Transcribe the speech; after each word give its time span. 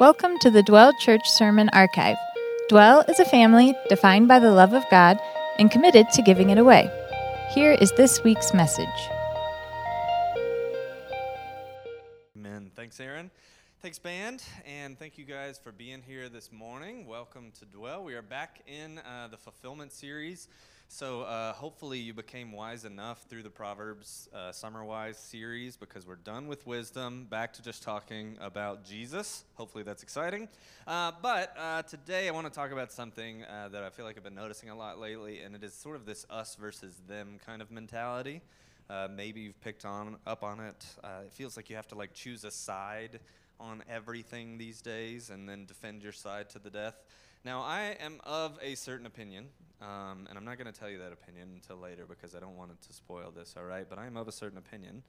Welcome 0.00 0.38
to 0.40 0.50
the 0.50 0.64
Dwell 0.64 0.92
Church 0.98 1.30
Sermon 1.30 1.68
Archive. 1.72 2.16
Dwell 2.68 3.02
is 3.02 3.20
a 3.20 3.24
family 3.24 3.76
defined 3.88 4.26
by 4.26 4.40
the 4.40 4.50
love 4.50 4.72
of 4.72 4.82
God 4.90 5.20
and 5.56 5.70
committed 5.70 6.10
to 6.14 6.22
giving 6.22 6.50
it 6.50 6.58
away. 6.58 6.90
Here 7.54 7.70
is 7.80 7.92
this 7.92 8.24
week's 8.24 8.52
message. 8.52 8.88
Amen. 12.36 12.72
Thanks, 12.74 12.98
Aaron. 12.98 13.30
Thanks, 13.82 14.00
band. 14.00 14.42
And 14.66 14.98
thank 14.98 15.16
you 15.16 15.24
guys 15.24 15.60
for 15.62 15.70
being 15.70 16.02
here 16.02 16.28
this 16.28 16.50
morning. 16.50 17.06
Welcome 17.06 17.52
to 17.60 17.64
Dwell. 17.64 18.02
We 18.02 18.14
are 18.14 18.22
back 18.22 18.62
in 18.66 18.98
uh, 18.98 19.28
the 19.30 19.36
fulfillment 19.36 19.92
series. 19.92 20.48
So 20.94 21.22
uh, 21.22 21.52
hopefully 21.54 21.98
you 21.98 22.14
became 22.14 22.52
wise 22.52 22.84
enough 22.84 23.24
through 23.28 23.42
the 23.42 23.50
Proverbs 23.50 24.28
uh, 24.32 24.52
Summer 24.52 24.84
Wise 24.84 25.18
series 25.18 25.76
because 25.76 26.06
we're 26.06 26.14
done 26.14 26.46
with 26.46 26.68
wisdom, 26.68 27.26
back 27.28 27.52
to 27.54 27.62
just 27.62 27.82
talking 27.82 28.38
about 28.40 28.84
Jesus. 28.84 29.42
Hopefully 29.56 29.82
that's 29.82 30.04
exciting. 30.04 30.48
Uh, 30.86 31.10
but 31.20 31.52
uh, 31.58 31.82
today 31.82 32.28
I 32.28 32.30
want 32.30 32.46
to 32.46 32.52
talk 32.52 32.70
about 32.70 32.92
something 32.92 33.42
uh, 33.42 33.70
that 33.72 33.82
I 33.82 33.90
feel 33.90 34.04
like 34.04 34.16
I've 34.16 34.22
been 34.22 34.36
noticing 34.36 34.70
a 34.70 34.76
lot 34.76 35.00
lately, 35.00 35.40
and 35.40 35.56
it 35.56 35.64
is 35.64 35.74
sort 35.74 35.96
of 35.96 36.06
this 36.06 36.26
us 36.30 36.54
versus 36.54 37.02
them 37.08 37.40
kind 37.44 37.60
of 37.60 37.72
mentality. 37.72 38.40
Uh, 38.88 39.08
maybe 39.12 39.40
you've 39.40 39.60
picked 39.62 39.84
on 39.84 40.16
up 40.28 40.44
on 40.44 40.60
it. 40.60 40.86
it 41.26 41.32
feels 41.32 41.56
like 41.56 41.68
you 41.68 41.74
have 41.74 41.88
to 41.88 41.96
like 41.96 42.14
choose 42.14 42.44
a 42.44 42.52
side 42.52 43.18
on 43.58 43.82
everything 43.90 44.58
these 44.58 44.80
days 44.80 45.30
and 45.30 45.48
then 45.48 45.64
defend 45.64 46.04
your 46.04 46.12
side 46.12 46.48
to 46.50 46.60
the 46.60 46.70
death. 46.70 47.02
Now, 47.44 47.60
I 47.60 47.96
am 48.00 48.20
of 48.24 48.58
a 48.62 48.74
certain 48.74 49.04
opinion, 49.04 49.48
um, 49.84 50.26
and 50.28 50.38
I'm 50.38 50.44
not 50.44 50.56
going 50.56 50.72
to 50.72 50.78
tell 50.78 50.88
you 50.88 50.98
that 50.98 51.12
opinion 51.12 51.50
until 51.54 51.76
later 51.76 52.06
because 52.08 52.34
I 52.34 52.40
don't 52.40 52.56
want 52.56 52.70
it 52.70 52.80
to 52.86 52.92
spoil 52.92 53.30
this, 53.30 53.54
all 53.56 53.64
right? 53.64 53.86
But 53.88 53.98
I 53.98 54.06
am 54.06 54.16
of 54.16 54.28
a 54.28 54.32
certain 54.32 54.58
opinion. 54.58 55.02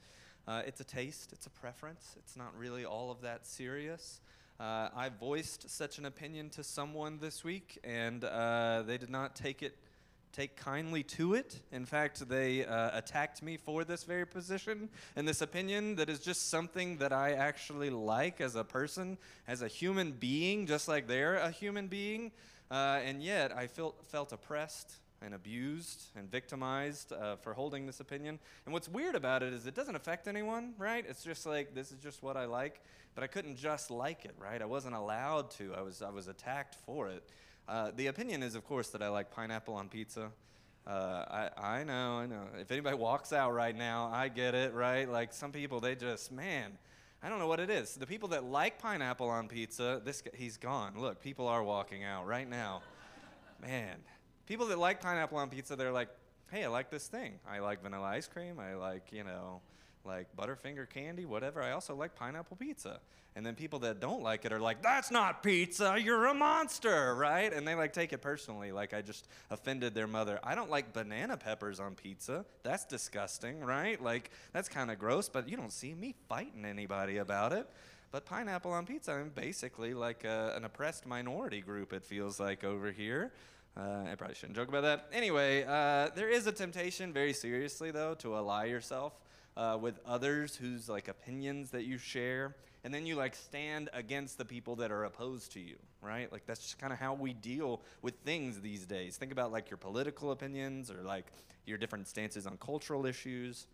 Uh, 0.47 0.61
it's 0.67 0.81
a 0.81 0.83
taste, 0.83 1.31
it's 1.31 1.45
a 1.45 1.49
preference, 1.49 2.15
it's 2.17 2.35
not 2.35 2.55
really 2.57 2.85
all 2.85 3.09
of 3.09 3.21
that 3.21 3.47
serious. 3.47 4.19
Uh, 4.59 4.89
I 4.95 5.09
voiced 5.09 5.69
such 5.69 5.97
an 5.97 6.05
opinion 6.05 6.49
to 6.51 6.63
someone 6.63 7.19
this 7.19 7.43
week, 7.43 7.79
and 7.83 8.23
uh, 8.23 8.83
they 8.85 8.97
did 8.97 9.09
not 9.09 9.35
take 9.35 9.63
it 9.63 9.77
take 10.35 10.57
kindly 10.57 11.01
to 11.01 11.33
it. 11.33 11.61
In 11.71 11.85
fact, 11.85 12.27
they 12.27 12.65
uh, 12.65 12.89
attacked 12.93 13.41
me 13.41 13.55
for 13.55 13.85
this 13.85 14.03
very 14.03 14.27
position 14.27 14.89
and 15.15 15.25
this 15.25 15.41
opinion 15.41 15.95
that 15.95 16.09
is 16.09 16.19
just 16.19 16.49
something 16.49 16.97
that 16.97 17.13
I 17.13 17.31
actually 17.31 17.89
like 17.89 18.41
as 18.41 18.57
a 18.57 18.63
person, 18.65 19.17
as 19.47 19.61
a 19.61 19.69
human 19.69 20.11
being, 20.11 20.67
just 20.67 20.89
like 20.89 21.07
they're 21.07 21.35
a 21.35 21.51
human 21.51 21.87
being. 21.87 22.33
Uh, 22.71 22.99
and 23.03 23.21
yet, 23.21 23.55
I 23.55 23.67
felt, 23.67 24.05
felt 24.05 24.31
oppressed 24.31 24.95
and 25.21 25.33
abused 25.33 26.07
and 26.15 26.29
victimized 26.29 27.13
uh, 27.13 27.35
for 27.37 27.53
holding 27.53 27.85
this 27.85 27.99
opinion. 27.99 28.39
And 28.65 28.73
what's 28.73 28.89
weird 28.89 29.15
about 29.15 29.43
it 29.43 29.53
is 29.53 29.65
it 29.65 29.75
doesn't 29.75 29.95
affect 29.95 30.27
anyone, 30.27 30.73
right? 30.77 31.05
It's 31.07 31.23
just 31.23 31.45
like, 31.45 31.73
this 31.73 31.91
is 31.91 31.99
just 31.99 32.21
what 32.21 32.37
I 32.37 32.45
like. 32.45 32.81
But 33.13 33.23
I 33.23 33.27
couldn't 33.27 33.55
just 33.55 33.91
like 33.91 34.25
it, 34.25 34.35
right? 34.37 34.61
I 34.61 34.65
wasn't 34.65 34.95
allowed 34.95 35.51
to. 35.51 35.73
I 35.73 35.81
was, 35.81 36.01
I 36.01 36.09
was 36.09 36.27
attacked 36.27 36.75
for 36.85 37.07
it. 37.07 37.23
Uh, 37.67 37.91
the 37.95 38.07
opinion 38.07 38.43
is, 38.43 38.55
of 38.55 38.65
course, 38.65 38.89
that 38.89 39.01
I 39.01 39.07
like 39.07 39.31
pineapple 39.31 39.73
on 39.73 39.87
pizza. 39.87 40.31
Uh, 40.85 40.89
I, 40.91 41.49
I 41.79 41.83
know, 41.83 42.17
I 42.19 42.25
know. 42.27 42.43
If 42.59 42.71
anybody 42.71 42.95
walks 42.95 43.33
out 43.33 43.53
right 43.53 43.75
now, 43.75 44.11
I 44.13 44.27
get 44.27 44.53
it, 44.53 44.73
right? 44.73 45.09
Like 45.09 45.33
some 45.33 45.51
people, 45.51 45.79
they 45.79 45.95
just, 45.95 46.31
man, 46.31 46.77
I 47.25 47.29
don't 47.29 47.39
know 47.39 47.47
what 47.47 47.59
it 47.59 47.71
is. 47.71 47.95
The 47.95 48.05
people 48.05 48.29
that 48.29 48.43
like 48.43 48.77
pineapple 48.77 49.27
on 49.27 49.47
pizza, 49.47 49.99
this 50.05 50.21
he's 50.35 50.57
gone. 50.57 50.93
Look, 50.95 51.23
people 51.23 51.47
are 51.47 51.63
walking 51.63 52.03
out 52.03 52.27
right 52.27 52.47
now. 52.47 52.83
man, 53.59 53.97
people 54.45 54.67
that 54.67 54.77
like 54.77 55.01
pineapple 55.01 55.39
on 55.39 55.49
pizza, 55.49 55.75
they're 55.75 55.91
like, 55.91 56.09
hey, 56.51 56.65
I 56.65 56.67
like 56.67 56.91
this 56.91 57.07
thing. 57.07 57.39
I 57.49 57.59
like 57.59 57.81
vanilla 57.81 58.05
ice 58.05 58.27
cream. 58.27 58.59
I 58.59 58.75
like, 58.75 59.11
you 59.11 59.23
know, 59.23 59.61
like 60.05 60.27
Butterfinger 60.37 60.89
candy, 60.89 61.25
whatever. 61.25 61.61
I 61.61 61.71
also 61.71 61.95
like 61.95 62.15
pineapple 62.15 62.57
pizza. 62.57 62.99
And 63.35 63.45
then 63.45 63.55
people 63.55 63.79
that 63.79 63.99
don't 63.99 64.23
like 64.23 64.45
it 64.45 64.53
are 64.53 64.59
like, 64.59 64.81
that's 64.81 65.11
not 65.11 65.43
pizza, 65.43 65.97
you're 65.99 66.27
a 66.27 66.33
monster, 66.33 67.13
right? 67.15 67.51
And 67.51 67.67
they 67.67 67.75
like 67.75 67.91
take 67.91 68.13
it 68.13 68.21
personally, 68.21 68.71
like 68.71 68.93
I 68.93 69.01
just 69.01 69.27
offended 69.51 69.93
their 69.93 70.07
mother. 70.07 70.39
I 70.41 70.55
don't 70.55 70.69
like 70.69 70.93
banana 70.93 71.35
peppers 71.35 71.81
on 71.81 71.95
pizza. 71.95 72.45
That's 72.63 72.85
disgusting, 72.85 73.59
right? 73.59 74.01
Like, 74.01 74.31
that's 74.53 74.69
kind 74.69 74.89
of 74.89 74.99
gross, 74.99 75.27
but 75.27 75.49
you 75.49 75.57
don't 75.57 75.73
see 75.73 75.93
me 75.93 76.15
fighting 76.29 76.63
anybody 76.63 77.17
about 77.17 77.51
it. 77.51 77.67
But 78.11 78.25
pineapple 78.25 78.71
on 78.71 78.85
pizza, 78.85 79.11
I'm 79.11 79.29
basically 79.35 79.93
like 79.93 80.23
a, 80.23 80.53
an 80.55 80.63
oppressed 80.63 81.05
minority 81.05 81.59
group, 81.59 81.91
it 81.91 82.05
feels 82.05 82.39
like 82.39 82.63
over 82.63 82.89
here. 82.93 83.33
Uh, 83.75 84.05
I 84.09 84.15
probably 84.15 84.35
shouldn't 84.35 84.55
joke 84.55 84.69
about 84.69 84.83
that. 84.83 85.09
Anyway, 85.11 85.65
uh, 85.67 86.07
there 86.15 86.29
is 86.29 86.47
a 86.47 86.53
temptation, 86.53 87.11
very 87.11 87.33
seriously 87.33 87.91
though, 87.91 88.13
to 88.15 88.33
ally 88.33 88.65
yourself 88.65 89.11
uh, 89.57 89.77
with 89.79 89.99
others 90.05 90.55
whose 90.55 90.89
like 90.89 91.07
opinions 91.07 91.71
that 91.71 91.83
you 91.83 91.97
share 91.97 92.55
and 92.83 92.93
then 92.93 93.05
you 93.05 93.15
like 93.15 93.35
stand 93.35 93.89
against 93.93 94.37
the 94.37 94.45
people 94.45 94.75
that 94.75 94.91
are 94.91 95.05
opposed 95.05 95.51
to 95.53 95.59
you 95.59 95.75
right? 96.05 96.31
Like 96.31 96.45
that's 96.45 96.61
just 96.61 96.77
kind 96.77 96.93
of 96.93 96.99
how 96.99 97.13
we 97.13 97.33
deal 97.33 97.81
with 98.01 98.13
things 98.23 98.61
these 98.61 98.85
days. 98.85 99.17
Think 99.17 99.31
about 99.31 99.51
like 99.51 99.69
your 99.69 99.77
political 99.77 100.31
opinions 100.31 100.91
or 100.91 101.01
like 101.01 101.25
your 101.65 101.77
different 101.77 102.07
stances 102.07 102.45
on 102.45 102.57
cultural 102.57 103.05
issues. 103.05 103.67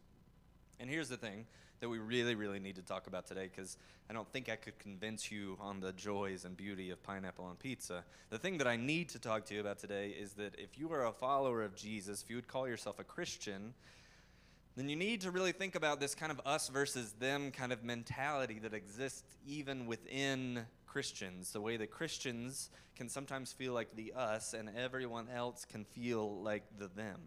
And 0.79 0.89
here's 0.89 1.09
the 1.09 1.17
thing 1.17 1.45
that 1.81 1.89
we 1.89 1.97
really 1.97 2.35
really 2.35 2.59
need 2.59 2.75
to 2.75 2.81
talk 2.83 3.07
about 3.07 3.25
today 3.25 3.49
because 3.49 3.75
i 4.07 4.13
don't 4.13 4.31
think 4.31 4.49
i 4.49 4.55
could 4.55 4.77
convince 4.77 5.31
you 5.31 5.57
on 5.59 5.79
the 5.79 5.91
joys 5.93 6.45
and 6.45 6.55
beauty 6.55 6.91
of 6.91 7.01
pineapple 7.01 7.43
on 7.43 7.55
pizza. 7.55 8.03
The 8.29 8.37
thing 8.37 8.59
that 8.59 8.67
i 8.67 8.75
need 8.75 9.09
to 9.09 9.19
talk 9.19 9.45
to 9.45 9.55
you 9.55 9.61
about 9.61 9.79
today 9.79 10.09
is 10.09 10.33
that 10.33 10.53
if 10.59 10.77
you 10.77 10.93
are 10.93 11.07
a 11.07 11.11
follower 11.11 11.63
of 11.63 11.75
jesus 11.75 12.21
if 12.21 12.29
you 12.29 12.35
would 12.35 12.47
call 12.47 12.67
yourself 12.67 12.99
a 12.99 13.03
christian 13.03 13.73
then 14.75 14.87
you 14.87 14.95
need 14.95 15.21
to 15.21 15.31
really 15.31 15.51
think 15.51 15.75
about 15.75 15.99
this 15.99 16.15
kind 16.15 16.31
of 16.31 16.39
us 16.45 16.69
versus 16.69 17.11
them 17.13 17.51
kind 17.51 17.73
of 17.73 17.83
mentality 17.83 18.59
that 18.59 18.73
exists 18.73 19.37
even 19.45 19.85
within 19.85 20.65
Christians. 20.87 21.51
The 21.51 21.61
way 21.61 21.77
that 21.77 21.91
Christians 21.91 22.69
can 22.95 23.09
sometimes 23.09 23.51
feel 23.51 23.73
like 23.73 23.95
the 23.95 24.13
us 24.15 24.53
and 24.53 24.69
everyone 24.77 25.27
else 25.29 25.65
can 25.65 25.83
feel 25.83 26.41
like 26.41 26.63
the 26.77 26.87
them. 26.87 27.19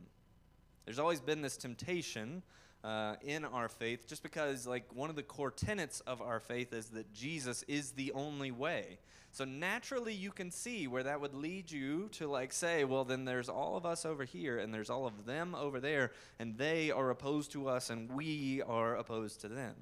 There's 0.84 0.98
always 0.98 1.20
been 1.20 1.42
this 1.42 1.56
temptation 1.56 2.42
uh, 2.84 3.16
in 3.22 3.44
our 3.44 3.68
faith 3.68 4.06
just 4.06 4.22
because, 4.22 4.66
like, 4.66 4.84
one 4.94 5.10
of 5.10 5.16
the 5.16 5.22
core 5.22 5.50
tenets 5.50 6.00
of 6.00 6.20
our 6.20 6.38
faith 6.38 6.72
is 6.72 6.90
that 6.90 7.12
Jesus 7.12 7.64
is 7.66 7.92
the 7.92 8.12
only 8.12 8.50
way. 8.50 8.98
So 9.32 9.44
naturally, 9.44 10.14
you 10.14 10.30
can 10.30 10.52
see 10.52 10.86
where 10.86 11.02
that 11.02 11.20
would 11.20 11.34
lead 11.34 11.68
you 11.68 12.08
to 12.12 12.28
like 12.28 12.52
say, 12.52 12.84
well, 12.84 13.04
then 13.04 13.24
there's 13.24 13.48
all 13.48 13.76
of 13.76 13.84
us 13.84 14.06
over 14.06 14.22
here, 14.22 14.58
and 14.58 14.72
there's 14.72 14.90
all 14.90 15.06
of 15.06 15.26
them 15.26 15.56
over 15.56 15.80
there, 15.80 16.12
and 16.38 16.56
they 16.56 16.92
are 16.92 17.10
opposed 17.10 17.50
to 17.52 17.68
us, 17.68 17.90
and 17.90 18.12
we 18.12 18.62
are 18.62 18.94
opposed 18.94 19.40
to 19.40 19.48
them. 19.48 19.74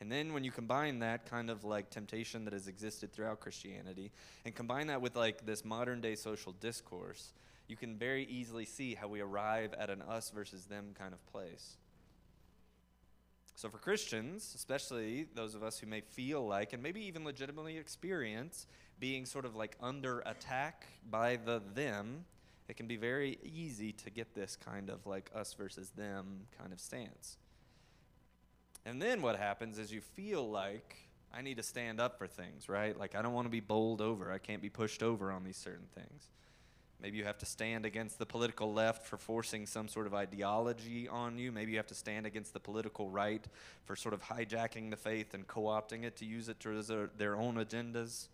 And 0.00 0.12
then 0.12 0.34
when 0.34 0.44
you 0.44 0.50
combine 0.50 0.98
that 0.98 1.24
kind 1.24 1.48
of 1.48 1.64
like 1.64 1.88
temptation 1.88 2.44
that 2.44 2.52
has 2.52 2.68
existed 2.68 3.10
throughout 3.10 3.40
Christianity, 3.40 4.12
and 4.44 4.54
combine 4.54 4.88
that 4.88 5.00
with 5.00 5.16
like 5.16 5.46
this 5.46 5.64
modern 5.64 6.02
day 6.02 6.14
social 6.14 6.52
discourse, 6.52 7.32
you 7.68 7.76
can 7.76 7.96
very 7.96 8.24
easily 8.24 8.64
see 8.64 8.94
how 8.94 9.08
we 9.08 9.20
arrive 9.20 9.74
at 9.74 9.90
an 9.90 10.02
us 10.02 10.30
versus 10.30 10.66
them 10.66 10.94
kind 10.98 11.12
of 11.12 11.24
place. 11.26 11.76
So, 13.54 13.70
for 13.70 13.78
Christians, 13.78 14.52
especially 14.54 15.26
those 15.34 15.54
of 15.54 15.62
us 15.62 15.78
who 15.78 15.86
may 15.86 16.02
feel 16.02 16.46
like, 16.46 16.74
and 16.74 16.82
maybe 16.82 17.00
even 17.06 17.24
legitimately 17.24 17.78
experience, 17.78 18.66
being 19.00 19.24
sort 19.24 19.46
of 19.46 19.56
like 19.56 19.76
under 19.80 20.20
attack 20.20 20.86
by 21.10 21.36
the 21.36 21.62
them, 21.74 22.26
it 22.68 22.76
can 22.76 22.86
be 22.86 22.96
very 22.96 23.38
easy 23.42 23.92
to 23.92 24.10
get 24.10 24.34
this 24.34 24.56
kind 24.56 24.90
of 24.90 25.06
like 25.06 25.30
us 25.34 25.54
versus 25.54 25.90
them 25.90 26.46
kind 26.58 26.72
of 26.72 26.80
stance. 26.80 27.38
And 28.84 29.00
then 29.00 29.22
what 29.22 29.36
happens 29.36 29.78
is 29.78 29.92
you 29.92 30.00
feel 30.00 30.48
like 30.48 30.96
I 31.32 31.42
need 31.42 31.56
to 31.56 31.62
stand 31.62 32.00
up 32.00 32.18
for 32.18 32.26
things, 32.26 32.68
right? 32.68 32.98
Like 32.98 33.14
I 33.14 33.22
don't 33.22 33.32
want 33.32 33.46
to 33.46 33.50
be 33.50 33.60
bowled 33.60 34.00
over. 34.00 34.32
I 34.32 34.38
can't 34.38 34.62
be 34.62 34.70
pushed 34.70 35.02
over 35.02 35.32
on 35.32 35.44
these 35.44 35.56
certain 35.56 35.86
things. 35.94 36.30
Maybe 37.02 37.18
you 37.18 37.24
have 37.24 37.38
to 37.38 37.46
stand 37.46 37.84
against 37.84 38.18
the 38.18 38.26
political 38.26 38.72
left 38.72 39.06
for 39.06 39.18
forcing 39.18 39.66
some 39.66 39.86
sort 39.86 40.06
of 40.06 40.14
ideology 40.14 41.08
on 41.08 41.38
you. 41.38 41.52
Maybe 41.52 41.72
you 41.72 41.76
have 41.76 41.86
to 41.88 41.94
stand 41.94 42.24
against 42.26 42.54
the 42.54 42.60
political 42.60 43.10
right 43.10 43.44
for 43.84 43.96
sort 43.96 44.14
of 44.14 44.22
hijacking 44.22 44.90
the 44.90 44.96
faith 44.96 45.34
and 45.34 45.46
co 45.46 45.62
opting 45.62 46.04
it 46.04 46.16
to 46.16 46.24
use 46.24 46.48
it 46.48 46.58
to 46.60 47.10
their 47.18 47.36
own 47.36 47.56
agendas. 47.56 48.28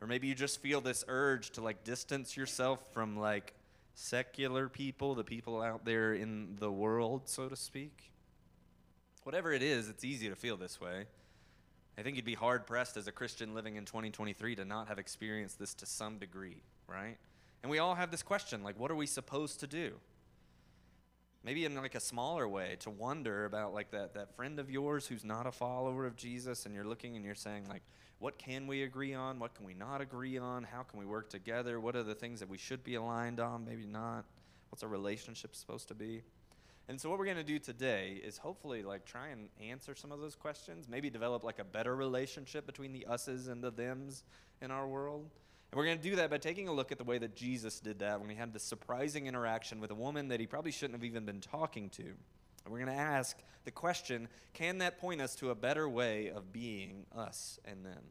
Or 0.00 0.06
maybe 0.06 0.26
you 0.26 0.34
just 0.34 0.60
feel 0.60 0.80
this 0.80 1.04
urge 1.08 1.50
to 1.50 1.60
like 1.60 1.84
distance 1.84 2.36
yourself 2.36 2.84
from 2.92 3.16
like 3.16 3.54
secular 3.94 4.68
people, 4.68 5.14
the 5.14 5.24
people 5.24 5.62
out 5.62 5.84
there 5.84 6.14
in 6.14 6.56
the 6.58 6.70
world, 6.70 7.22
so 7.26 7.48
to 7.48 7.56
speak. 7.56 8.10
Whatever 9.24 9.52
it 9.52 9.62
is, 9.62 9.88
it's 9.88 10.04
easy 10.04 10.28
to 10.28 10.36
feel 10.36 10.56
this 10.56 10.80
way. 10.80 11.06
I 11.98 12.02
think 12.02 12.16
you'd 12.16 12.24
be 12.24 12.34
hard 12.34 12.66
pressed 12.66 12.96
as 12.96 13.08
a 13.08 13.12
Christian 13.12 13.54
living 13.54 13.74
in 13.74 13.84
2023 13.84 14.56
to 14.56 14.64
not 14.64 14.86
have 14.86 14.98
experienced 14.98 15.58
this 15.58 15.74
to 15.74 15.86
some 15.86 16.18
degree, 16.18 16.62
right? 16.86 17.16
And 17.62 17.70
we 17.70 17.78
all 17.78 17.94
have 17.94 18.10
this 18.10 18.22
question 18.22 18.62
like, 18.62 18.78
what 18.78 18.90
are 18.90 18.96
we 18.96 19.06
supposed 19.06 19.60
to 19.60 19.66
do? 19.66 19.94
Maybe 21.44 21.64
in 21.64 21.74
like 21.74 21.94
a 21.94 22.00
smaller 22.00 22.48
way, 22.48 22.76
to 22.80 22.90
wonder 22.90 23.44
about 23.44 23.72
like 23.72 23.90
that, 23.92 24.14
that 24.14 24.34
friend 24.34 24.58
of 24.58 24.70
yours 24.70 25.06
who's 25.06 25.24
not 25.24 25.46
a 25.46 25.52
follower 25.52 26.04
of 26.04 26.16
Jesus, 26.16 26.66
and 26.66 26.74
you're 26.74 26.84
looking 26.84 27.16
and 27.16 27.24
you're 27.24 27.34
saying, 27.34 27.68
like, 27.68 27.82
what 28.18 28.36
can 28.38 28.66
we 28.66 28.82
agree 28.82 29.14
on? 29.14 29.38
What 29.38 29.54
can 29.54 29.64
we 29.64 29.74
not 29.74 30.00
agree 30.00 30.38
on? 30.38 30.64
How 30.64 30.82
can 30.82 30.98
we 30.98 31.06
work 31.06 31.30
together? 31.30 31.78
What 31.78 31.94
are 31.94 32.02
the 32.02 32.14
things 32.14 32.40
that 32.40 32.48
we 32.48 32.58
should 32.58 32.82
be 32.82 32.96
aligned 32.96 33.38
on? 33.38 33.64
Maybe 33.64 33.86
not. 33.86 34.24
What's 34.70 34.82
our 34.82 34.88
relationship 34.88 35.54
supposed 35.54 35.88
to 35.88 35.94
be? 35.94 36.22
And 36.88 37.00
so 37.00 37.10
what 37.10 37.18
we're 37.18 37.26
going 37.26 37.36
to 37.36 37.44
do 37.44 37.58
today 37.58 38.20
is 38.24 38.38
hopefully 38.38 38.82
like 38.82 39.04
try 39.04 39.28
and 39.28 39.48
answer 39.60 39.94
some 39.94 40.10
of 40.10 40.20
those 40.20 40.34
questions, 40.34 40.88
maybe 40.88 41.10
develop 41.10 41.44
like 41.44 41.58
a 41.58 41.64
better 41.64 41.94
relationship 41.94 42.66
between 42.66 42.92
the 42.92 43.04
us's 43.06 43.48
and 43.48 43.62
the 43.62 43.70
thems 43.70 44.24
in 44.62 44.70
our 44.70 44.88
world. 44.88 45.30
And 45.70 45.78
we're 45.78 45.84
going 45.84 45.98
to 45.98 46.02
do 46.02 46.16
that 46.16 46.30
by 46.30 46.38
taking 46.38 46.68
a 46.68 46.72
look 46.72 46.92
at 46.92 46.98
the 46.98 47.04
way 47.04 47.18
that 47.18 47.36
Jesus 47.36 47.80
did 47.80 47.98
that 47.98 48.20
when 48.20 48.30
he 48.30 48.36
had 48.36 48.52
this 48.52 48.62
surprising 48.62 49.26
interaction 49.26 49.80
with 49.80 49.90
a 49.90 49.94
woman 49.94 50.28
that 50.28 50.40
he 50.40 50.46
probably 50.46 50.72
shouldn't 50.72 50.94
have 50.94 51.04
even 51.04 51.24
been 51.24 51.40
talking 51.40 51.90
to. 51.90 52.04
And 52.04 52.72
we're 52.72 52.78
going 52.78 52.96
to 52.96 53.02
ask 53.02 53.36
the 53.64 53.70
question 53.70 54.28
can 54.54 54.78
that 54.78 54.98
point 54.98 55.20
us 55.20 55.34
to 55.36 55.50
a 55.50 55.54
better 55.54 55.88
way 55.88 56.30
of 56.30 56.52
being 56.52 57.04
us 57.14 57.58
and 57.64 57.84
them? 57.84 58.02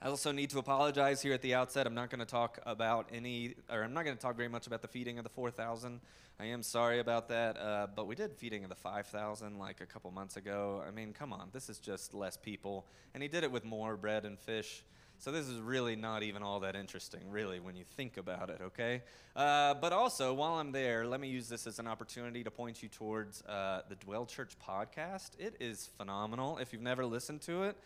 I 0.00 0.06
also 0.06 0.30
need 0.30 0.50
to 0.50 0.60
apologize 0.60 1.22
here 1.22 1.32
at 1.32 1.42
the 1.42 1.54
outset. 1.54 1.84
I'm 1.84 1.94
not 1.94 2.08
going 2.08 2.20
to 2.20 2.26
talk 2.26 2.60
about 2.64 3.08
any, 3.12 3.56
or 3.68 3.82
I'm 3.82 3.92
not 3.92 4.04
going 4.04 4.16
to 4.16 4.22
talk 4.22 4.36
very 4.36 4.48
much 4.48 4.68
about 4.68 4.80
the 4.80 4.86
feeding 4.86 5.18
of 5.18 5.24
the 5.24 5.30
4,000. 5.30 6.00
I 6.38 6.44
am 6.44 6.62
sorry 6.62 7.00
about 7.00 7.28
that, 7.30 7.58
uh, 7.58 7.88
but 7.96 8.06
we 8.06 8.14
did 8.14 8.36
feeding 8.36 8.62
of 8.62 8.68
the 8.68 8.76
5,000 8.76 9.58
like 9.58 9.80
a 9.80 9.86
couple 9.86 10.12
months 10.12 10.36
ago. 10.36 10.84
I 10.86 10.92
mean, 10.92 11.12
come 11.12 11.32
on, 11.32 11.48
this 11.52 11.68
is 11.68 11.80
just 11.80 12.14
less 12.14 12.36
people. 12.36 12.86
And 13.12 13.24
he 13.24 13.28
did 13.28 13.42
it 13.42 13.50
with 13.50 13.64
more 13.64 13.96
bread 13.96 14.24
and 14.24 14.38
fish. 14.38 14.84
So 15.20 15.32
this 15.32 15.48
is 15.48 15.60
really 15.60 15.96
not 15.96 16.22
even 16.22 16.44
all 16.44 16.60
that 16.60 16.76
interesting, 16.76 17.22
really, 17.28 17.58
when 17.58 17.74
you 17.74 17.82
think 17.96 18.18
about 18.18 18.50
it, 18.50 18.60
okay? 18.62 19.02
Uh, 19.34 19.74
but 19.74 19.92
also, 19.92 20.32
while 20.32 20.54
I'm 20.54 20.70
there, 20.70 21.06
let 21.06 21.20
me 21.20 21.28
use 21.28 21.48
this 21.48 21.66
as 21.66 21.80
an 21.80 21.88
opportunity 21.88 22.44
to 22.44 22.52
point 22.52 22.84
you 22.84 22.88
towards 22.88 23.42
uh, 23.42 23.82
the 23.88 23.96
Dwell 23.96 24.26
Church 24.26 24.52
podcast. 24.64 25.30
It 25.36 25.56
is 25.58 25.90
phenomenal. 25.96 26.58
If 26.58 26.72
you've 26.72 26.82
never 26.82 27.04
listened 27.04 27.40
to 27.42 27.64
it, 27.64 27.76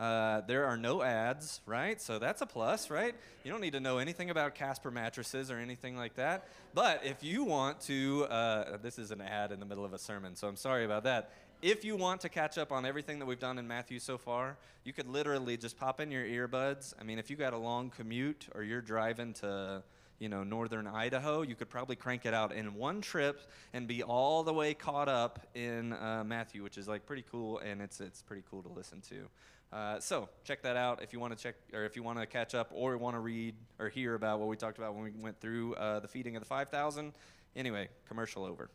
uh, 0.00 0.40
there 0.48 0.66
are 0.66 0.76
no 0.76 1.00
ads, 1.00 1.60
right? 1.64 2.00
So 2.00 2.18
that's 2.18 2.40
a 2.40 2.46
plus, 2.46 2.90
right? 2.90 3.14
You 3.44 3.52
don't 3.52 3.60
need 3.60 3.74
to 3.74 3.80
know 3.80 3.98
anything 3.98 4.30
about 4.30 4.56
Casper 4.56 4.90
mattresses 4.90 5.50
or 5.50 5.58
anything 5.58 5.96
like 5.96 6.14
that. 6.16 6.48
But 6.74 7.04
if 7.04 7.22
you 7.22 7.44
want 7.44 7.82
to, 7.82 8.24
uh, 8.24 8.78
this 8.78 8.98
is 8.98 9.12
an 9.12 9.20
ad 9.20 9.52
in 9.52 9.60
the 9.60 9.66
middle 9.66 9.84
of 9.84 9.92
a 9.92 9.98
sermon, 9.98 10.34
so 10.34 10.48
I'm 10.48 10.56
sorry 10.56 10.84
about 10.84 11.04
that 11.04 11.30
if 11.62 11.84
you 11.84 11.96
want 11.96 12.20
to 12.22 12.28
catch 12.28 12.58
up 12.58 12.72
on 12.72 12.86
everything 12.86 13.18
that 13.18 13.26
we've 13.26 13.38
done 13.38 13.58
in 13.58 13.68
Matthew 13.68 13.98
so 13.98 14.16
far, 14.16 14.56
you 14.84 14.92
could 14.92 15.08
literally 15.08 15.56
just 15.56 15.78
pop 15.78 16.00
in 16.00 16.10
your 16.10 16.24
earbuds. 16.24 16.94
I 16.98 17.04
mean, 17.04 17.18
if 17.18 17.30
you 17.30 17.36
got 17.36 17.52
a 17.52 17.58
long 17.58 17.90
commute 17.90 18.48
or 18.54 18.62
you're 18.62 18.80
driving 18.80 19.34
to, 19.34 19.82
you 20.18 20.28
know, 20.28 20.42
northern 20.42 20.86
Idaho, 20.86 21.42
you 21.42 21.54
could 21.54 21.68
probably 21.68 21.96
crank 21.96 22.24
it 22.24 22.32
out 22.32 22.52
in 22.52 22.74
one 22.74 23.00
trip 23.00 23.42
and 23.72 23.86
be 23.86 24.02
all 24.02 24.42
the 24.42 24.52
way 24.52 24.74
caught 24.74 25.08
up 25.08 25.46
in 25.54 25.92
uh, 25.92 26.24
Matthew, 26.24 26.62
which 26.62 26.78
is 26.78 26.88
like 26.88 27.04
pretty 27.04 27.24
cool, 27.30 27.58
and 27.58 27.82
it's 27.82 28.00
it's 28.00 28.22
pretty 28.22 28.42
cool 28.50 28.62
to 28.62 28.68
listen 28.70 29.00
to. 29.02 29.28
Uh, 29.72 30.00
so 30.00 30.28
check 30.44 30.62
that 30.62 30.76
out 30.76 31.02
if 31.02 31.12
you 31.12 31.20
want 31.20 31.36
to 31.36 31.40
check 31.40 31.54
or 31.72 31.84
if 31.84 31.94
you 31.94 32.02
want 32.02 32.18
to 32.18 32.26
catch 32.26 32.54
up 32.54 32.70
or 32.72 32.96
want 32.96 33.14
to 33.14 33.20
read 33.20 33.54
or 33.78 33.88
hear 33.88 34.14
about 34.14 34.40
what 34.40 34.48
we 34.48 34.56
talked 34.56 34.78
about 34.78 34.94
when 34.94 35.04
we 35.04 35.12
went 35.22 35.38
through 35.40 35.74
uh, 35.74 36.00
the 36.00 36.08
feeding 36.08 36.34
of 36.34 36.42
the 36.42 36.46
5,000. 36.46 37.12
Anyway, 37.54 37.88
commercial 38.08 38.44
over. 38.44 38.68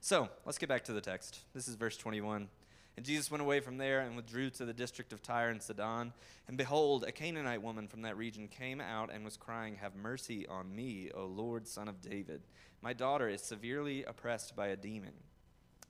So 0.00 0.28
let's 0.46 0.58
get 0.58 0.68
back 0.68 0.84
to 0.84 0.92
the 0.92 1.00
text. 1.00 1.40
This 1.54 1.68
is 1.68 1.74
verse 1.74 1.96
21. 1.96 2.48
And 2.96 3.06
Jesus 3.06 3.30
went 3.30 3.42
away 3.42 3.60
from 3.60 3.78
there 3.78 4.00
and 4.00 4.16
withdrew 4.16 4.50
to 4.50 4.64
the 4.64 4.72
district 4.72 5.12
of 5.12 5.22
Tyre 5.22 5.50
and 5.50 5.62
Sidon. 5.62 6.12
And 6.48 6.56
behold, 6.56 7.04
a 7.04 7.12
Canaanite 7.12 7.62
woman 7.62 7.86
from 7.86 8.02
that 8.02 8.16
region 8.16 8.48
came 8.48 8.80
out 8.80 9.12
and 9.12 9.24
was 9.24 9.36
crying, 9.36 9.76
Have 9.76 9.94
mercy 9.94 10.46
on 10.48 10.74
me, 10.74 11.10
O 11.14 11.26
Lord, 11.26 11.68
son 11.68 11.88
of 11.88 12.00
David. 12.00 12.42
My 12.82 12.92
daughter 12.92 13.28
is 13.28 13.42
severely 13.42 14.04
oppressed 14.04 14.56
by 14.56 14.68
a 14.68 14.76
demon. 14.76 15.12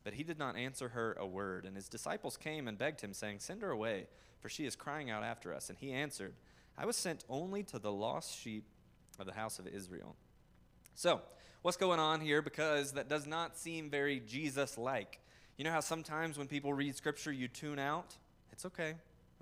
But 0.05 0.15
he 0.15 0.23
did 0.23 0.39
not 0.39 0.57
answer 0.57 0.91
her 0.91 1.17
a 1.19 1.27
word. 1.27 1.65
And 1.65 1.77
his 1.77 1.89
disciples 1.89 2.37
came 2.37 2.69
and 2.69 2.77
begged 2.77 3.01
him, 3.01 3.15
saying, 3.15 3.39
Send 3.41 3.63
her 3.63 3.71
away, 3.71 4.07
for 4.41 4.49
she 4.49 4.67
is 4.67 4.77
crying 4.77 5.11
out 5.11 5.23
after 5.23 5.55
us. 5.55 5.69
And 5.69 5.79
he 5.79 5.93
answered, 5.93 6.35
I 6.77 6.87
was 6.87 6.97
sent 6.97 7.25
only 7.29 7.63
to 7.65 7.79
the 7.79 7.93
lost 7.93 8.39
sheep 8.39 8.65
of 9.19 9.27
the 9.27 9.33
house 9.33 9.59
of 9.59 9.67
Israel. 9.67 10.17
So, 10.95 11.23
what's 11.69 11.77
going 11.77 12.01
on 12.01 12.19
here 12.23 12.41
because 12.41 12.93
that 12.93 13.11
does 13.11 13.27
not 13.27 13.55
seem 13.59 13.91
very 13.91 14.21
Jesus 14.21 14.79
like. 14.79 15.21
You 15.59 15.65
know 15.65 15.71
how 15.71 15.81
sometimes 15.81 16.39
when 16.39 16.49
people 16.49 16.73
read 16.73 16.97
scripture, 16.97 17.31
you 17.31 17.47
tune 17.47 17.79
out? 17.79 18.15
It's 18.53 18.65
okay. 18.65 18.95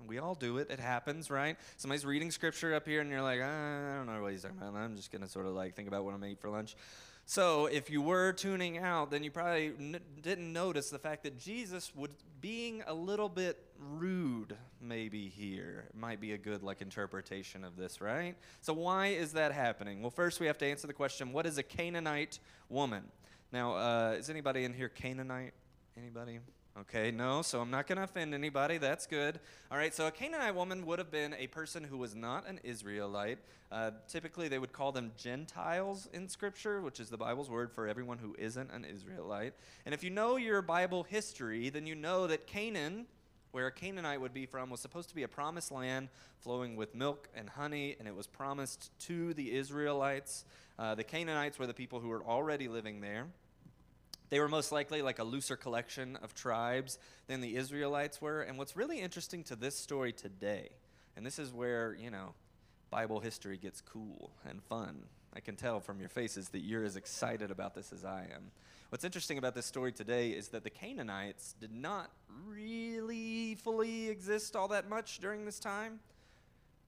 We 0.05 0.17
all 0.17 0.35
do 0.35 0.57
it. 0.57 0.69
It 0.69 0.81
happens, 0.81 1.29
right? 1.29 1.55
Somebody's 1.77 2.05
reading 2.05 2.29
scripture 2.31 2.75
up 2.75 2.85
here, 2.85 2.99
and 2.99 3.09
you're 3.09 3.21
like, 3.21 3.39
ah, 3.41 3.93
I 3.93 3.95
don't 3.95 4.13
know 4.13 4.21
what 4.21 4.33
he's 4.33 4.41
talking 4.41 4.57
about. 4.57 4.75
I'm 4.75 4.97
just 4.97 5.09
going 5.09 5.21
to 5.21 5.29
sort 5.29 5.45
of 5.45 5.53
like 5.53 5.73
think 5.73 5.87
about 5.87 6.03
what 6.03 6.13
I'm 6.13 6.19
going 6.19 6.31
to 6.31 6.33
eat 6.33 6.41
for 6.41 6.49
lunch. 6.49 6.75
So, 7.29 7.65
if 7.65 7.89
you 7.89 8.01
were 8.01 8.31
tuning 8.31 8.77
out, 8.77 9.11
then 9.11 9.21
you 9.21 9.31
probably 9.31 9.73
n- 9.77 9.99
didn't 10.21 10.53
notice 10.53 10.89
the 10.89 10.97
fact 10.97 11.23
that 11.23 11.37
Jesus 11.37 11.93
was 11.93 12.11
being 12.39 12.83
a 12.87 12.93
little 12.93 13.27
bit 13.27 13.61
rude, 13.77 14.55
maybe 14.79 15.27
here. 15.27 15.89
Might 15.93 16.21
be 16.21 16.31
a 16.31 16.37
good 16.37 16.63
like 16.63 16.81
interpretation 16.81 17.65
of 17.65 17.75
this, 17.75 17.99
right? 17.99 18.35
So, 18.61 18.71
why 18.71 19.07
is 19.07 19.33
that 19.33 19.51
happening? 19.51 20.01
Well, 20.01 20.09
first 20.09 20.39
we 20.39 20.47
have 20.47 20.57
to 20.59 20.65
answer 20.65 20.87
the 20.87 20.93
question: 20.93 21.33
What 21.33 21.45
is 21.45 21.57
a 21.57 21.63
Canaanite 21.63 22.39
woman? 22.69 23.03
Now, 23.51 23.75
uh, 23.75 24.15
is 24.17 24.29
anybody 24.29 24.63
in 24.63 24.71
here 24.71 24.87
Canaanite? 24.87 25.53
Anybody? 25.97 26.39
Okay, 26.81 27.09
no, 27.09 27.41
so 27.41 27.59
I'm 27.59 27.71
not 27.71 27.87
going 27.87 27.97
to 27.97 28.03
offend 28.03 28.35
anybody. 28.35 28.77
That's 28.77 29.07
good. 29.07 29.39
All 29.71 29.79
right, 29.79 29.95
so 29.95 30.05
a 30.05 30.11
Canaanite 30.11 30.53
woman 30.53 30.85
would 30.85 30.99
have 30.99 31.09
been 31.09 31.33
a 31.33 31.47
person 31.47 31.83
who 31.83 31.97
was 31.97 32.13
not 32.13 32.47
an 32.47 32.59
Israelite. 32.63 33.39
Uh, 33.71 33.91
typically, 34.07 34.47
they 34.47 34.59
would 34.59 34.73
call 34.73 34.91
them 34.91 35.11
Gentiles 35.17 36.07
in 36.13 36.29
Scripture, 36.29 36.81
which 36.81 36.99
is 36.99 37.09
the 37.09 37.17
Bible's 37.17 37.49
word 37.49 37.71
for 37.71 37.87
everyone 37.87 38.19
who 38.19 38.35
isn't 38.37 38.69
an 38.69 38.85
Israelite. 38.85 39.55
And 39.87 39.95
if 39.95 40.03
you 40.03 40.11
know 40.11 40.35
your 40.35 40.61
Bible 40.61 41.01
history, 41.01 41.69
then 41.69 41.87
you 41.87 41.95
know 41.95 42.27
that 42.27 42.45
Canaan, 42.45 43.07
where 43.53 43.65
a 43.65 43.71
Canaanite 43.71 44.21
would 44.21 44.33
be 44.33 44.45
from, 44.45 44.69
was 44.69 44.79
supposed 44.79 45.09
to 45.09 45.15
be 45.15 45.23
a 45.23 45.27
promised 45.27 45.71
land 45.71 46.09
flowing 46.37 46.75
with 46.75 46.93
milk 46.93 47.27
and 47.35 47.49
honey, 47.49 47.95
and 47.97 48.07
it 48.07 48.15
was 48.15 48.27
promised 48.27 48.91
to 48.99 49.33
the 49.33 49.51
Israelites. 49.51 50.45
Uh, 50.77 50.93
the 50.93 51.03
Canaanites 51.03 51.57
were 51.57 51.65
the 51.65 51.73
people 51.73 51.99
who 51.99 52.09
were 52.09 52.23
already 52.23 52.67
living 52.67 53.01
there. 53.01 53.25
They 54.29 54.39
were 54.39 54.47
most 54.47 54.71
likely 54.71 55.01
like 55.01 55.19
a 55.19 55.23
looser 55.23 55.55
collection 55.55 56.17
of 56.17 56.33
tribes 56.33 56.99
than 57.27 57.41
the 57.41 57.55
Israelites 57.55 58.21
were. 58.21 58.41
And 58.41 58.57
what's 58.57 58.75
really 58.75 58.99
interesting 58.99 59.43
to 59.45 59.55
this 59.55 59.77
story 59.77 60.11
today, 60.11 60.69
and 61.15 61.25
this 61.25 61.39
is 61.39 61.53
where, 61.53 61.95
you 61.95 62.11
know, 62.11 62.33
Bible 62.89 63.19
history 63.19 63.57
gets 63.57 63.81
cool 63.81 64.31
and 64.45 64.61
fun. 64.63 65.03
I 65.33 65.39
can 65.39 65.55
tell 65.55 65.79
from 65.79 65.99
your 65.99 66.09
faces 66.09 66.49
that 66.49 66.59
you're 66.59 66.83
as 66.83 66.95
excited 66.95 67.51
about 67.51 67.75
this 67.75 67.93
as 67.93 68.03
I 68.03 68.21
am. 68.33 68.51
What's 68.89 69.03
interesting 69.03 69.37
about 69.37 69.53
this 69.53 69.65
story 69.65 69.91
today 69.91 70.29
is 70.29 70.47
that 70.49 70.63
the 70.63 70.69
Canaanites 70.69 71.53
did 71.59 71.73
not 71.73 72.09
really 72.47 73.55
fully 73.55 74.09
exist 74.09 74.55
all 74.55 74.69
that 74.69 74.89
much 74.89 75.19
during 75.19 75.45
this 75.45 75.59
time. 75.59 75.99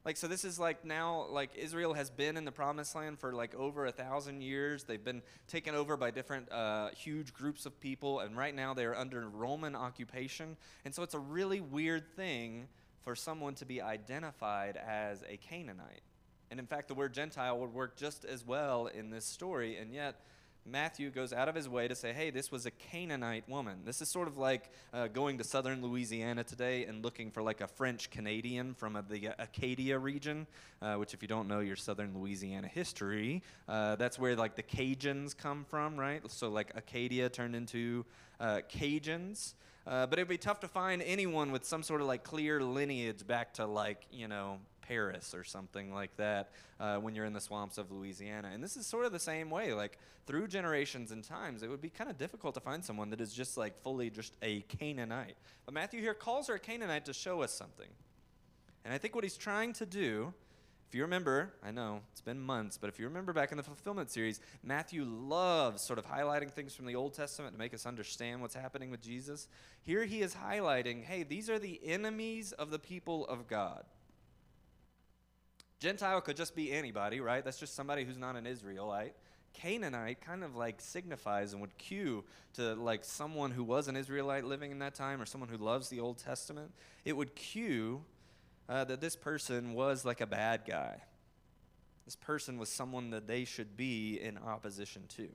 Like, 0.10 0.18
so 0.18 0.28
this 0.28 0.44
is 0.44 0.58
like 0.58 0.84
now, 0.84 1.28
like 1.30 1.52
Israel 1.56 1.94
has 1.94 2.10
been 2.10 2.36
in 2.36 2.44
the 2.44 2.52
promised 2.52 2.96
land 2.96 3.20
for 3.20 3.32
like 3.32 3.54
over 3.54 3.86
a 3.86 3.92
thousand 3.92 4.42
years. 4.42 4.84
They've 4.84 5.04
been 5.04 5.22
taken 5.48 5.76
over 5.76 5.98
by 5.98 6.10
different 6.10 6.52
uh, 6.52 6.90
huge 6.98 7.32
groups 7.32 7.68
of 7.68 7.80
people, 7.80 8.22
and 8.22 8.36
right 8.36 8.56
now 8.56 8.74
they 8.74 8.86
are 8.86 8.96
under 8.96 9.30
Roman 9.30 9.76
occupation. 9.76 10.58
And 10.84 10.96
so 10.96 11.04
it's 11.04 11.14
a 11.14 11.20
really 11.20 11.62
weird 11.62 12.16
thing 12.16 12.70
for 13.02 13.16
someone 13.16 13.54
to 13.54 13.68
be 13.68 13.84
identified 13.84 14.78
as 14.78 15.24
a 15.30 15.38
Canaanite. 15.38 16.02
And 16.50 16.60
in 16.60 16.66
fact, 16.66 16.88
the 16.88 16.96
word 16.96 17.14
Gentile 17.14 17.60
would 17.60 17.76
work 17.76 17.96
just 17.96 18.26
as 18.26 18.44
well 18.44 18.88
in 18.88 19.12
this 19.12 19.26
story, 19.26 19.78
and 19.78 19.94
yet 19.94 20.22
Matthew 20.66 21.10
goes 21.10 21.34
out 21.34 21.50
of 21.50 21.56
his 21.56 21.68
way 21.68 21.88
to 21.88 21.96
say, 21.96 22.14
hey, 22.14 22.30
this 22.30 22.52
was 22.52 22.66
a 22.66 22.72
Canaanite 22.72 23.48
woman. 23.50 23.80
This 23.86 24.02
is 24.02 24.10
sort 24.10 24.28
of 24.28 24.38
like 24.38 24.70
uh, 24.94 25.08
going 25.08 25.38
to 25.40 25.44
southern 25.44 25.82
Louisiana 25.82 26.44
today 26.44 26.86
and 26.86 27.04
looking 27.04 27.32
for 27.32 27.42
like 27.42 27.62
a 27.62 27.68
French 27.68 28.10
Canadian 28.12 28.74
from 28.74 28.96
uh, 28.96 29.02
the 29.08 29.30
Acadia 29.40 29.98
region, 29.98 30.48
uh, 30.82 30.96
which, 30.96 31.14
if 31.14 31.22
you 31.22 31.28
don't 31.28 31.48
know 31.48 31.60
your 31.60 31.76
southern 31.76 32.18
Louisiana 32.18 32.68
history, 32.68 33.42
uh, 33.68 33.96
that's 33.96 34.20
where 34.20 34.36
like 34.36 34.56
the 34.56 34.64
Cajuns 34.64 35.36
come 35.36 35.66
from, 35.70 35.98
right? 35.98 36.22
So, 36.30 36.50
like 36.50 36.72
Acadia 36.76 37.30
turned 37.30 37.56
into 37.56 38.06
uh, 38.40 38.62
Cajuns. 38.70 39.54
But 39.86 40.14
it'd 40.14 40.28
be 40.28 40.38
tough 40.38 40.60
to 40.60 40.68
find 40.68 41.02
anyone 41.02 41.52
with 41.52 41.66
some 41.66 41.82
sort 41.82 42.02
of 42.02 42.06
like 42.08 42.24
clear 42.24 42.62
lineage 42.62 43.26
back 43.26 43.54
to 43.56 43.66
like, 43.66 44.06
you 44.12 44.28
know, 44.28 44.60
Paris 44.90 45.36
or 45.36 45.44
something 45.44 45.94
like 45.94 46.18
that 46.18 46.50
uh, 46.80 46.98
when 46.98 47.14
you're 47.16 47.26
in 47.26 47.34
the 47.34 47.40
swamps 47.40 47.78
of 47.78 47.92
Louisiana. 47.92 48.50
And 48.52 48.64
this 48.64 48.76
is 48.76 48.88
sort 48.88 49.06
of 49.06 49.12
the 49.12 49.20
same 49.20 49.52
way. 49.52 49.74
Like 49.74 50.00
through 50.26 50.48
generations 50.48 51.12
and 51.12 51.24
times, 51.24 51.62
it 51.62 51.70
would 51.70 51.82
be 51.82 51.90
kind 51.90 52.10
of 52.10 52.18
difficult 52.18 52.56
to 52.56 52.60
find 52.60 52.84
someone 52.84 53.12
that 53.12 53.22
is 53.22 53.32
just 53.32 53.56
like 53.56 53.80
fully 53.82 54.10
just 54.10 54.36
a 54.42 54.62
Canaanite. 54.62 55.38
But 55.66 55.76
Matthew 55.76 56.02
here 56.02 56.16
calls 56.16 56.48
her 56.48 56.56
a 56.56 56.60
Canaanite 56.60 57.06
to 57.06 57.14
show 57.14 57.44
us 57.44 57.54
something. 57.54 57.90
And 58.84 58.94
I 58.94 58.98
think 58.98 59.14
what 59.14 59.24
he's 59.24 59.38
trying 59.38 59.74
to 59.74 59.86
do. 59.86 60.34
If 60.88 60.96
you 60.96 61.04
remember, 61.04 61.54
I 61.64 61.70
know 61.70 62.02
it's 62.12 62.22
been 62.22 62.40
months, 62.40 62.80
but 62.80 62.88
if 62.88 62.98
you 62.98 63.06
remember 63.06 63.32
back 63.32 63.52
in 63.52 63.58
the 63.58 63.64
fulfillment 63.64 64.10
series, 64.10 64.42
Matthew 64.64 65.04
loves 65.06 65.84
sort 65.84 66.00
of 66.00 66.08
highlighting 66.08 66.50
things 66.50 66.74
from 66.74 66.88
the 66.88 66.96
Old 66.96 67.14
Testament 67.14 67.54
to 67.54 67.60
make 67.60 67.76
us 67.76 67.86
understand 67.86 68.42
what's 68.42 68.56
happening 68.56 68.90
with 68.90 69.00
Jesus. 69.00 69.48
Here 69.84 70.06
he 70.06 70.22
is 70.22 70.34
highlighting 70.34 71.04
hey, 71.04 71.22
these 71.22 71.48
are 71.48 71.60
the 71.60 71.80
enemies 71.86 72.54
of 72.54 72.72
the 72.72 72.80
people 72.80 73.28
of 73.28 73.48
God. 73.48 73.84
Gentile 75.80 76.22
could 76.22 76.36
just 76.36 76.56
be 76.56 76.72
anybody, 76.72 77.22
right? 77.22 77.44
That's 77.44 77.60
just 77.60 77.76
somebody 77.76 78.04
who's 78.04 78.18
not 78.18 78.36
an 78.36 78.46
Israelite. 78.46 79.16
Canaanite 79.54 80.22
kind 80.22 80.44
of 80.44 80.56
like 80.56 80.82
signifies 80.82 81.54
and 81.54 81.62
would 81.62 81.78
cue 81.78 82.24
to 82.54 82.76
like 82.76 83.04
someone 83.04 83.52
who 83.52 83.64
was 83.64 83.88
an 83.88 83.96
Israelite 83.96 84.44
living 84.44 84.72
in 84.72 84.80
that 84.80 84.94
time 84.94 85.22
or 85.22 85.26
someone 85.26 85.50
who 85.50 85.58
loves 85.58 85.90
the 85.90 86.00
Old 86.00 86.18
Testament. 86.18 86.72
It 87.06 87.16
would 87.16 87.36
cue 87.36 88.04
uh, 88.68 88.84
that 88.86 89.02
this 89.02 89.16
person 89.16 89.74
was 89.74 90.06
like 90.06 90.22
a 90.22 90.28
bad 90.28 90.62
guy. 90.68 91.02
This 92.06 92.16
person 92.16 92.58
was 92.58 92.70
someone 92.70 93.12
that 93.12 93.28
they 93.28 93.46
should 93.46 93.78
be 93.78 94.20
in 94.22 94.38
opposition 94.38 95.04
to. 95.16 95.30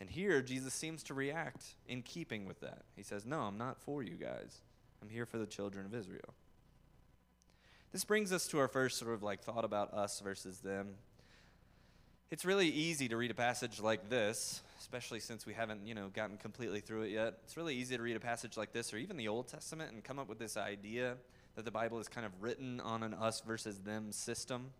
And 0.00 0.08
here, 0.08 0.40
Jesus 0.40 0.72
seems 0.72 1.02
to 1.04 1.14
react 1.14 1.74
in 1.86 2.02
keeping 2.02 2.46
with 2.46 2.60
that. 2.60 2.82
He 2.96 3.02
says, 3.02 3.26
No, 3.26 3.40
I'm 3.40 3.58
not 3.58 3.78
for 3.82 4.02
you 4.02 4.14
guys. 4.14 4.62
I'm 5.02 5.08
here 5.08 5.26
for 5.26 5.38
the 5.38 5.46
children 5.46 5.86
of 5.86 5.94
Israel. 5.94 6.34
This 7.92 8.04
brings 8.04 8.32
us 8.32 8.46
to 8.48 8.60
our 8.60 8.68
first 8.68 8.98
sort 8.98 9.14
of 9.14 9.24
like 9.24 9.42
thought 9.42 9.64
about 9.64 9.92
us 9.92 10.20
versus 10.20 10.60
them. 10.60 10.90
It's 12.30 12.44
really 12.44 12.68
easy 12.68 13.08
to 13.08 13.16
read 13.16 13.32
a 13.32 13.34
passage 13.34 13.80
like 13.80 14.08
this, 14.08 14.62
especially 14.78 15.18
since 15.18 15.44
we 15.44 15.54
haven't, 15.54 15.88
you 15.88 15.96
know, 15.96 16.08
gotten 16.08 16.36
completely 16.36 16.78
through 16.78 17.02
it 17.02 17.10
yet. 17.10 17.38
It's 17.42 17.56
really 17.56 17.74
easy 17.74 17.96
to 17.96 18.02
read 18.02 18.14
a 18.14 18.20
passage 18.20 18.56
like 18.56 18.72
this 18.72 18.94
or 18.94 18.98
even 18.98 19.16
the 19.16 19.26
Old 19.26 19.48
Testament 19.48 19.92
and 19.92 20.04
come 20.04 20.20
up 20.20 20.28
with 20.28 20.38
this 20.38 20.56
idea 20.56 21.16
that 21.56 21.64
the 21.64 21.72
Bible 21.72 21.98
is 21.98 22.06
kind 22.06 22.24
of 22.24 22.30
written 22.40 22.78
on 22.78 23.02
an 23.02 23.12
us 23.12 23.40
versus 23.40 23.80
them 23.80 24.12
system. 24.12 24.70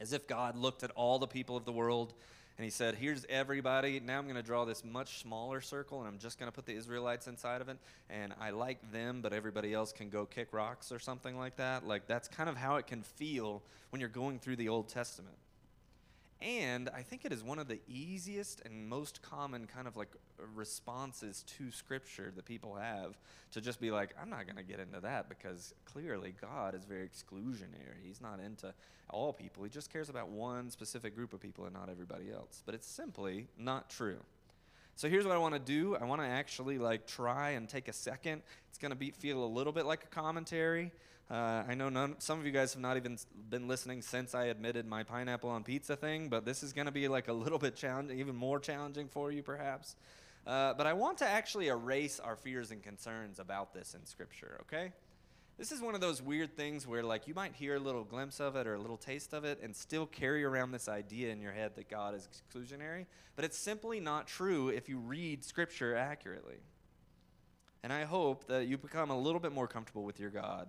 As 0.00 0.14
if 0.14 0.26
God 0.26 0.56
looked 0.56 0.82
at 0.82 0.90
all 0.92 1.18
the 1.18 1.26
people 1.26 1.58
of 1.58 1.66
the 1.66 1.72
world 1.72 2.14
and 2.58 2.64
he 2.64 2.70
said, 2.70 2.94
Here's 2.94 3.26
everybody. 3.28 4.00
Now 4.00 4.18
I'm 4.18 4.24
going 4.24 4.36
to 4.36 4.42
draw 4.42 4.64
this 4.64 4.84
much 4.84 5.20
smaller 5.20 5.60
circle, 5.60 5.98
and 5.98 6.08
I'm 6.08 6.18
just 6.18 6.38
going 6.38 6.50
to 6.50 6.54
put 6.54 6.64
the 6.64 6.74
Israelites 6.74 7.26
inside 7.26 7.60
of 7.60 7.68
it. 7.68 7.76
And 8.08 8.32
I 8.40 8.50
like 8.50 8.92
them, 8.92 9.20
but 9.20 9.32
everybody 9.32 9.74
else 9.74 9.92
can 9.92 10.08
go 10.08 10.24
kick 10.24 10.48
rocks 10.52 10.90
or 10.90 10.98
something 10.98 11.36
like 11.36 11.56
that. 11.56 11.86
Like, 11.86 12.06
that's 12.06 12.28
kind 12.28 12.48
of 12.48 12.56
how 12.56 12.76
it 12.76 12.86
can 12.86 13.02
feel 13.02 13.62
when 13.90 14.00
you're 14.00 14.08
going 14.08 14.38
through 14.38 14.56
the 14.56 14.70
Old 14.70 14.88
Testament. 14.88 15.36
And 16.42 16.90
I 16.90 17.00
think 17.00 17.24
it 17.24 17.32
is 17.32 17.42
one 17.42 17.58
of 17.58 17.66
the 17.66 17.80
easiest 17.88 18.60
and 18.66 18.88
most 18.88 19.22
common 19.22 19.66
kind 19.66 19.88
of 19.88 19.96
like 19.96 20.14
responses 20.54 21.42
to 21.56 21.70
Scripture 21.70 22.30
that 22.36 22.44
people 22.44 22.74
have 22.74 23.18
to 23.52 23.60
just 23.62 23.80
be 23.80 23.90
like, 23.90 24.14
I'm 24.20 24.28
not 24.28 24.44
going 24.44 24.56
to 24.56 24.62
get 24.62 24.78
into 24.78 25.00
that 25.00 25.30
because 25.30 25.72
clearly 25.86 26.34
God 26.38 26.74
is 26.74 26.84
very 26.84 27.08
exclusionary. 27.08 28.04
He's 28.04 28.20
not 28.20 28.38
into 28.38 28.74
all 29.08 29.32
people, 29.32 29.62
He 29.64 29.70
just 29.70 29.90
cares 29.92 30.08
about 30.08 30.28
one 30.28 30.68
specific 30.68 31.14
group 31.14 31.32
of 31.32 31.40
people 31.40 31.64
and 31.64 31.72
not 31.72 31.88
everybody 31.88 32.30
else. 32.32 32.62
But 32.66 32.74
it's 32.74 32.88
simply 32.88 33.46
not 33.56 33.88
true. 33.88 34.18
So 34.96 35.10
here's 35.10 35.26
what 35.26 35.34
I 35.34 35.38
want 35.38 35.52
to 35.52 35.60
do. 35.60 35.94
I 35.94 36.04
want 36.04 36.22
to 36.22 36.26
actually 36.26 36.78
like 36.78 37.06
try 37.06 37.50
and 37.50 37.68
take 37.68 37.88
a 37.88 37.92
second. 37.92 38.40
It's 38.70 38.78
going 38.78 38.92
to 38.92 38.96
be 38.96 39.10
feel 39.10 39.44
a 39.44 39.46
little 39.46 39.72
bit 39.72 39.84
like 39.84 40.04
a 40.04 40.06
commentary. 40.06 40.90
Uh, 41.30 41.64
I 41.68 41.74
know 41.74 41.90
none, 41.90 42.14
some 42.18 42.40
of 42.40 42.46
you 42.46 42.52
guys 42.52 42.72
have 42.72 42.80
not 42.80 42.96
even 42.96 43.18
been 43.50 43.68
listening 43.68 44.00
since 44.00 44.34
I 44.34 44.46
admitted 44.46 44.86
my 44.86 45.02
pineapple 45.02 45.50
on 45.50 45.64
pizza 45.64 45.96
thing, 45.96 46.30
but 46.30 46.46
this 46.46 46.62
is 46.62 46.72
going 46.72 46.86
to 46.86 46.92
be 46.92 47.08
like 47.08 47.28
a 47.28 47.32
little 47.34 47.58
bit 47.58 47.76
challenging, 47.76 48.18
even 48.18 48.34
more 48.34 48.58
challenging 48.58 49.08
for 49.08 49.30
you, 49.30 49.42
perhaps. 49.42 49.96
Uh, 50.46 50.72
but 50.72 50.86
I 50.86 50.94
want 50.94 51.18
to 51.18 51.26
actually 51.26 51.68
erase 51.68 52.18
our 52.18 52.36
fears 52.36 52.70
and 52.70 52.82
concerns 52.82 53.38
about 53.38 53.74
this 53.74 53.94
in 53.94 54.06
Scripture, 54.06 54.62
okay? 54.62 54.92
This 55.58 55.72
is 55.72 55.80
one 55.80 55.94
of 55.94 56.02
those 56.02 56.20
weird 56.20 56.54
things 56.54 56.86
where, 56.86 57.02
like, 57.02 57.26
you 57.26 57.32
might 57.34 57.54
hear 57.54 57.76
a 57.76 57.80
little 57.80 58.04
glimpse 58.04 58.40
of 58.40 58.56
it 58.56 58.66
or 58.66 58.74
a 58.74 58.78
little 58.78 58.98
taste 58.98 59.32
of 59.32 59.44
it 59.44 59.58
and 59.62 59.74
still 59.74 60.04
carry 60.04 60.44
around 60.44 60.72
this 60.72 60.86
idea 60.86 61.30
in 61.32 61.40
your 61.40 61.52
head 61.52 61.76
that 61.76 61.88
God 61.88 62.14
is 62.14 62.28
exclusionary, 62.28 63.06
but 63.36 63.44
it's 63.44 63.56
simply 63.56 63.98
not 63.98 64.26
true 64.26 64.68
if 64.68 64.86
you 64.86 64.98
read 64.98 65.42
Scripture 65.42 65.96
accurately. 65.96 66.58
And 67.82 67.90
I 67.90 68.04
hope 68.04 68.48
that 68.48 68.66
you 68.66 68.76
become 68.76 69.10
a 69.10 69.18
little 69.18 69.40
bit 69.40 69.52
more 69.52 69.66
comfortable 69.66 70.04
with 70.04 70.20
your 70.20 70.30
God 70.30 70.68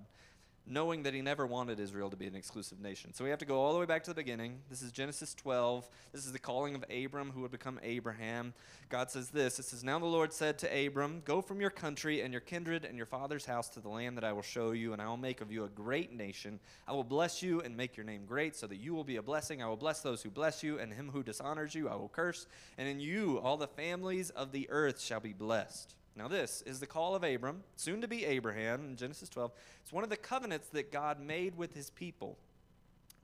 knowing 0.70 1.04
that 1.04 1.14
he 1.14 1.22
never 1.22 1.46
wanted 1.46 1.80
Israel 1.80 2.10
to 2.10 2.18
be 2.18 2.28
an 2.28 2.36
exclusive 2.36 2.80
nation. 2.80 3.14
So 3.14 3.24
we 3.24 3.30
have 3.30 3.40
to 3.40 3.46
go 3.46 3.60
all 3.60 3.74
the 3.74 3.80
way 3.80 3.86
back 3.86 4.04
to 4.04 4.12
the 4.12 4.16
beginning. 4.16 4.60
This 4.70 4.82
is 4.82 4.92
Genesis 4.92 5.34
12. 5.34 5.88
This 6.12 6.26
is 6.26 6.32
the 6.32 6.40
calling 6.40 6.76
of 6.76 6.84
Abram, 6.90 7.32
who 7.32 7.42
would 7.42 7.52
become 7.52 7.80
Abraham. 7.84 8.54
God 8.90 9.10
says 9.10 9.30
this 9.30 9.60
It 9.60 9.66
says, 9.66 9.84
Now 9.84 10.00
the 10.00 10.06
Lord 10.06 10.34
said 10.34 10.58
to 10.60 10.88
Abram, 10.88 11.22
Go 11.26 11.42
from 11.42 11.62
your 11.62 11.70
country 11.70 12.22
and 12.22 12.34
your 12.34 12.42
kindred 12.42 12.86
and 12.86 12.98
your 12.98 13.06
father's 13.06 13.46
house 13.46 13.70
to 13.70 13.80
the 13.80 13.90
land 13.90 14.18
that 14.18 14.24
I 14.24 14.34
will 14.34 14.42
show 14.42 14.72
you, 14.72 14.94
and 14.94 15.02
I 15.02 15.08
will 15.08 15.18
make 15.18 15.42
of 15.42 15.52
you 15.52 15.64
a 15.64 15.70
great 15.70 16.14
nation. 16.14 16.60
I 16.88 16.94
will 16.94 17.04
bless 17.04 17.42
you 17.42 17.62
and 17.62 17.76
make 17.76 17.96
your 17.96 18.06
name 18.06 18.26
great, 18.26 18.56
so 18.56 18.68
that 18.68 18.78
you 18.78 18.94
will 18.94 19.04
be 19.04 19.18
a 19.18 19.22
blessing. 19.22 19.62
I 19.62 19.68
will 19.68 19.78
bless 19.78 20.02
those 20.02 20.22
who 20.22 20.30
bless 20.30 20.64
you, 20.64 20.80
and 20.80 20.94
him 20.94 21.10
who 21.12 21.24
dishonors 21.24 21.76
you 21.76 21.90
I 21.90 21.96
will 21.96 22.10
curse. 22.10 22.46
And 22.78 22.88
in 22.88 23.00
you 23.00 23.40
all 23.40 23.58
the 23.58 23.68
families 23.68 24.30
of 24.32 24.52
the 24.52 24.70
earth 24.70 25.02
shall 25.02 25.20
be 25.20 25.34
blessed. 25.34 25.97
Now, 26.18 26.28
this 26.28 26.64
is 26.66 26.80
the 26.80 26.88
call 26.88 27.16
of 27.16 27.24
Abram, 27.24 27.64
soon 27.76 28.02
to 28.02 28.08
be 28.08 28.26
Abraham, 28.26 28.86
in 28.86 28.96
Genesis 28.96 29.30
12. 29.30 29.52
It's 29.84 29.94
one 29.94 30.04
of 30.04 30.10
the 30.10 30.18
covenants 30.18 30.68
that 30.70 30.92
God 30.92 31.20
made 31.20 31.56
with 31.56 31.76
his 31.76 31.92
people. 31.92 32.40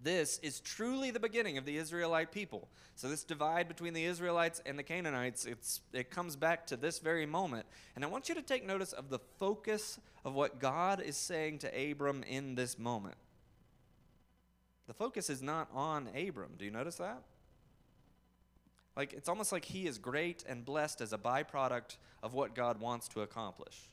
This 0.01 0.37
is 0.43 0.59
truly 0.59 1.09
the 1.09 1.19
beginning 1.19 1.57
of 1.57 1.65
the 1.65 1.77
Israelite 1.77 2.31
people. 2.31 2.67
So, 2.95 3.09
this 3.09 3.23
divide 3.23 3.67
between 3.67 3.93
the 3.93 4.03
Israelites 4.03 4.61
and 4.65 4.77
the 4.77 4.83
Canaanites, 4.83 5.45
it's, 5.45 5.81
it 5.91 6.11
comes 6.11 6.35
back 6.35 6.67
to 6.67 6.77
this 6.77 6.99
very 6.99 7.25
moment. 7.25 7.65
And 7.95 8.05
I 8.05 8.07
want 8.07 8.29
you 8.29 8.35
to 8.35 8.41
take 8.41 8.65
notice 8.65 8.93
of 8.93 9.09
the 9.09 9.19
focus 9.39 9.99
of 10.23 10.35
what 10.35 10.59
God 10.59 11.01
is 11.01 11.17
saying 11.17 11.59
to 11.59 11.91
Abram 11.91 12.23
in 12.23 12.53
this 12.53 12.77
moment. 12.77 13.15
The 14.85 14.93
focus 14.93 15.29
is 15.29 15.41
not 15.41 15.67
on 15.73 16.09
Abram. 16.15 16.51
Do 16.59 16.65
you 16.65 16.71
notice 16.71 16.97
that? 16.97 17.23
Like, 18.95 19.13
it's 19.13 19.27
almost 19.27 19.51
like 19.51 19.65
he 19.65 19.87
is 19.87 19.97
great 19.97 20.43
and 20.47 20.63
blessed 20.63 21.01
as 21.01 21.13
a 21.13 21.17
byproduct 21.17 21.97
of 22.21 22.33
what 22.33 22.53
God 22.53 22.79
wants 22.79 23.07
to 23.09 23.21
accomplish. 23.21 23.89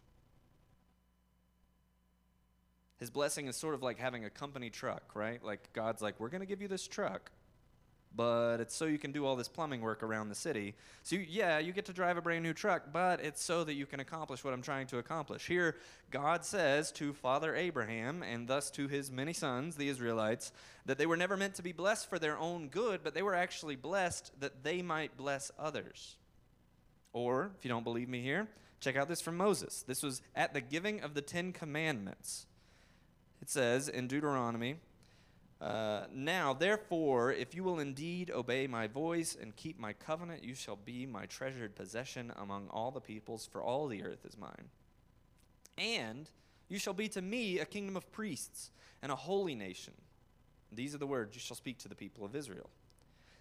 His 2.98 3.10
blessing 3.10 3.46
is 3.46 3.56
sort 3.56 3.74
of 3.74 3.82
like 3.82 3.98
having 3.98 4.26
a 4.26 4.30
company 4.30 4.68
truck, 4.68 5.14
right? 5.14 5.42
Like, 5.42 5.72
God's 5.72 6.02
like, 6.02 6.20
we're 6.20 6.28
going 6.28 6.42
to 6.42 6.46
give 6.46 6.60
you 6.60 6.68
this 6.68 6.86
truck 6.86 7.30
but 8.14 8.58
it's 8.60 8.74
so 8.74 8.86
you 8.86 8.98
can 8.98 9.12
do 9.12 9.24
all 9.24 9.36
this 9.36 9.48
plumbing 9.48 9.80
work 9.80 10.02
around 10.02 10.28
the 10.28 10.34
city. 10.34 10.74
So, 11.02 11.16
you, 11.16 11.26
yeah, 11.28 11.58
you 11.58 11.72
get 11.72 11.86
to 11.86 11.92
drive 11.92 12.16
a 12.16 12.22
brand 12.22 12.42
new 12.42 12.52
truck, 12.52 12.92
but 12.92 13.20
it's 13.20 13.42
so 13.42 13.64
that 13.64 13.74
you 13.74 13.86
can 13.86 14.00
accomplish 14.00 14.42
what 14.42 14.52
I'm 14.52 14.62
trying 14.62 14.88
to 14.88 14.98
accomplish. 14.98 15.46
Here, 15.46 15.76
God 16.10 16.44
says 16.44 16.90
to 16.92 17.12
Father 17.12 17.54
Abraham, 17.54 18.22
and 18.22 18.48
thus 18.48 18.70
to 18.72 18.88
his 18.88 19.10
many 19.10 19.32
sons, 19.32 19.76
the 19.76 19.88
Israelites, 19.88 20.52
that 20.86 20.98
they 20.98 21.06
were 21.06 21.16
never 21.16 21.36
meant 21.36 21.54
to 21.54 21.62
be 21.62 21.72
blessed 21.72 22.08
for 22.08 22.18
their 22.18 22.36
own 22.38 22.68
good, 22.68 23.00
but 23.04 23.14
they 23.14 23.22
were 23.22 23.34
actually 23.34 23.76
blessed 23.76 24.32
that 24.40 24.64
they 24.64 24.82
might 24.82 25.16
bless 25.16 25.52
others. 25.58 26.16
Or, 27.12 27.52
if 27.58 27.64
you 27.64 27.68
don't 27.68 27.84
believe 27.84 28.08
me 28.08 28.22
here, 28.22 28.48
check 28.80 28.96
out 28.96 29.08
this 29.08 29.20
from 29.20 29.36
Moses. 29.36 29.84
This 29.86 30.02
was 30.02 30.22
at 30.34 30.52
the 30.52 30.60
giving 30.60 31.00
of 31.00 31.14
the 31.14 31.22
Ten 31.22 31.52
Commandments. 31.52 32.46
It 33.40 33.48
says 33.48 33.88
in 33.88 34.06
Deuteronomy, 34.06 34.76
uh, 35.60 36.04
now, 36.12 36.54
therefore, 36.54 37.32
if 37.32 37.54
you 37.54 37.62
will 37.62 37.80
indeed 37.80 38.30
obey 38.30 38.66
my 38.66 38.86
voice 38.86 39.36
and 39.40 39.54
keep 39.56 39.78
my 39.78 39.92
covenant, 39.92 40.42
you 40.42 40.54
shall 40.54 40.76
be 40.76 41.04
my 41.04 41.26
treasured 41.26 41.74
possession 41.74 42.32
among 42.36 42.68
all 42.68 42.90
the 42.90 43.00
peoples, 43.00 43.46
for 43.46 43.62
all 43.62 43.86
the 43.86 44.02
earth 44.02 44.24
is 44.24 44.38
mine. 44.38 44.70
And 45.76 46.30
you 46.68 46.78
shall 46.78 46.94
be 46.94 47.08
to 47.08 47.20
me 47.20 47.58
a 47.58 47.66
kingdom 47.66 47.96
of 47.96 48.10
priests 48.10 48.70
and 49.02 49.12
a 49.12 49.16
holy 49.16 49.54
nation. 49.54 49.94
These 50.72 50.94
are 50.94 50.98
the 50.98 51.06
words 51.06 51.34
you 51.34 51.40
shall 51.40 51.56
speak 51.56 51.78
to 51.78 51.88
the 51.88 51.94
people 51.94 52.24
of 52.24 52.34
Israel. 52.34 52.70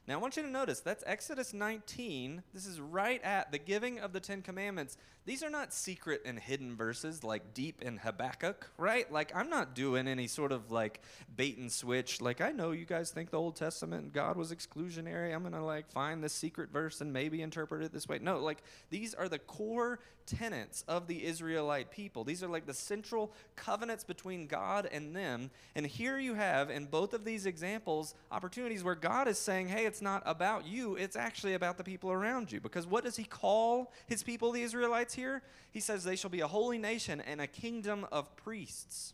Now, 0.10 0.16
I 0.16 0.18
want 0.18 0.38
you 0.38 0.42
to 0.42 0.50
notice 0.50 0.80
that's 0.80 1.04
Exodus 1.06 1.54
19. 1.54 2.42
This 2.51 2.66
is 2.66 2.82
right 2.82 3.24
at 3.24 3.51
the 3.51 3.60
giving 3.60 4.00
of 4.00 4.12
the 4.12 4.20
Ten 4.20 4.42
Commandments. 4.42 4.98
These 5.28 5.44
are 5.44 5.51
not 5.51 5.72
secret 5.72 6.24
and 6.25 6.39
hidden 6.39 6.75
verses 6.75 7.24
like 7.24 7.54
deep 7.54 7.84
in 7.84 7.98
Habakkuk, 7.98 8.72
right? 8.80 9.12
Like, 9.12 9.32
I'm 9.36 9.51
not 9.51 9.75
doing 9.75 10.08
any 10.08 10.25
sort 10.25 10.51
of 10.51 10.72
like 10.72 11.01
bait 11.36 11.60
and 11.60 11.72
switch. 11.72 12.22
Like, 12.22 12.42
I 12.42 12.50
know 12.50 12.72
you 12.72 12.86
guys 12.86 13.12
think 13.12 13.30
the 13.30 13.38
Old 13.38 13.56
Testament 13.56 14.12
God 14.12 14.36
was 14.36 14.51
exclusionary. 14.51 15.32
I'm 15.32 15.42
going 15.42 15.54
to 15.54 15.63
like 15.63 15.92
find 15.92 16.24
this 16.24 16.34
secret 16.34 16.72
verse 16.72 17.01
and 17.01 17.13
maybe 17.13 17.44
interpret 17.44 17.84
it 17.84 17.94
this 17.94 18.08
way. 18.08 18.18
No, 18.18 18.39
like, 18.39 18.63
these 18.89 19.13
are 19.13 19.30
the 19.30 19.38
core 19.38 20.00
tenets 20.38 20.83
of 20.88 21.07
the 21.07 21.25
Israelite 21.25 21.91
people. 21.91 22.24
These 22.24 22.43
are 22.43 22.48
like 22.48 22.65
the 22.65 22.74
central 22.74 23.31
covenants 23.55 24.03
between 24.03 24.48
God 24.48 24.88
and 24.91 25.15
them. 25.15 25.50
And 25.75 25.86
here 25.86 26.19
you 26.19 26.36
have 26.36 26.69
in 26.69 26.86
both 26.86 27.13
of 27.13 27.25
these 27.25 27.45
examples 27.45 28.13
opportunities 28.31 28.83
where 28.83 28.95
God 28.95 29.27
is 29.27 29.38
saying, 29.38 29.69
hey, 29.69 29.86
it's 29.86 30.01
not 30.01 30.21
about 30.25 30.67
you, 30.67 30.95
it's 30.95 31.15
actually 31.15 31.53
about 31.53 31.77
the 31.77 31.83
people 31.83 32.12
around 32.12 32.51
you. 32.51 32.59
Because 32.59 32.86
what 32.86 33.03
does 33.03 33.15
he 33.15 33.24
call 33.24 33.91
his 34.07 34.24
people, 34.24 34.51
the 34.51 34.62
Israelites, 34.62 35.13
here? 35.13 35.41
He 35.71 35.79
says 35.79 36.03
they 36.03 36.15
shall 36.15 36.29
be 36.29 36.41
a 36.41 36.48
holy 36.48 36.77
nation 36.77 37.21
and 37.21 37.41
a 37.41 37.48
kingdom 37.48 38.05
of 38.12 38.36
priests. 38.36 39.13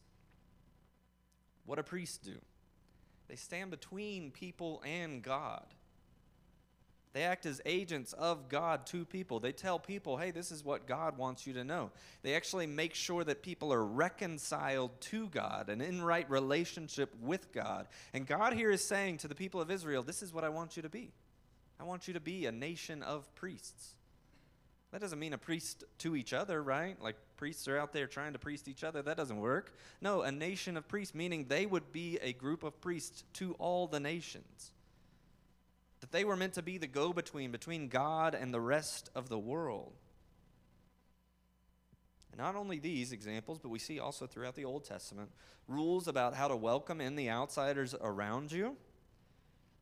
What 1.65 1.77
do 1.77 1.84
priests 1.84 2.17
do? 2.17 2.36
They 3.27 3.36
stand 3.36 3.72
between 3.72 4.31
people 4.31 4.84
and 4.86 5.22
God. 5.22 5.65
They 7.15 7.24
act 7.24 7.45
as 7.45 7.62
agents 7.65 8.12
of 8.12 8.50
God 8.50 8.86
to 8.88 9.05
people. 9.05 9.39
They 9.39 9.53
tell 9.53 9.79
people, 9.79 10.17
hey, 10.17 10.31
this 10.31 10.51
is 10.51 10.65
what 10.65 10.86
God 10.86 11.17
wants 11.17 11.48
you 11.48 11.53
to 11.53 11.63
know. 11.63 11.91
They 12.24 12.36
actually 12.36 12.67
make 12.67 12.93
sure 12.93 13.24
that 13.24 13.41
people 13.41 13.72
are 13.72 13.86
reconciled 13.86 15.00
to 15.00 15.29
God 15.29 15.69
and 15.69 15.81
in 15.81 16.01
right 16.01 16.29
relationship 16.29 17.15
with 17.22 17.53
God. 17.53 17.88
And 18.13 18.27
God 18.27 18.51
here 18.51 18.69
is 18.69 18.84
saying 18.84 19.19
to 19.19 19.29
the 19.29 19.34
people 19.34 19.62
of 19.62 19.72
Israel, 19.72 20.03
this 20.03 20.22
is 20.22 20.34
what 20.34 20.43
I 20.43 20.50
want 20.50 20.75
you 20.75 20.81
to 20.84 20.89
be. 20.89 21.13
I 21.79 21.86
want 21.86 22.10
you 22.10 22.13
to 22.15 22.19
be 22.19 22.48
a 22.48 22.51
nation 22.51 23.01
of 23.01 23.34
priests. 23.34 23.95
That 24.91 25.00
doesn't 25.00 25.17
mean 25.17 25.31
a 25.31 25.38
priest 25.38 25.86
to 26.00 26.17
each 26.17 26.34
other, 26.34 26.62
right? 26.62 27.01
Like 27.01 27.15
priests 27.38 27.69
are 27.69 27.77
out 27.77 27.93
there 27.93 28.07
trying 28.07 28.34
to 28.34 28.39
priest 28.39 28.67
each 28.67 28.84
other. 28.84 29.01
That 29.01 29.15
doesn't 29.15 29.39
work. 29.39 29.74
No, 30.01 30.24
a 30.24 30.34
nation 30.34 30.75
of 30.75 30.86
priests, 30.89 31.15
meaning 31.15 31.45
they 31.48 31.65
would 31.65 31.93
be 31.93 32.19
a 32.22 32.34
group 32.34 32.63
of 32.63 32.81
priests 32.81 33.24
to 33.36 33.53
all 33.53 33.88
the 33.88 34.01
nations 34.01 34.74
that 36.06 36.12
they 36.12 36.24
were 36.24 36.36
meant 36.36 36.54
to 36.54 36.62
be 36.62 36.78
the 36.78 36.86
go 36.86 37.12
between 37.14 37.50
between 37.50 37.88
God 37.88 38.36
and 38.36 38.54
the 38.54 38.62
rest 38.62 39.10
of 39.16 39.28
the 39.28 39.40
world. 39.40 39.94
And 42.32 42.40
not 42.40 42.56
only 42.56 42.78
these 42.78 43.12
examples, 43.12 43.58
but 43.58 43.70
we 43.70 43.80
see 43.80 44.00
also 44.00 44.28
throughout 44.28 44.54
the 44.54 44.66
Old 44.66 44.84
Testament 44.84 45.32
rules 45.68 46.08
about 46.08 46.36
how 46.36 46.48
to 46.48 46.56
welcome 46.56 47.02
in 47.02 47.16
the 47.16 47.32
outsiders 47.32 47.96
around 48.00 48.52
you. 48.52 48.78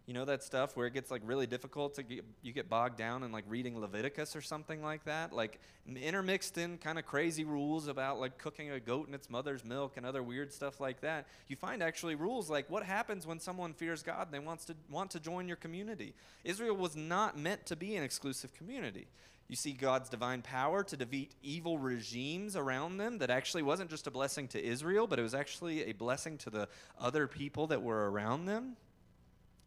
You 0.06 0.14
know 0.14 0.26
that 0.26 0.44
stuff 0.44 0.76
where 0.76 0.86
it 0.86 0.94
gets 0.94 1.10
like 1.12 1.22
really 1.24 1.48
difficult 1.48 1.94
to 1.96 2.04
get, 2.04 2.26
you 2.42 2.52
get 2.52 2.70
bogged 2.70 2.98
down 2.98 3.24
in 3.24 3.32
like 3.32 3.46
reading 3.48 3.80
Leviticus 3.80 4.36
or 4.36 4.42
something 4.42 4.84
like 4.84 5.06
that, 5.06 5.32
like 5.32 5.62
intermixed 5.96 6.58
in 6.58 6.78
kind 6.78 7.00
of 7.00 7.06
crazy 7.06 7.46
rules 7.46 7.88
about 7.88 8.20
like 8.20 8.38
cooking 8.38 8.72
a 8.72 8.82
goat 8.82 9.08
in 9.08 9.14
its 9.14 9.30
mother's 9.30 9.64
milk 9.64 9.96
and 9.96 10.06
other 10.06 10.22
weird 10.22 10.52
stuff 10.52 10.82
like 10.82 11.00
that. 11.02 11.26
You 11.48 11.56
find 11.56 11.82
actually 11.82 12.16
rules 12.16 12.50
like 12.50 12.70
what 12.70 12.84
happens 12.84 13.26
when 13.26 13.40
someone 13.40 13.74
fears 13.74 14.04
God 14.04 14.28
and 14.28 14.34
they 14.34 14.46
wants 14.46 14.66
to 14.66 14.76
want 14.90 15.12
to 15.12 15.22
join 15.22 15.48
your 15.48 15.58
community. 15.58 16.14
Israel 16.44 16.76
was 16.76 16.98
not 16.98 17.38
meant 17.38 17.66
to 17.68 17.78
be 17.78 17.96
an 17.96 18.04
exclusive 18.04 18.54
community. 18.54 19.08
You 19.48 19.56
see 19.56 19.72
God's 19.72 20.10
divine 20.10 20.42
power 20.42 20.84
to 20.84 20.98
defeat 20.98 21.36
evil 21.42 21.78
regimes 21.78 22.56
around 22.56 22.98
them 22.98 23.20
that 23.20 23.30
actually 23.30 23.64
wasn't 23.64 23.90
just 23.90 24.08
a 24.08 24.12
blessing 24.12 24.48
to 24.50 24.62
Israel, 24.62 25.08
but 25.08 25.20
it 25.20 25.22
was 25.22 25.34
actually 25.34 25.86
a 25.86 25.94
blessing 25.94 26.38
to 26.40 26.50
the 26.50 26.68
other 27.00 27.28
people 27.28 27.68
that 27.68 27.82
were 27.82 28.10
around 28.10 28.46
them. 28.46 28.76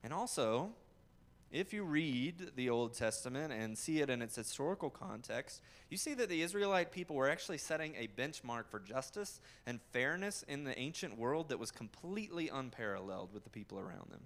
And 0.03 0.13
also, 0.13 0.71
if 1.51 1.73
you 1.73 1.85
read 1.85 2.53
the 2.57 2.71
Old 2.71 2.95
Testament 2.95 3.53
and 3.53 3.79
see 3.79 4.01
it 4.01 4.11
in 4.11 4.21
its 4.21 4.37
historical 4.37 4.91
context, 4.91 5.63
you 5.91 5.97
see 5.97 6.15
that 6.15 6.29
the 6.29 6.43
Israelite 6.43 6.93
people 6.93 7.17
were 7.17 7.29
actually 7.29 7.59
setting 7.59 7.95
a 7.97 8.09
benchmark 8.09 8.69
for 8.69 8.81
justice 8.81 9.41
and 9.67 9.81
fairness 9.93 10.45
in 10.49 10.65
the 10.65 10.79
ancient 10.79 11.17
world 11.17 11.49
that 11.49 11.59
was 11.59 11.71
completely 11.71 12.49
unparalleled 12.49 13.33
with 13.33 13.45
the 13.45 13.51
people 13.51 13.79
around 13.79 14.11
them. 14.11 14.23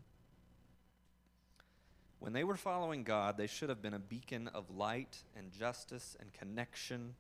When 2.21 2.33
they 2.33 2.45
were 2.45 2.57
following 2.57 3.03
God, 3.03 3.37
they 3.37 3.47
should 3.47 3.71
have 3.71 3.81
been 3.81 3.95
a 3.95 3.99
beacon 3.99 4.49
of 4.49 4.71
light 4.71 5.23
and 5.37 5.53
justice 5.53 6.17
and 6.21 6.33
connection 6.33 7.15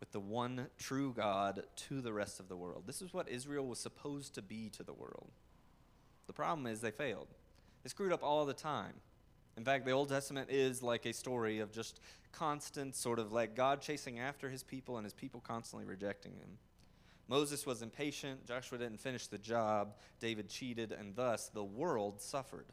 with 0.00 0.10
the 0.12 0.20
one 0.20 0.68
true 0.78 1.12
God 1.12 1.64
to 1.88 2.00
the 2.00 2.12
rest 2.12 2.40
of 2.40 2.48
the 2.48 2.56
world. 2.56 2.84
This 2.86 3.02
is 3.02 3.12
what 3.12 3.28
Israel 3.28 3.66
was 3.66 3.78
supposed 3.78 4.34
to 4.34 4.42
be 4.42 4.70
to 4.70 4.82
the 4.82 4.92
world. 4.92 5.30
The 6.26 6.32
problem 6.32 6.66
is 6.66 6.80
they 6.80 6.90
failed. 6.90 7.28
They 7.82 7.88
screwed 7.88 8.12
up 8.12 8.22
all 8.22 8.44
the 8.44 8.54
time. 8.54 8.94
In 9.56 9.64
fact, 9.64 9.84
the 9.84 9.90
Old 9.90 10.08
Testament 10.08 10.50
is 10.50 10.82
like 10.82 11.06
a 11.06 11.12
story 11.12 11.60
of 11.60 11.72
just 11.72 12.00
constant 12.32 12.94
sort 12.94 13.18
of 13.18 13.32
like 13.32 13.54
God 13.54 13.82
chasing 13.82 14.18
after 14.18 14.48
his 14.48 14.62
people 14.62 14.96
and 14.96 15.04
his 15.04 15.14
people 15.14 15.40
constantly 15.40 15.86
rejecting 15.86 16.32
him. 16.32 16.58
Moses 17.28 17.64
was 17.64 17.82
impatient, 17.82 18.44
Joshua 18.44 18.78
didn't 18.78 19.00
finish 19.00 19.28
the 19.28 19.38
job, 19.38 19.94
David 20.18 20.48
cheated, 20.48 20.92
and 20.92 21.14
thus 21.14 21.48
the 21.48 21.62
world 21.62 22.20
suffered. 22.20 22.66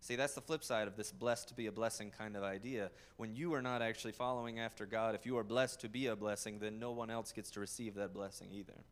See, 0.00 0.16
that's 0.16 0.34
the 0.34 0.40
flip 0.40 0.64
side 0.64 0.88
of 0.88 0.96
this 0.96 1.12
blessed 1.12 1.48
to 1.48 1.54
be 1.54 1.66
a 1.66 1.72
blessing 1.72 2.10
kind 2.16 2.34
of 2.34 2.42
idea. 2.42 2.90
When 3.18 3.34
you 3.34 3.52
are 3.52 3.60
not 3.60 3.82
actually 3.82 4.12
following 4.12 4.58
after 4.58 4.86
God, 4.86 5.14
if 5.14 5.26
you 5.26 5.36
are 5.36 5.44
blessed 5.44 5.82
to 5.82 5.90
be 5.90 6.06
a 6.06 6.16
blessing, 6.16 6.58
then 6.58 6.78
no 6.78 6.92
one 6.92 7.10
else 7.10 7.32
gets 7.32 7.50
to 7.50 7.60
receive 7.60 7.94
that 7.96 8.14
blessing 8.14 8.48
either. 8.50 8.84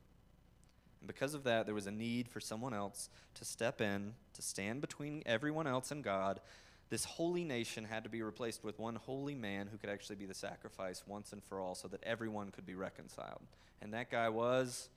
Because 1.09 1.35
of 1.35 1.43
that, 1.45 1.67
there 1.67 1.75
was 1.75 1.89
a 1.89 1.91
need 1.91 2.29
for 2.29 2.39
someone 2.39 2.73
else 2.73 3.09
to 3.35 3.45
step 3.45 3.81
in, 3.81 4.15
to 4.35 4.43
stand 4.43 4.81
between 4.81 5.25
everyone 5.27 5.67
else 5.67 5.91
and 5.91 6.05
God. 6.05 6.39
This 6.91 7.05
holy 7.05 7.43
nation 7.43 7.85
had 7.85 8.05
to 8.05 8.09
be 8.09 8.23
replaced 8.23 8.63
with 8.63 8.79
one 8.79 8.95
holy 8.95 9.35
man 9.35 9.67
who 9.67 9.77
could 9.77 9.91
actually 9.91 10.17
be 10.17 10.27
the 10.27 10.35
sacrifice 10.35 11.03
once 11.07 11.33
and 11.33 11.43
for 11.43 11.61
all 11.61 11.75
so 11.75 11.89
that 11.89 12.05
everyone 12.05 12.51
could 12.51 12.65
be 12.65 12.77
reconciled. 12.77 13.43
And 13.83 13.93
that 13.95 14.11
guy 14.11 14.29
was 14.29 14.89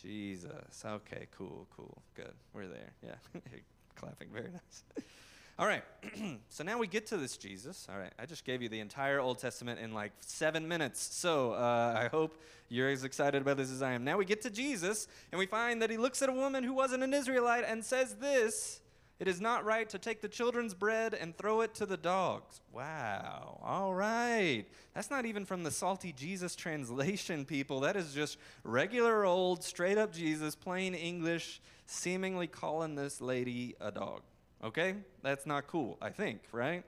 Jesus. 0.00 0.84
Okay, 0.84 1.26
cool, 1.36 1.66
cool, 1.76 2.02
good. 2.14 2.32
We're 2.54 2.66
there. 2.66 2.92
Yeah. 3.04 3.40
Clapping. 3.96 4.28
Very 4.32 4.50
nice. 4.50 4.84
All 5.60 5.66
right, 5.66 5.84
so 6.48 6.64
now 6.64 6.78
we 6.78 6.86
get 6.86 7.06
to 7.08 7.18
this 7.18 7.36
Jesus. 7.36 7.86
All 7.92 7.98
right, 7.98 8.14
I 8.18 8.24
just 8.24 8.46
gave 8.46 8.62
you 8.62 8.70
the 8.70 8.80
entire 8.80 9.20
Old 9.20 9.40
Testament 9.40 9.78
in 9.78 9.92
like 9.92 10.12
seven 10.20 10.66
minutes. 10.66 11.14
So 11.14 11.52
uh, 11.52 12.00
I 12.02 12.08
hope 12.08 12.40
you're 12.70 12.88
as 12.88 13.04
excited 13.04 13.42
about 13.42 13.58
this 13.58 13.70
as 13.70 13.82
I 13.82 13.92
am. 13.92 14.02
Now 14.02 14.16
we 14.16 14.24
get 14.24 14.40
to 14.40 14.50
Jesus, 14.50 15.06
and 15.30 15.38
we 15.38 15.44
find 15.44 15.82
that 15.82 15.90
he 15.90 15.98
looks 15.98 16.22
at 16.22 16.30
a 16.30 16.32
woman 16.32 16.64
who 16.64 16.72
wasn't 16.72 17.02
an 17.02 17.12
Israelite 17.12 17.64
and 17.66 17.84
says 17.84 18.14
this 18.14 18.80
It 19.18 19.28
is 19.28 19.38
not 19.38 19.66
right 19.66 19.86
to 19.90 19.98
take 19.98 20.22
the 20.22 20.28
children's 20.28 20.72
bread 20.72 21.12
and 21.12 21.36
throw 21.36 21.60
it 21.60 21.74
to 21.74 21.84
the 21.84 21.98
dogs. 21.98 22.62
Wow, 22.72 23.60
all 23.62 23.92
right. 23.92 24.64
That's 24.94 25.10
not 25.10 25.26
even 25.26 25.44
from 25.44 25.62
the 25.62 25.70
Salty 25.70 26.14
Jesus 26.14 26.56
translation, 26.56 27.44
people. 27.44 27.80
That 27.80 27.96
is 27.96 28.14
just 28.14 28.38
regular 28.64 29.26
old, 29.26 29.62
straight 29.62 29.98
up 29.98 30.10
Jesus, 30.10 30.54
plain 30.54 30.94
English, 30.94 31.60
seemingly 31.84 32.46
calling 32.46 32.94
this 32.94 33.20
lady 33.20 33.74
a 33.78 33.90
dog. 33.90 34.22
Okay? 34.62 34.94
That's 35.22 35.46
not 35.46 35.66
cool, 35.66 35.98
I 36.00 36.10
think, 36.10 36.40
right? 36.52 36.84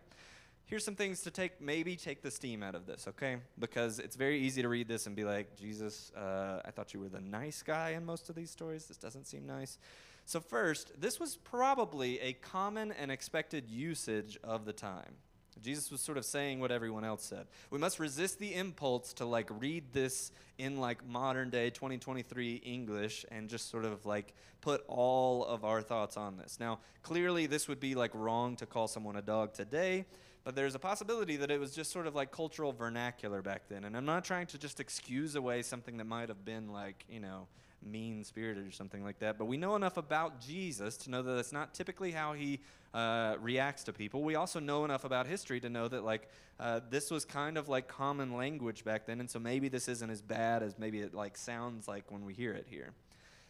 Here's 0.66 0.84
some 0.84 0.94
things 0.94 1.20
to 1.22 1.30
take, 1.30 1.60
maybe 1.60 1.96
take 1.96 2.22
the 2.22 2.30
steam 2.30 2.62
out 2.62 2.74
of 2.74 2.86
this, 2.86 3.06
okay? 3.08 3.36
Because 3.58 3.98
it's 3.98 4.16
very 4.16 4.38
easy 4.38 4.62
to 4.62 4.68
read 4.68 4.88
this 4.88 5.06
and 5.06 5.14
be 5.14 5.24
like, 5.24 5.56
Jesus, 5.56 6.10
uh, 6.16 6.60
I 6.64 6.70
thought 6.70 6.94
you 6.94 7.00
were 7.00 7.08
the 7.08 7.20
nice 7.20 7.62
guy 7.62 7.90
in 7.90 8.06
most 8.06 8.30
of 8.30 8.34
these 8.34 8.50
stories. 8.50 8.86
This 8.86 8.96
doesn't 8.96 9.26
seem 9.26 9.46
nice. 9.46 9.78
So, 10.24 10.40
first, 10.40 11.00
this 11.00 11.18
was 11.18 11.36
probably 11.36 12.20
a 12.20 12.32
common 12.34 12.92
and 12.92 13.10
expected 13.10 13.68
usage 13.68 14.38
of 14.44 14.64
the 14.64 14.72
time. 14.72 15.16
Jesus 15.60 15.90
was 15.90 16.00
sort 16.00 16.18
of 16.18 16.24
saying 16.24 16.60
what 16.60 16.70
everyone 16.70 17.04
else 17.04 17.24
said. 17.24 17.46
We 17.70 17.78
must 17.78 17.98
resist 17.98 18.38
the 18.38 18.54
impulse 18.54 19.12
to 19.14 19.24
like 19.24 19.48
read 19.50 19.92
this 19.92 20.32
in 20.58 20.78
like 20.78 21.06
modern 21.06 21.50
day 21.50 21.70
2023 21.70 22.56
English 22.64 23.24
and 23.30 23.48
just 23.48 23.70
sort 23.70 23.84
of 23.84 24.06
like 24.06 24.34
put 24.60 24.84
all 24.88 25.44
of 25.44 25.64
our 25.64 25.82
thoughts 25.82 26.16
on 26.16 26.36
this. 26.36 26.58
Now, 26.58 26.78
clearly 27.02 27.46
this 27.46 27.68
would 27.68 27.80
be 27.80 27.94
like 27.94 28.10
wrong 28.14 28.56
to 28.56 28.66
call 28.66 28.88
someone 28.88 29.16
a 29.16 29.22
dog 29.22 29.52
today, 29.52 30.06
but 30.44 30.54
there's 30.54 30.74
a 30.74 30.78
possibility 30.78 31.36
that 31.36 31.50
it 31.50 31.60
was 31.60 31.74
just 31.74 31.92
sort 31.92 32.06
of 32.06 32.14
like 32.14 32.32
cultural 32.32 32.72
vernacular 32.72 33.42
back 33.42 33.68
then. 33.68 33.84
And 33.84 33.96
I'm 33.96 34.06
not 34.06 34.24
trying 34.24 34.46
to 34.48 34.58
just 34.58 34.80
excuse 34.80 35.34
away 35.34 35.62
something 35.62 35.98
that 35.98 36.06
might 36.06 36.28
have 36.28 36.44
been 36.44 36.72
like, 36.72 37.04
you 37.08 37.20
know, 37.20 37.46
mean 37.84 38.24
spirited 38.24 38.66
or 38.66 38.70
something 38.70 39.02
like 39.02 39.18
that. 39.20 39.38
But 39.38 39.46
we 39.46 39.56
know 39.56 39.76
enough 39.76 39.96
about 39.96 40.40
Jesus 40.40 40.96
to 40.98 41.10
know 41.10 41.22
that 41.22 41.34
that's 41.34 41.52
not 41.52 41.74
typically 41.74 42.10
how 42.10 42.32
he 42.32 42.60
uh, 42.94 43.36
reacts 43.40 43.84
to 43.84 43.92
people. 43.92 44.22
We 44.22 44.34
also 44.34 44.60
know 44.60 44.84
enough 44.84 45.04
about 45.04 45.26
history 45.26 45.60
to 45.60 45.70
know 45.70 45.88
that 45.88 46.04
like 46.04 46.28
uh, 46.60 46.80
this 46.90 47.10
was 47.10 47.24
kind 47.24 47.56
of 47.56 47.68
like 47.68 47.88
common 47.88 48.34
language 48.34 48.84
back 48.84 49.06
then, 49.06 49.20
and 49.20 49.30
so 49.30 49.38
maybe 49.38 49.68
this 49.68 49.88
isn't 49.88 50.10
as 50.10 50.22
bad 50.22 50.62
as 50.62 50.78
maybe 50.78 51.00
it 51.00 51.14
like 51.14 51.36
sounds 51.36 51.88
like 51.88 52.10
when 52.10 52.24
we 52.24 52.34
hear 52.34 52.52
it 52.52 52.66
here. 52.68 52.90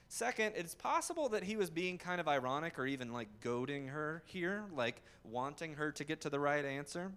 Second, 0.08 0.52
it's 0.56 0.74
possible 0.74 1.30
that 1.30 1.42
he 1.42 1.56
was 1.56 1.70
being 1.70 1.96
kind 1.96 2.20
of 2.20 2.28
ironic 2.28 2.78
or 2.78 2.86
even 2.86 3.12
like 3.12 3.28
goading 3.40 3.88
her 3.88 4.22
here, 4.26 4.64
like 4.74 5.00
wanting 5.24 5.74
her 5.74 5.90
to 5.92 6.04
get 6.04 6.20
to 6.20 6.30
the 6.30 6.38
right 6.38 6.64
answer 6.64 7.12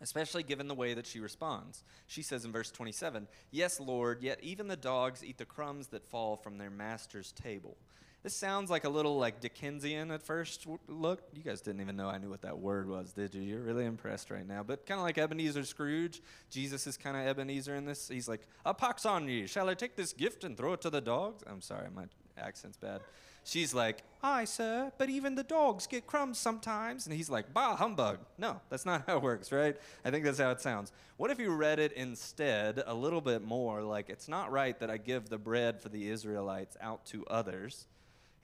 especially 0.00 0.42
given 0.42 0.68
the 0.68 0.74
way 0.74 0.94
that 0.94 1.06
she 1.06 1.20
responds. 1.20 1.84
She 2.06 2.22
says 2.22 2.44
in 2.44 2.52
verse 2.52 2.70
27, 2.70 3.28
Yes, 3.50 3.80
Lord, 3.80 4.22
yet 4.22 4.38
even 4.42 4.68
the 4.68 4.76
dogs 4.76 5.24
eat 5.24 5.38
the 5.38 5.44
crumbs 5.44 5.88
that 5.88 6.04
fall 6.04 6.36
from 6.36 6.58
their 6.58 6.70
master's 6.70 7.32
table. 7.32 7.76
This 8.24 8.34
sounds 8.34 8.70
like 8.70 8.84
a 8.84 8.88
little 8.88 9.18
like 9.18 9.40
Dickensian 9.40 10.10
at 10.10 10.22
first 10.22 10.66
look. 10.88 11.22
You 11.34 11.42
guys 11.42 11.60
didn't 11.60 11.82
even 11.82 11.94
know 11.94 12.08
I 12.08 12.16
knew 12.16 12.30
what 12.30 12.40
that 12.40 12.58
word 12.58 12.88
was, 12.88 13.12
did 13.12 13.34
you? 13.34 13.42
You're 13.42 13.60
really 13.60 13.84
impressed 13.84 14.30
right 14.30 14.48
now. 14.48 14.62
But 14.62 14.86
kind 14.86 14.98
of 14.98 15.04
like 15.04 15.18
Ebenezer 15.18 15.62
Scrooge. 15.64 16.22
Jesus 16.48 16.86
is 16.86 16.96
kind 16.96 17.18
of 17.18 17.26
Ebenezer 17.26 17.74
in 17.74 17.84
this. 17.84 18.08
He's 18.08 18.26
like, 18.26 18.40
A 18.64 18.72
pox 18.72 19.04
on 19.04 19.28
ye. 19.28 19.46
Shall 19.46 19.68
I 19.68 19.74
take 19.74 19.94
this 19.94 20.14
gift 20.14 20.42
and 20.42 20.56
throw 20.56 20.72
it 20.72 20.80
to 20.80 20.90
the 20.90 21.02
dogs? 21.02 21.44
I'm 21.46 21.60
sorry, 21.60 21.88
my 21.94 22.04
accent's 22.38 22.78
bad. 22.78 23.02
She's 23.44 23.74
like, 23.74 24.02
Aye, 24.22 24.46
sir, 24.46 24.90
but 24.96 25.10
even 25.10 25.34
the 25.34 25.42
dogs 25.42 25.86
get 25.86 26.06
crumbs 26.06 26.38
sometimes. 26.38 27.06
And 27.06 27.14
he's 27.14 27.28
like, 27.28 27.52
Bah, 27.52 27.76
humbug. 27.76 28.18
No, 28.38 28.60
that's 28.70 28.86
not 28.86 29.04
how 29.06 29.18
it 29.18 29.22
works, 29.22 29.52
right? 29.52 29.76
I 30.04 30.10
think 30.10 30.24
that's 30.24 30.38
how 30.38 30.50
it 30.50 30.62
sounds. 30.62 30.92
What 31.18 31.30
if 31.30 31.38
you 31.38 31.54
read 31.54 31.78
it 31.78 31.92
instead 31.92 32.82
a 32.86 32.94
little 32.94 33.20
bit 33.20 33.42
more 33.42 33.82
like, 33.82 34.08
It's 34.08 34.26
not 34.26 34.50
right 34.50 34.78
that 34.80 34.90
I 34.90 34.96
give 34.96 35.28
the 35.28 35.38
bread 35.38 35.80
for 35.80 35.90
the 35.90 36.08
Israelites 36.08 36.76
out 36.80 37.04
to 37.06 37.24
others. 37.26 37.86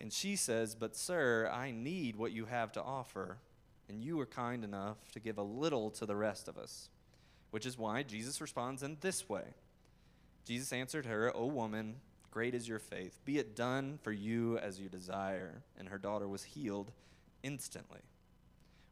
And 0.00 0.12
she 0.12 0.36
says, 0.36 0.74
But, 0.74 0.94
sir, 0.94 1.50
I 1.52 1.70
need 1.70 2.16
what 2.16 2.32
you 2.32 2.44
have 2.44 2.72
to 2.72 2.82
offer. 2.82 3.38
And 3.88 4.04
you 4.04 4.18
were 4.18 4.26
kind 4.26 4.62
enough 4.62 4.98
to 5.12 5.20
give 5.20 5.38
a 5.38 5.42
little 5.42 5.90
to 5.92 6.06
the 6.06 6.14
rest 6.14 6.46
of 6.46 6.58
us. 6.58 6.90
Which 7.50 7.66
is 7.66 7.76
why 7.76 8.04
Jesus 8.04 8.40
responds 8.40 8.82
in 8.82 8.98
this 9.00 9.28
way 9.28 9.54
Jesus 10.44 10.72
answered 10.72 11.06
her, 11.06 11.34
O 11.34 11.46
woman, 11.46 11.96
Great 12.30 12.54
is 12.54 12.68
your 12.68 12.78
faith. 12.78 13.18
Be 13.24 13.38
it 13.38 13.56
done 13.56 13.98
for 14.02 14.12
you 14.12 14.56
as 14.58 14.80
you 14.80 14.88
desire. 14.88 15.62
And 15.76 15.88
her 15.88 15.98
daughter 15.98 16.28
was 16.28 16.44
healed 16.44 16.92
instantly. 17.42 18.00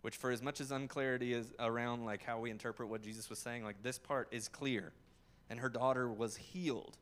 Which, 0.02 0.16
for 0.16 0.30
as 0.30 0.42
much 0.42 0.60
as 0.60 0.70
unclarity 0.70 1.32
is 1.32 1.52
around 1.58 2.04
like 2.04 2.22
how 2.22 2.40
we 2.40 2.50
interpret 2.50 2.88
what 2.88 3.02
Jesus 3.02 3.30
was 3.30 3.38
saying, 3.38 3.64
like 3.64 3.82
this 3.82 3.98
part 3.98 4.28
is 4.30 4.48
clear. 4.48 4.92
And 5.50 5.60
her 5.60 5.68
daughter 5.68 6.10
was 6.10 6.36
healed. 6.36 6.96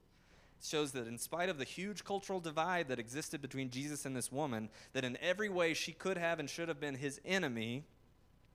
It 0.61 0.67
shows 0.67 0.93
that 0.93 1.07
in 1.07 1.19
spite 1.19 1.49
of 1.49 1.59
the 1.59 1.65
huge 1.65 2.05
cultural 2.05 2.41
divide 2.41 2.89
that 2.89 2.99
existed 2.99 3.43
between 3.43 3.71
Jesus 3.71 4.07
and 4.07 4.17
this 4.17 4.33
woman, 4.33 4.69
that 4.93 5.05
in 5.05 5.19
every 5.21 5.49
way 5.49 5.75
she 5.75 5.93
could 5.93 6.17
have 6.17 6.39
and 6.39 6.49
should 6.49 6.69
have 6.69 6.81
been 6.81 6.95
his 6.95 7.21
enemy, 7.25 7.85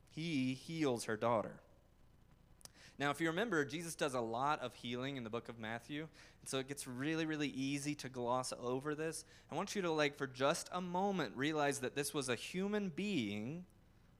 he 0.10 0.54
heals 0.54 1.06
her 1.06 1.17
daughter. 1.17 1.62
Now, 3.02 3.10
if 3.10 3.20
you 3.20 3.30
remember, 3.30 3.66
Jesus 3.66 3.96
does 3.96 4.14
a 4.14 4.22
lot 4.22 4.60
of 4.62 4.76
healing 4.76 5.18
in 5.18 5.24
the 5.24 5.30
book 5.32 5.50
of 5.50 5.58
Matthew, 5.58 6.08
so 6.46 6.60
it 6.60 6.68
gets 6.68 6.86
really, 6.86 7.26
really 7.26 7.48
easy 7.48 7.96
to 7.96 8.10
gloss 8.10 8.54
over 8.62 8.94
this. 8.94 9.26
I 9.52 9.56
want 9.56 9.76
you 9.76 9.82
to, 9.82 9.92
like, 9.92 10.16
for 10.16 10.28
just 10.28 10.70
a 10.72 10.82
moment, 10.82 11.36
realize 11.36 11.80
that 11.80 11.96
this 11.96 12.14
was 12.14 12.30
a 12.30 12.36
human 12.36 12.90
being 12.90 13.66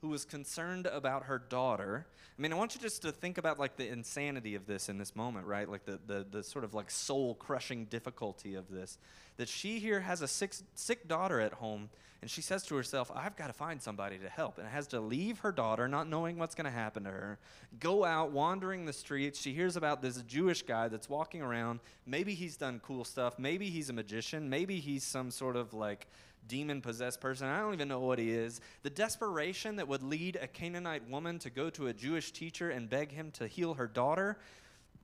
who 0.01 0.09
was 0.09 0.25
concerned 0.25 0.87
about 0.87 1.25
her 1.25 1.37
daughter. 1.37 2.07
I 2.37 2.41
mean, 2.41 2.51
I 2.51 2.55
want 2.55 2.73
you 2.73 2.81
just 2.81 3.03
to 3.03 3.11
think 3.11 3.37
about 3.37 3.59
like 3.59 3.77
the 3.77 3.87
insanity 3.87 4.55
of 4.55 4.65
this 4.65 4.89
in 4.89 4.97
this 4.97 5.15
moment, 5.15 5.45
right? 5.45 5.69
Like 5.69 5.85
the, 5.85 5.99
the, 6.07 6.25
the 6.29 6.43
sort 6.43 6.65
of 6.65 6.73
like 6.73 6.89
soul 6.89 7.35
crushing 7.35 7.85
difficulty 7.85 8.55
of 8.55 8.69
this. 8.69 8.97
That 9.37 9.47
she 9.47 9.79
here 9.79 9.99
has 9.99 10.21
a 10.21 10.27
sick, 10.27 10.55
sick 10.73 11.07
daughter 11.07 11.39
at 11.39 11.53
home, 11.53 11.89
and 12.21 12.29
she 12.29 12.41
says 12.41 12.63
to 12.63 12.75
herself, 12.75 13.11
I've 13.15 13.35
got 13.35 13.47
to 13.47 13.53
find 13.53 13.81
somebody 13.81 14.17
to 14.19 14.29
help. 14.29 14.57
And 14.57 14.67
has 14.67 14.87
to 14.87 14.99
leave 14.99 15.39
her 15.39 15.51
daughter, 15.51 15.87
not 15.87 16.07
knowing 16.07 16.37
what's 16.37 16.53
going 16.53 16.65
to 16.65 16.71
happen 16.71 17.03
to 17.03 17.09
her, 17.09 17.39
go 17.79 18.03
out 18.03 18.31
wandering 18.31 18.85
the 18.85 18.93
streets. 18.93 19.39
She 19.39 19.53
hears 19.53 19.75
about 19.75 20.01
this 20.01 20.17
Jewish 20.23 20.61
guy 20.63 20.87
that's 20.87 21.09
walking 21.09 21.41
around. 21.41 21.79
Maybe 22.05 22.35
he's 22.35 22.57
done 22.57 22.79
cool 22.83 23.05
stuff. 23.05 23.39
Maybe 23.39 23.69
he's 23.69 23.89
a 23.89 23.93
magician. 23.93 24.49
Maybe 24.49 24.79
he's 24.79 25.03
some 25.03 25.31
sort 25.31 25.55
of 25.55 25.73
like 25.73 26.07
demon 26.47 26.82
possessed 26.82 27.21
person. 27.21 27.47
I 27.47 27.60
don't 27.60 27.73
even 27.73 27.88
know 27.88 27.99
what 27.99 28.19
he 28.19 28.32
is. 28.32 28.62
The 28.84 28.89
desperation 28.89 29.77
that 29.77 29.88
would 29.88 30.04
lead 30.04 30.38
a 30.41 30.47
Canaanite 30.47 31.10
woman 31.10 31.39
to 31.39 31.49
go 31.49 31.69
to 31.71 31.88
a 31.88 31.93
Jewish 31.93 32.32
teacher 32.32 32.69
and 32.69 32.89
beg 32.89 33.12
him 33.12 33.32
to 33.32 33.47
heal 33.47 33.75
her 33.75 33.88
daughter 33.88 34.38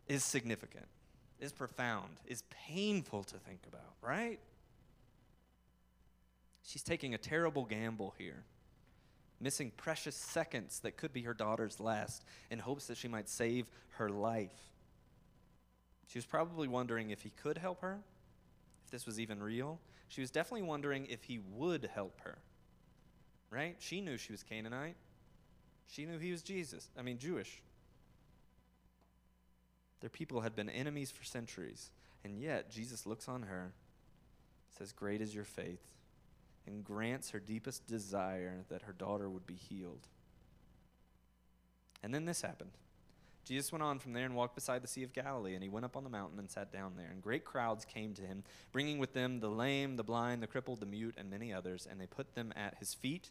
is 0.08 0.24
significant, 0.24 0.88
is 1.40 1.52
profound, 1.52 2.18
is 2.26 2.44
painful 2.50 3.24
to 3.26 3.38
think 3.38 3.62
about, 3.68 3.94
right? 4.02 4.40
She's 6.64 6.84
taking 6.84 7.14
a 7.14 7.18
terrible 7.18 7.64
gamble 7.66 8.14
here, 8.18 8.44
missing 9.40 9.72
precious 9.78 10.16
seconds 10.16 10.80
that 10.82 10.98
could 10.98 11.14
be 11.14 11.22
her 11.22 11.34
daughter's 11.34 11.80
last 11.80 12.26
in 12.52 12.60
hopes 12.60 12.88
that 12.88 12.98
she 12.98 13.08
might 13.08 13.30
save 13.30 13.70
her 13.92 14.10
life. 14.10 14.52
She 16.08 16.18
was 16.18 16.26
probably 16.26 16.68
wondering 16.68 17.10
if 17.10 17.22
he 17.22 17.30
could 17.30 17.58
help 17.58 17.82
her, 17.82 18.00
if 18.86 18.92
this 18.92 19.06
was 19.06 19.20
even 19.20 19.42
real. 19.42 19.80
She 20.08 20.22
was 20.22 20.32
definitely 20.32 20.68
wondering 20.68 21.06
if 21.08 21.24
he 21.24 21.40
would 21.40 21.90
help 21.94 22.22
her. 22.22 22.38
Right? 23.50 23.76
She 23.80 24.02
knew 24.02 24.18
she 24.18 24.32
was 24.32 24.44
Canaanite. 24.44 24.96
She 25.88 26.06
knew 26.06 26.20
he 26.20 26.32
was 26.32 26.42
Jesus. 26.42 26.90
I 26.98 27.02
mean, 27.02 27.18
Jewish. 27.18 27.62
Their 30.02 30.10
people 30.10 30.42
had 30.42 30.56
been 30.56 30.70
enemies 30.70 31.12
for 31.12 31.24
centuries. 31.24 31.92
And 32.24 32.40
yet, 32.40 32.70
Jesus 32.70 33.06
looks 33.06 33.28
on 33.28 33.44
her, 33.44 33.74
says, 34.78 34.92
Great 34.92 35.22
is 35.22 35.34
your 35.34 35.46
faith, 35.46 35.94
and 36.66 36.84
grants 36.84 37.30
her 37.30 37.40
deepest 37.40 37.88
desire 37.88 38.66
that 38.70 38.82
her 38.82 38.94
daughter 38.94 39.30
would 39.30 39.48
be 39.48 39.56
healed. 39.56 40.08
And 42.04 42.14
then 42.14 42.26
this 42.26 42.42
happened. 42.42 42.72
Jesus 43.48 43.72
went 43.72 43.84
on 43.84 44.00
from 44.00 44.14
there 44.14 44.26
and 44.26 44.36
walked 44.36 44.56
beside 44.56 44.84
the 44.84 44.88
Sea 44.88 45.04
of 45.04 45.14
Galilee, 45.14 45.54
and 45.54 45.64
he 45.64 45.70
went 45.70 45.86
up 45.86 45.96
on 45.96 46.04
the 46.04 46.10
mountain 46.10 46.38
and 46.38 46.50
sat 46.50 46.72
down 46.72 46.94
there. 46.98 47.08
And 47.10 47.22
great 47.22 47.46
crowds 47.46 47.86
came 47.86 48.14
to 48.16 48.22
him, 48.22 48.44
bringing 48.72 49.00
with 49.00 49.14
them 49.14 49.40
the 49.40 49.50
lame, 49.50 49.96
the 49.96 50.04
blind, 50.04 50.44
the 50.44 50.48
crippled, 50.48 50.82
the 50.82 50.86
mute, 50.86 51.16
and 51.18 51.30
many 51.30 51.54
others, 51.54 51.88
and 51.90 52.00
they 52.00 52.08
put 52.08 52.36
them 52.36 52.52
at 52.56 52.76
his 52.80 52.94
feet. 52.94 53.30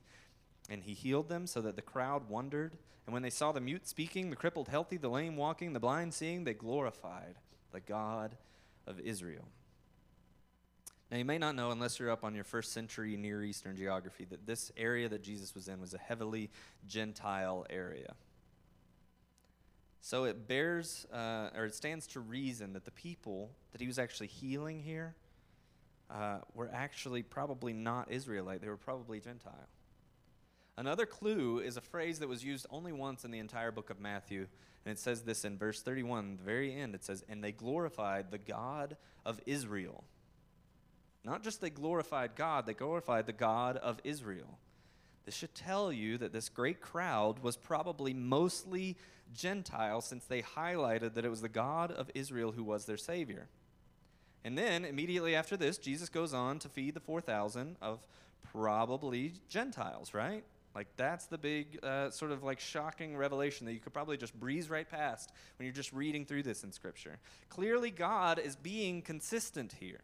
And 0.69 0.83
he 0.83 0.95
healed 0.95 1.29
them 1.29 1.47
so 1.47 1.61
that 1.61 1.77
the 1.77 1.83
crowd 1.83 2.29
wondered. 2.29 2.77
And 3.07 3.13
when 3.13 3.23
they 3.23 3.31
saw 3.31 3.53
the 3.53 3.61
mute 3.61 3.87
speaking, 3.87 4.31
the 4.31 4.37
crippled 4.37 4.69
healthy, 4.69 4.97
the 4.97 5.09
lame 5.09 5.37
walking, 5.37 5.75
the 5.75 5.81
blind 5.81 6.15
seeing, 6.15 6.45
they 6.45 6.55
glorified 6.55 7.37
the 7.73 7.81
God 7.81 8.37
of 8.87 8.99
Israel. 8.99 9.47
Now, 11.11 11.19
you 11.19 11.25
may 11.25 11.39
not 11.39 11.55
know, 11.55 11.71
unless 11.71 12.01
you're 12.01 12.11
up 12.11 12.25
on 12.25 12.35
your 12.35 12.43
first 12.43 12.73
century 12.73 13.17
Near 13.17 13.45
Eastern 13.45 13.77
geography, 13.77 14.25
that 14.25 14.45
this 14.45 14.73
area 14.77 15.09
that 15.09 15.23
Jesus 15.23 15.55
was 15.55 15.69
in 15.69 15.81
was 15.81 15.95
a 15.95 15.99
heavily 15.99 16.51
Gentile 16.89 17.65
area. 17.71 18.15
So 20.07 20.23
it 20.23 20.47
bears, 20.47 21.05
uh, 21.13 21.51
or 21.57 21.65
it 21.65 21.75
stands 21.75 22.07
to 22.09 22.21
reason 22.21 22.75
that 22.75 22.85
the 22.85 22.93
people 22.93 23.51
that 23.73 23.81
he 23.81 23.89
was 23.89 23.99
actually 23.99 24.29
healing 24.29 24.81
here 24.81 25.17
uh, 26.09 26.39
were 26.55 26.71
actually 26.73 27.25
probably 27.25 27.73
not 27.73 28.13
Israelite. 28.13 28.61
They 28.61 28.69
were 28.69 28.77
probably 28.77 29.19
Gentile. 29.19 29.67
Another 30.77 31.07
clue 31.07 31.59
is 31.59 31.77
a 31.77 31.81
phrase 31.81 32.21
that 32.21 32.29
was 32.29 32.45
used 32.45 32.67
only 32.71 32.93
once 32.93 33.25
in 33.25 33.33
the 33.33 33.41
entire 33.41 33.73
book 33.73 33.91
of 33.91 33.99
Matthew, 33.99 34.47
and 34.85 34.93
it 34.93 35.01
says 35.01 35.23
this 35.23 35.45
in 35.45 35.59
verse 35.59 35.83
31, 35.83 36.37
the 36.37 36.45
very 36.45 36.73
end. 36.73 36.95
It 36.95 37.03
says, 37.03 37.25
And 37.29 37.43
they 37.43 37.51
glorified 37.51 38.31
the 38.31 38.39
God 38.39 38.97
of 39.25 39.41
Israel. 39.45 40.05
Not 41.25 41.43
just 41.43 41.61
they 41.61 41.71
glorified 41.71 42.37
God, 42.37 42.67
they 42.67 42.75
glorified 42.75 43.27
the 43.27 43.33
God 43.33 43.77
of 43.77 43.99
Israel. 44.05 44.61
This 45.27 45.35
should 45.35 45.55
tell 45.55 45.93
you 45.93 46.19
that 46.19 46.33
this 46.33 46.49
great 46.49 46.81
crowd 46.81 47.41
was 47.41 47.57
probably 47.57 48.15
mostly 48.15 48.97
Gentile 49.35 50.01
since 50.01 50.25
they 50.25 50.41
highlighted 50.41 51.15
that 51.15 51.25
it 51.25 51.29
was 51.29 51.43
the 51.43 51.49
God 51.49 51.91
of 51.91 52.11
Israel 52.15 52.53
who 52.53 52.63
was 52.63 52.87
their 52.87 52.97
Savior. 52.97 53.49
And 54.45 54.57
then, 54.57 54.85
immediately 54.85 55.35
after 55.35 55.57
this, 55.57 55.79
Jesus 55.79 56.09
goes 56.09 56.33
on 56.33 56.61
to 56.61 56.69
feed 56.69 56.95
the 56.95 57.01
4,000 57.01 57.77
of 57.83 57.99
probably 58.53 59.35
Gentiles, 59.49 60.15
right? 60.15 60.45
Like, 60.77 60.87
that's 60.97 61.27
the 61.27 61.39
big, 61.39 61.81
uh, 61.83 62.11
sort 62.11 62.31
of 62.31 62.45
like 62.45 62.61
shocking 62.61 63.17
revelation 63.17 63.67
that 63.67 63.73
you 63.73 63.81
could 63.81 63.93
probably 63.93 64.17
just 64.17 64.39
breeze 64.39 64.71
right 64.71 64.89
past 64.89 65.33
when 65.59 65.67
you're 65.67 65.75
just 65.75 65.93
reading 65.93 66.25
through 66.25 66.45
this 66.45 66.63
in 66.63 66.71
Scripture. 66.71 67.19
Clearly, 67.49 67.91
God 67.91 68.39
is 68.39 68.55
being 68.55 69.03
consistent 69.03 69.75
here. 69.81 70.03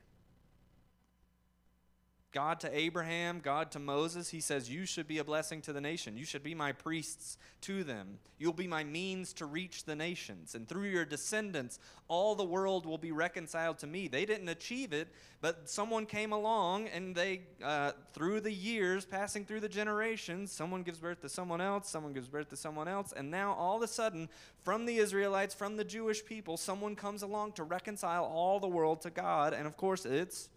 God 2.32 2.60
to 2.60 2.76
Abraham, 2.76 3.40
God 3.40 3.70
to 3.72 3.78
Moses, 3.78 4.30
he 4.30 4.40
says, 4.40 4.70
You 4.70 4.86
should 4.86 5.06
be 5.06 5.18
a 5.18 5.24
blessing 5.24 5.60
to 5.62 5.72
the 5.72 5.82
nation. 5.82 6.16
You 6.16 6.24
should 6.24 6.42
be 6.42 6.54
my 6.54 6.72
priests 6.72 7.36
to 7.62 7.84
them. 7.84 8.18
You'll 8.38 8.54
be 8.54 8.66
my 8.66 8.84
means 8.84 9.34
to 9.34 9.44
reach 9.44 9.84
the 9.84 9.94
nations. 9.94 10.54
And 10.54 10.66
through 10.66 10.84
your 10.84 11.04
descendants, 11.04 11.78
all 12.08 12.34
the 12.34 12.44
world 12.44 12.86
will 12.86 12.96
be 12.96 13.12
reconciled 13.12 13.78
to 13.78 13.86
me. 13.86 14.08
They 14.08 14.24
didn't 14.24 14.48
achieve 14.48 14.94
it, 14.94 15.08
but 15.42 15.68
someone 15.68 16.06
came 16.06 16.32
along 16.32 16.88
and 16.88 17.14
they, 17.14 17.42
uh, 17.62 17.92
through 18.14 18.40
the 18.40 18.52
years, 18.52 19.04
passing 19.04 19.44
through 19.44 19.60
the 19.60 19.68
generations, 19.68 20.50
someone 20.50 20.82
gives 20.82 20.98
birth 20.98 21.20
to 21.20 21.28
someone 21.28 21.60
else, 21.60 21.90
someone 21.90 22.14
gives 22.14 22.28
birth 22.28 22.48
to 22.48 22.56
someone 22.56 22.88
else. 22.88 23.12
And 23.14 23.30
now 23.30 23.52
all 23.52 23.76
of 23.76 23.82
a 23.82 23.88
sudden, 23.88 24.30
from 24.62 24.86
the 24.86 24.96
Israelites, 24.96 25.54
from 25.54 25.76
the 25.76 25.84
Jewish 25.84 26.24
people, 26.24 26.56
someone 26.56 26.96
comes 26.96 27.22
along 27.22 27.52
to 27.52 27.62
reconcile 27.62 28.24
all 28.24 28.58
the 28.58 28.68
world 28.68 29.02
to 29.02 29.10
God. 29.10 29.52
And 29.52 29.66
of 29.66 29.76
course, 29.76 30.06
it's 30.06 30.48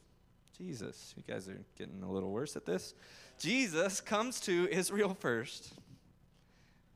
Jesus. 0.58 1.14
You 1.18 1.24
guys 1.28 1.48
are 1.48 1.60
getting 1.78 2.02
a 2.04 2.12
little 2.12 2.32
worse 2.32 2.56
at 2.56 2.66
this. 2.66 2.94
Jesus 3.40 4.02
comes 4.02 4.40
to 4.42 4.68
Israel 4.72 5.16
first, 5.20 5.74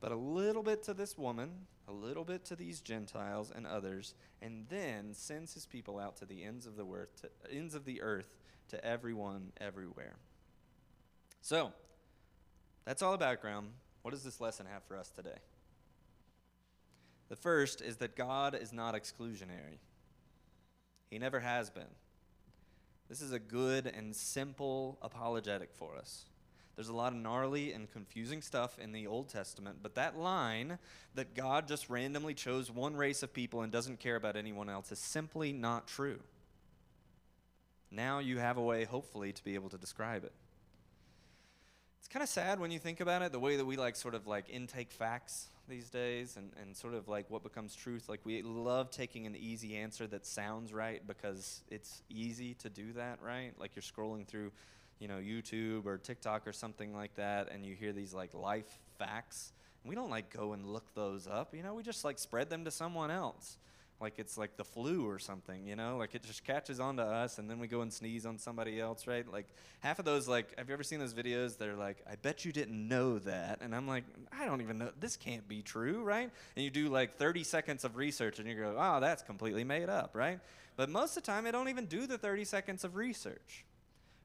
but 0.00 0.12
a 0.12 0.16
little 0.16 0.62
bit 0.62 0.82
to 0.84 0.94
this 0.94 1.18
woman, 1.18 1.50
a 1.88 1.92
little 1.92 2.24
bit 2.24 2.44
to 2.46 2.56
these 2.56 2.80
Gentiles 2.80 3.52
and 3.54 3.66
others, 3.66 4.14
and 4.40 4.66
then 4.68 5.12
sends 5.12 5.54
his 5.54 5.66
people 5.66 5.98
out 5.98 6.16
to 6.16 6.24
the 6.24 6.42
ends 6.44 6.66
of 6.66 6.76
the 6.76 6.84
earth, 6.84 7.22
to, 7.22 7.54
ends 7.54 7.74
of 7.74 7.84
the 7.84 8.00
earth, 8.00 8.36
to 8.68 8.84
everyone 8.84 9.52
everywhere. 9.60 10.16
So, 11.42 11.72
that's 12.84 13.02
all 13.02 13.12
the 13.12 13.18
background. 13.18 13.70
What 14.02 14.12
does 14.12 14.22
this 14.22 14.40
lesson 14.40 14.66
have 14.72 14.82
for 14.84 14.96
us 14.96 15.10
today? 15.10 15.38
The 17.28 17.36
first 17.36 17.80
is 17.80 17.96
that 17.96 18.16
God 18.16 18.58
is 18.60 18.72
not 18.72 18.94
exclusionary. 18.94 19.78
He 21.10 21.18
never 21.18 21.40
has 21.40 21.70
been. 21.70 21.84
This 23.10 23.20
is 23.22 23.32
a 23.32 23.40
good 23.40 23.88
and 23.88 24.14
simple 24.14 24.96
apologetic 25.02 25.70
for 25.74 25.96
us. 25.96 26.26
There's 26.76 26.88
a 26.88 26.94
lot 26.94 27.12
of 27.12 27.18
gnarly 27.18 27.72
and 27.72 27.90
confusing 27.90 28.40
stuff 28.40 28.78
in 28.78 28.92
the 28.92 29.08
Old 29.08 29.28
Testament, 29.28 29.78
but 29.82 29.96
that 29.96 30.16
line 30.16 30.78
that 31.16 31.34
God 31.34 31.66
just 31.66 31.90
randomly 31.90 32.34
chose 32.34 32.70
one 32.70 32.94
race 32.94 33.24
of 33.24 33.34
people 33.34 33.62
and 33.62 33.72
doesn't 33.72 33.98
care 33.98 34.14
about 34.14 34.36
anyone 34.36 34.70
else 34.70 34.92
is 34.92 35.00
simply 35.00 35.52
not 35.52 35.88
true. 35.88 36.20
Now 37.90 38.20
you 38.20 38.38
have 38.38 38.56
a 38.56 38.62
way, 38.62 38.84
hopefully, 38.84 39.32
to 39.32 39.42
be 39.42 39.56
able 39.56 39.70
to 39.70 39.78
describe 39.78 40.22
it. 40.22 40.32
It's 41.98 42.08
kind 42.08 42.22
of 42.22 42.28
sad 42.28 42.60
when 42.60 42.70
you 42.70 42.78
think 42.78 43.00
about 43.00 43.22
it, 43.22 43.32
the 43.32 43.40
way 43.40 43.56
that 43.56 43.66
we 43.66 43.76
like 43.76 43.96
sort 43.96 44.14
of 44.14 44.28
like 44.28 44.48
intake 44.48 44.92
facts 44.92 45.48
these 45.70 45.88
days 45.88 46.36
and, 46.36 46.50
and 46.60 46.76
sort 46.76 46.94
of 46.94 47.08
like 47.08 47.30
what 47.30 47.42
becomes 47.42 47.74
truth. 47.74 48.08
Like 48.08 48.20
we 48.24 48.42
love 48.42 48.90
taking 48.90 49.26
an 49.26 49.34
easy 49.36 49.76
answer 49.76 50.06
that 50.08 50.26
sounds 50.26 50.72
right 50.72 51.06
because 51.06 51.62
it's 51.70 52.02
easy 52.10 52.54
to 52.54 52.68
do 52.68 52.92
that, 52.94 53.20
right? 53.22 53.52
Like 53.58 53.70
you're 53.74 53.82
scrolling 53.82 54.26
through, 54.26 54.52
you 54.98 55.08
know, 55.08 55.16
YouTube 55.16 55.86
or 55.86 55.96
TikTok 55.96 56.46
or 56.46 56.52
something 56.52 56.94
like 56.94 57.14
that 57.14 57.50
and 57.50 57.64
you 57.64 57.74
hear 57.74 57.92
these 57.92 58.12
like 58.12 58.34
life 58.34 58.78
facts. 58.98 59.52
And 59.82 59.88
we 59.88 59.94
don't 59.94 60.10
like 60.10 60.30
go 60.30 60.52
and 60.52 60.66
look 60.66 60.94
those 60.94 61.26
up, 61.26 61.54
you 61.54 61.62
know, 61.62 61.72
we 61.72 61.82
just 61.82 62.04
like 62.04 62.18
spread 62.18 62.50
them 62.50 62.64
to 62.66 62.70
someone 62.70 63.10
else 63.10 63.56
like 64.00 64.18
it's 64.18 64.38
like 64.38 64.56
the 64.56 64.64
flu 64.64 65.06
or 65.06 65.18
something, 65.18 65.66
you 65.66 65.76
know? 65.76 65.96
Like 65.98 66.14
it 66.14 66.22
just 66.22 66.44
catches 66.44 66.80
on 66.80 66.96
to 66.96 67.02
us 67.02 67.38
and 67.38 67.50
then 67.50 67.58
we 67.58 67.68
go 67.68 67.82
and 67.82 67.92
sneeze 67.92 68.24
on 68.24 68.38
somebody 68.38 68.80
else, 68.80 69.06
right? 69.06 69.30
Like 69.30 69.46
half 69.80 69.98
of 69.98 70.04
those, 70.04 70.26
like, 70.26 70.56
have 70.58 70.68
you 70.68 70.72
ever 70.72 70.82
seen 70.82 70.98
those 70.98 71.12
videos? 71.12 71.58
They're 71.58 71.76
like, 71.76 71.98
I 72.10 72.16
bet 72.16 72.44
you 72.44 72.52
didn't 72.52 72.88
know 72.88 73.18
that. 73.20 73.60
And 73.60 73.74
I'm 73.74 73.86
like, 73.86 74.04
I 74.32 74.46
don't 74.46 74.62
even 74.62 74.78
know. 74.78 74.90
This 74.98 75.16
can't 75.16 75.46
be 75.46 75.62
true, 75.62 76.02
right? 76.02 76.30
And 76.56 76.64
you 76.64 76.70
do 76.70 76.88
like 76.88 77.16
30 77.16 77.44
seconds 77.44 77.84
of 77.84 77.96
research 77.96 78.38
and 78.38 78.48
you 78.48 78.54
go, 78.54 78.76
oh, 78.78 79.00
that's 79.00 79.22
completely 79.22 79.64
made 79.64 79.88
up, 79.88 80.14
right? 80.14 80.40
But 80.76 80.88
most 80.88 81.16
of 81.16 81.22
the 81.22 81.26
time, 81.26 81.46
I 81.46 81.50
don't 81.50 81.68
even 81.68 81.86
do 81.86 82.06
the 82.06 82.16
30 82.16 82.44
seconds 82.44 82.84
of 82.84 82.96
research. 82.96 83.66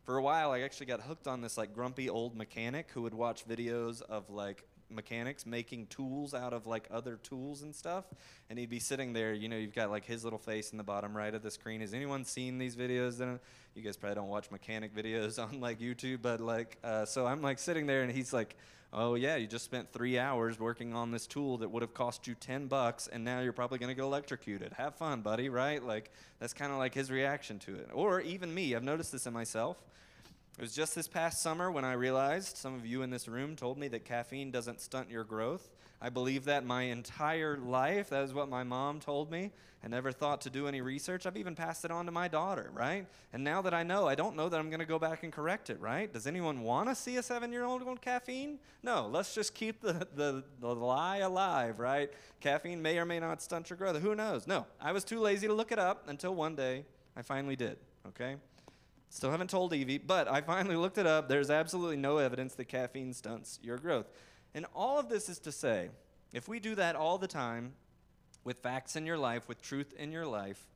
For 0.06 0.18
a 0.18 0.22
while, 0.22 0.52
I 0.52 0.62
actually 0.62 0.86
got 0.86 1.02
hooked 1.02 1.28
on 1.28 1.42
this 1.42 1.58
like 1.58 1.74
grumpy 1.74 2.10
old 2.10 2.36
mechanic 2.36 2.92
who 2.94 3.02
would 3.02 3.14
watch 3.14 3.48
videos 3.48 4.02
of 4.04 4.30
like 4.30 4.64
mechanics 4.90 5.46
making 5.46 5.88
tools 5.88 6.34
out 6.34 6.54
of 6.54 6.68
like 6.68 6.88
other 6.92 7.18
tools 7.18 7.62
and 7.62 7.74
stuff. 7.74 8.06
And 8.50 8.60
he'd 8.60 8.70
be 8.70 8.80
sitting 8.80 9.14
there, 9.14 9.34
you 9.34 9.50
know, 9.50 9.58
you've 9.58 9.76
got 9.76 9.90
like 9.90 10.06
his 10.06 10.24
little 10.24 10.40
face 10.40 10.72
in 10.72 10.78
the 10.78 10.84
bottom 10.84 11.16
right 11.16 11.34
of 11.34 11.42
the 11.42 11.52
screen. 11.52 11.82
Has 11.82 11.94
anyone 11.94 12.26
seen 12.26 12.58
these 12.58 12.76
videos? 12.76 13.18
Then 13.18 13.40
you 13.74 13.82
guys 13.82 13.98
probably 13.98 14.16
don't 14.16 14.30
watch 14.30 14.52
mechanic 14.52 14.96
videos 14.96 15.42
on 15.44 15.60
like 15.60 15.80
YouTube, 15.80 16.22
but 16.22 16.40
like, 16.40 16.78
uh, 16.84 17.06
so 17.06 17.26
I'm 17.26 17.42
like 17.42 17.60
sitting 17.60 17.88
there 17.88 18.04
and 18.04 18.12
he's 18.12 18.34
like, 18.34 18.56
oh 18.94 19.16
yeah, 19.16 19.36
you 19.36 19.48
just 19.48 19.66
spent 19.66 19.92
three 19.92 20.18
hours 20.18 20.60
working 20.60 20.94
on 20.94 21.12
this 21.12 21.28
tool 21.28 21.58
that 21.58 21.70
would 21.70 21.82
have 21.82 21.94
cost 21.94 22.28
you 22.28 22.36
10 22.36 22.68
bucks 22.68 23.08
and 23.08 23.24
now 23.26 23.42
you're 23.42 23.54
probably 23.54 23.78
going 23.78 23.90
to 23.90 23.96
get 23.96 24.04
electrocuted. 24.04 24.74
Have 24.74 24.96
fun, 24.96 25.22
buddy, 25.22 25.50
right? 25.50 25.84
Like, 25.84 26.12
that's 26.40 26.54
kind 26.54 26.72
of 26.72 26.78
like 26.78 26.94
his 26.94 27.12
reaction 27.12 27.60
to 27.60 27.76
it. 27.76 27.90
Or 27.94 28.22
even 28.22 28.54
me, 28.54 28.76
I've 28.76 28.84
noticed 28.84 29.12
this 29.12 29.26
in 29.28 29.34
myself. 29.34 29.78
It 30.58 30.62
was 30.62 30.74
just 30.74 30.96
this 30.96 31.10
past 31.10 31.42
summer 31.42 31.70
when 31.70 31.84
I 31.84 31.94
realized 31.94 32.56
some 32.56 32.76
of 32.76 32.86
you 32.86 33.02
in 33.02 33.10
this 33.10 33.28
room 33.28 33.58
told 33.58 33.78
me 33.78 33.90
that 33.90 34.06
caffeine 34.06 34.52
doesn't 34.52 34.80
stunt 34.80 35.10
your 35.10 35.26
growth. 35.26 35.70
I 36.02 36.08
believe 36.08 36.46
that 36.46 36.66
my 36.66 36.84
entire 36.84 37.58
life. 37.58 38.10
That 38.10 38.24
is 38.24 38.34
what 38.34 38.48
my 38.48 38.64
mom 38.64 39.02
told 39.02 39.30
me. 39.30 39.52
I 39.84 39.90
never 39.90 40.14
thought 40.14 40.40
to 40.42 40.50
do 40.50 40.68
any 40.68 40.80
research. 40.80 41.26
I've 41.26 41.36
even 41.36 41.56
passed 41.56 41.84
it 41.84 41.92
on 41.92 42.06
to 42.06 42.12
my 42.12 42.30
daughter, 42.30 42.72
right? 42.74 43.06
And 43.34 43.44
now 43.44 43.62
that 43.64 43.74
I 43.74 43.84
know, 43.84 44.08
I 44.08 44.16
don't 44.16 44.38
know 44.38 44.48
that 44.48 44.58
I'm 44.58 44.70
going 44.70 44.80
to 44.80 44.86
go 44.86 44.98
back 44.98 45.24
and 45.24 45.32
correct 45.32 45.70
it, 45.70 45.80
right? 45.82 46.12
Does 46.12 46.26
anyone 46.26 46.62
want 46.62 46.88
to 46.88 46.96
see 46.96 47.18
a 47.18 47.24
seven 47.24 47.52
year 47.52 47.66
old 47.66 47.84
on 47.84 47.98
caffeine? 47.98 48.58
No, 48.82 49.10
let's 49.12 49.36
just 49.36 49.54
keep 49.54 49.82
the, 49.82 50.08
the, 50.16 50.44
the 50.62 50.74
lie 50.74 51.18
alive, 51.18 51.80
right? 51.80 52.10
Caffeine 52.40 52.82
may 52.82 52.98
or 52.98 53.06
may 53.06 53.20
not 53.20 53.42
stunt 53.42 53.70
your 53.70 53.78
growth. 53.78 54.02
Who 54.02 54.16
knows? 54.16 54.48
No, 54.48 54.66
I 54.80 54.94
was 54.94 55.04
too 55.04 55.20
lazy 55.20 55.48
to 55.48 55.54
look 55.54 55.74
it 55.74 55.80
up 55.80 56.08
until 56.08 56.34
one 56.34 56.56
day 56.56 56.86
I 57.18 57.24
finally 57.24 57.58
did, 57.58 57.78
okay? 58.08 58.38
Still 59.10 59.32
haven't 59.32 59.50
told 59.50 59.74
Evie, 59.74 59.98
but 59.98 60.28
I 60.28 60.42
finally 60.42 60.76
looked 60.76 60.98
it 60.98 61.08
up. 61.08 61.30
There's 61.30 61.50
absolutely 61.50 61.98
no 61.98 62.18
evidence 62.18 62.56
that 62.56 62.66
caffeine 62.66 63.14
stunts 63.14 63.60
your 63.62 63.78
growth. 63.78 64.08
And 64.54 64.66
all 64.74 65.00
of 65.00 65.10
this 65.10 65.30
is 65.30 65.40
to 65.40 65.52
say, 65.52 65.90
if 66.34 66.48
we 66.48 66.60
do 66.60 66.76
that 66.76 66.96
all 66.96 67.18
the 67.18 67.28
time 67.28 67.74
with 68.44 68.60
facts 68.60 68.96
in 68.96 69.06
your 69.06 69.18
life, 69.18 69.48
with 69.48 69.62
truth 69.62 69.94
in 69.98 70.12
your 70.12 70.26
life, 70.26 70.68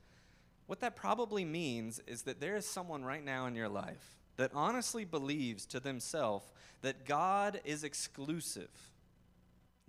what 0.67 0.79
that 0.81 0.95
probably 0.95 1.43
means 1.45 1.99
is 2.07 2.21
that 2.23 2.39
there 2.39 2.55
is 2.55 2.65
someone 2.65 3.03
right 3.03 3.23
now 3.23 3.45
in 3.47 3.55
your 3.55 3.69
life 3.69 4.17
that 4.37 4.51
honestly 4.53 5.03
believes 5.03 5.65
to 5.65 5.79
themselves 5.79 6.51
that 6.81 7.05
God 7.05 7.59
is 7.65 7.83
exclusive 7.83 8.69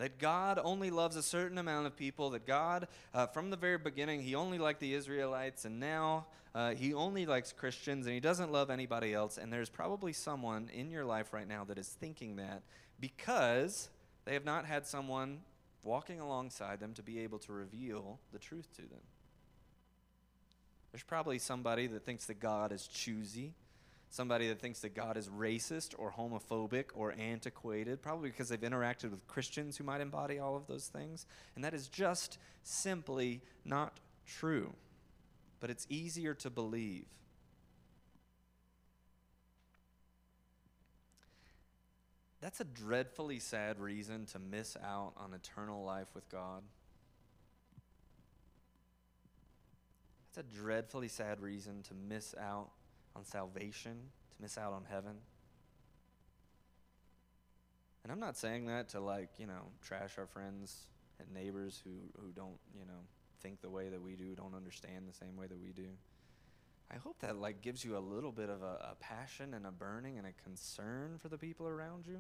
that 0.01 0.19
God 0.19 0.59
only 0.63 0.91
loves 0.91 1.17
a 1.17 1.23
certain 1.23 1.59
amount 1.59 1.87
of 1.87 1.95
people, 1.95 2.31
that 2.31 2.47
God, 2.47 2.89
uh, 3.13 3.27
from 3.27 3.51
the 3.51 3.57
very 3.57 3.77
beginning, 3.77 4.23
He 4.23 4.35
only 4.35 4.59
liked 4.59 4.81
the 4.81 4.95
Israelites, 4.95 5.67
and 5.67 5.79
now 5.79 6.27
uh, 6.55 6.71
He 6.71 6.95
only 6.95 7.27
likes 7.27 7.53
Christians, 7.53 8.07
and 8.07 8.15
He 8.15 8.21
doesn't 8.21 8.51
love 8.51 8.71
anybody 8.71 9.13
else. 9.13 9.37
And 9.37 9.53
there's 9.53 9.69
probably 9.69 10.15
someone 10.15 10.71
in 10.73 10.91
your 10.91 11.05
life 11.05 11.35
right 11.35 11.47
now 11.47 11.65
that 11.65 11.77
is 11.77 11.87
thinking 11.87 12.37
that 12.37 12.63
because 12.99 13.91
they 14.25 14.33
have 14.33 14.47
not 14.47 14.65
had 14.65 14.87
someone 14.87 15.41
walking 15.85 16.19
alongside 16.19 16.81
them 16.81 16.95
to 16.95 17.03
be 17.03 17.21
able 17.21 17.39
to 17.41 17.53
reveal 17.53 18.19
the 18.33 18.39
truth 18.39 18.75
to 18.77 18.83
them. 18.83 19.03
There's 20.93 21.03
probably 21.03 21.39
somebody 21.39 21.87
that 21.89 22.07
thinks 22.07 22.25
that 22.27 22.41
God 22.41 22.73
is 22.73 22.87
choosy 22.87 23.53
somebody 24.11 24.49
that 24.49 24.61
thinks 24.61 24.81
that 24.81 24.95
God 24.95 25.17
is 25.17 25.29
racist 25.29 25.95
or 25.97 26.13
homophobic 26.13 26.87
or 26.95 27.15
antiquated, 27.19 28.03
probably 28.03 28.29
because 28.29 28.49
they've 28.49 28.61
interacted 28.61 29.11
with 29.11 29.27
Christians 29.29 29.77
who 29.77 29.85
might 29.85 30.01
embody 30.01 30.39
all 30.39 30.57
of 30.57 30.67
those 30.67 30.89
things. 30.89 31.27
And 31.55 31.65
that 31.65 31.75
is 31.75 31.89
just 31.89 32.39
simply 32.63 33.41
not 33.65 34.01
true. 34.27 34.75
But 35.61 35.71
it's 35.71 35.87
easier 35.89 36.35
to 36.35 36.51
believe. 36.51 37.07
That's 42.41 42.61
a 42.61 42.65
dreadfully 42.65 43.39
sad 43.39 43.79
reason 43.79 44.27
to 44.27 44.39
miss 44.39 44.77
out 44.83 45.13
on 45.19 45.35
eternal 45.35 45.85
life 45.85 46.09
with 46.15 46.29
God. 46.31 46.63
That's 50.35 50.49
a 50.49 50.57
dreadfully 50.57 51.09
sad 51.09 51.41
reason 51.41 51.83
to 51.85 51.95
miss 51.95 52.35
out 52.41 52.71
on 53.17 53.25
salvation, 53.25 53.97
to 54.31 54.43
miss 54.43 54.57
out 54.59 54.73
on 54.73 54.85
heaven. 54.91 55.17
And 58.03 58.13
I'm 58.13 58.21
not 58.21 58.37
saying 58.37 58.67
that 58.67 58.91
to 58.91 59.01
like, 59.01 59.31
you 59.39 59.47
know, 59.47 59.69
trash 59.83 60.17
our 60.19 60.27
friends 60.27 60.87
and 61.19 61.33
neighbors 61.33 61.81
who, 61.85 61.91
who 62.21 62.33
don't, 62.33 62.59
you 62.75 62.87
know, 62.87 63.01
think 63.43 63.61
the 63.61 63.71
way 63.71 63.89
that 63.89 64.03
we 64.03 64.17
do, 64.17 64.35
don't 64.35 64.55
understand 64.55 65.07
the 65.09 65.15
same 65.15 65.37
way 65.37 65.47
that 65.47 65.61
we 65.61 65.73
do. 65.73 65.89
I 66.93 66.97
hope 66.97 67.21
that 67.21 67.37
like 67.37 67.61
gives 67.61 67.85
you 67.85 67.97
a 67.97 68.01
little 68.01 68.33
bit 68.33 68.49
of 68.49 68.63
a, 68.63 68.91
a 68.93 68.97
passion 68.99 69.55
and 69.55 69.67
a 69.67 69.71
burning 69.71 70.19
and 70.19 70.27
a 70.27 70.33
concern 70.43 71.19
for 71.19 71.29
the 71.29 71.39
people 71.39 71.69
around 71.69 72.07
you. 72.07 72.19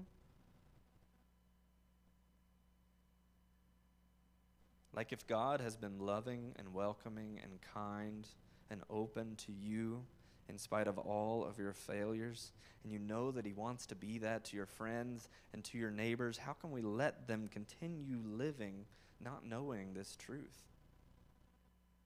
Like 4.94 5.12
if 5.12 5.26
God 5.26 5.60
has 5.60 5.76
been 5.76 5.98
loving 5.98 6.52
and 6.56 6.74
welcoming 6.74 7.40
and 7.42 7.52
kind 7.74 8.26
and 8.70 8.82
open 8.90 9.36
to 9.46 9.52
you 9.52 10.02
in 10.50 10.58
spite 10.58 10.88
of 10.88 10.98
all 10.98 11.44
of 11.44 11.58
your 11.58 11.72
failures, 11.72 12.52
and 12.82 12.92
you 12.92 12.98
know 12.98 13.30
that 13.30 13.46
He 13.46 13.52
wants 13.52 13.86
to 13.86 13.94
be 13.94 14.18
that 14.18 14.44
to 14.46 14.56
your 14.56 14.66
friends 14.66 15.28
and 15.54 15.64
to 15.64 15.78
your 15.78 15.90
neighbors, 15.90 16.36
how 16.38 16.52
can 16.52 16.70
we 16.72 16.82
let 16.82 17.26
them 17.26 17.48
continue 17.50 18.18
living 18.24 18.84
not 19.22 19.46
knowing 19.46 19.94
this 19.94 20.16
truth? 20.16 20.64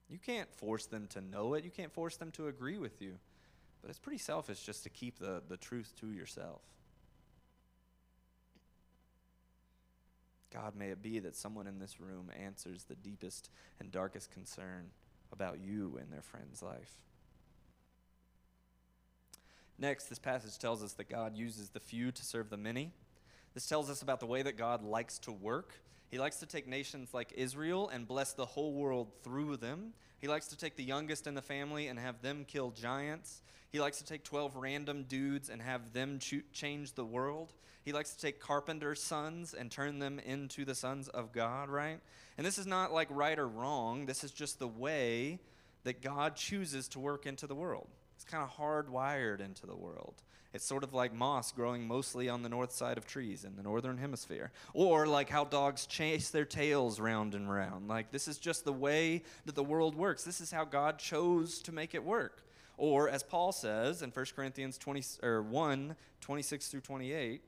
You 0.09 0.19
can't 0.19 0.53
force 0.53 0.87
them 0.87 1.07
to 1.09 1.21
know 1.21 1.55
it, 1.55 1.65
you 1.65 1.71
can't 1.71 1.93
force 1.93 2.17
them 2.17 2.31
to 2.33 2.49
agree 2.49 2.79
with 2.79 3.01
you, 3.01 3.15
but 3.81 3.91
it's 3.91 3.99
pretty 3.99 4.19
selfish 4.19 4.63
just 4.63 4.83
to 4.85 4.91
keep 4.91 5.19
the, 5.19 5.43
the 5.49 5.57
truth 5.57 5.93
to 6.01 6.13
yourself. 6.13 6.61
God, 10.53 10.77
may 10.77 10.91
it 10.91 11.03
be 11.03 11.19
that 11.19 11.35
someone 11.35 11.67
in 11.67 11.81
this 11.81 11.99
room 11.99 12.31
answers 12.41 12.85
the 12.85 12.95
deepest 12.95 13.51
and 13.81 13.91
darkest 13.91 14.31
concern 14.31 14.91
about 15.33 15.59
you 15.59 15.99
in 16.01 16.11
their 16.11 16.23
friend's 16.23 16.63
life. 16.63 16.93
Next, 19.79 20.05
this 20.05 20.19
passage 20.19 20.59
tells 20.59 20.83
us 20.83 20.93
that 20.95 21.09
God 21.09 21.37
uses 21.37 21.71
the 21.71 21.81
few 21.81 22.13
to 22.13 22.25
serve 22.25 22.51
the 22.51 22.57
many. 22.57 22.93
This 23.55 23.67
tells 23.67 23.91
us 23.91 24.03
about 24.03 24.21
the 24.21 24.27
way 24.27 24.43
that 24.43 24.57
God 24.57 24.83
likes 24.83 25.19
to 25.21 25.33
work. 25.33 25.75
He 26.11 26.19
likes 26.19 26.37
to 26.39 26.47
take 26.47 26.69
nations 26.69 27.13
like 27.13 27.33
Israel 27.37 27.89
and 27.89 28.07
bless 28.07 28.33
the 28.33 28.47
whole 28.47 28.73
world 28.73 29.09
through 29.23 29.57
them. 29.57 29.93
He 30.21 30.29
likes 30.29 30.47
to 30.49 30.57
take 30.57 30.77
the 30.77 30.85
youngest 30.85 31.27
in 31.27 31.35
the 31.35 31.43
family 31.43 31.89
and 31.89 31.99
have 31.99 32.23
them 32.23 32.45
kill 32.47 32.71
giants. 32.71 33.43
He 33.71 33.81
likes 33.81 33.99
to 33.99 34.05
take 34.05 34.23
12 34.23 34.57
random 34.57 35.05
dudes 35.09 35.49
and 35.49 35.61
have 35.61 35.93
them 35.93 36.21
change 36.53 36.93
the 36.93 37.05
world. 37.05 37.53
He 37.85 37.93
likes 37.93 38.15
to 38.15 38.21
take 38.21 38.41
carpenter's 38.41 39.03
sons 39.03 39.55
and 39.55 39.71
turn 39.71 39.99
them 39.99 40.21
into 40.21 40.65
the 40.65 40.75
sons 40.75 41.09
of 41.09 41.33
God, 41.33 41.69
right? 41.69 41.99
And 42.39 42.47
this 42.47 42.59
is 42.59 42.67
not 42.67 42.93
like 42.93 43.09
right 43.11 43.39
or 43.39 43.49
wrong. 43.49 44.07
This 44.07 44.25
is 44.25 44.31
just 44.31 44.59
the 44.59 44.69
way 44.69 45.41
that 45.83 46.01
God 46.01 46.37
chooses 46.37 46.89
to 46.89 47.01
work 47.01 47.27
into 47.27 47.47
the 47.47 47.55
world. 47.55 47.89
It's 48.15 48.25
kind 48.25 48.43
of 48.43 48.57
hardwired 48.57 49.41
into 49.41 49.67
the 49.67 49.77
world. 49.77 50.15
It's 50.53 50.65
sort 50.65 50.85
of 50.85 50.95
like 50.95 51.13
moss 51.13 51.51
growing 51.51 51.87
mostly 51.87 52.29
on 52.29 52.43
the 52.43 52.49
north 52.49 52.71
side 52.71 52.97
of 52.97 53.07
trees 53.07 53.45
in 53.45 53.57
the 53.57 53.63
northern 53.63 53.99
hemisphere. 53.99 54.53
Or 54.73 55.05
like 55.07 55.29
how 55.29 55.45
dogs 55.45 55.85
chase 55.85 56.31
their 56.31 56.45
tails 56.45 57.01
round 57.01 57.35
and 57.35 57.51
round. 57.53 57.89
Like 57.89 58.13
this 58.13 58.29
is 58.29 58.39
just 58.39 58.65
the 58.65 58.73
way 58.73 59.25
that 59.47 59.57
the 59.57 59.65
world 59.65 59.97
works. 59.97 60.23
This 60.23 60.41
is 60.41 60.53
how 60.53 60.65
God 60.65 60.99
chose 60.99 61.59
to 61.63 61.73
make 61.73 61.93
it 61.95 62.05
work. 62.05 62.45
Or 62.77 63.09
as 63.09 63.25
Paul 63.25 63.51
says 63.51 64.03
in 64.03 64.11
1 64.11 64.27
Corinthians 64.37 64.79
20 64.79 65.03
or 65.25 65.43
1, 65.43 65.97
26 66.21 66.69
through 66.69 66.81
28, 66.81 67.43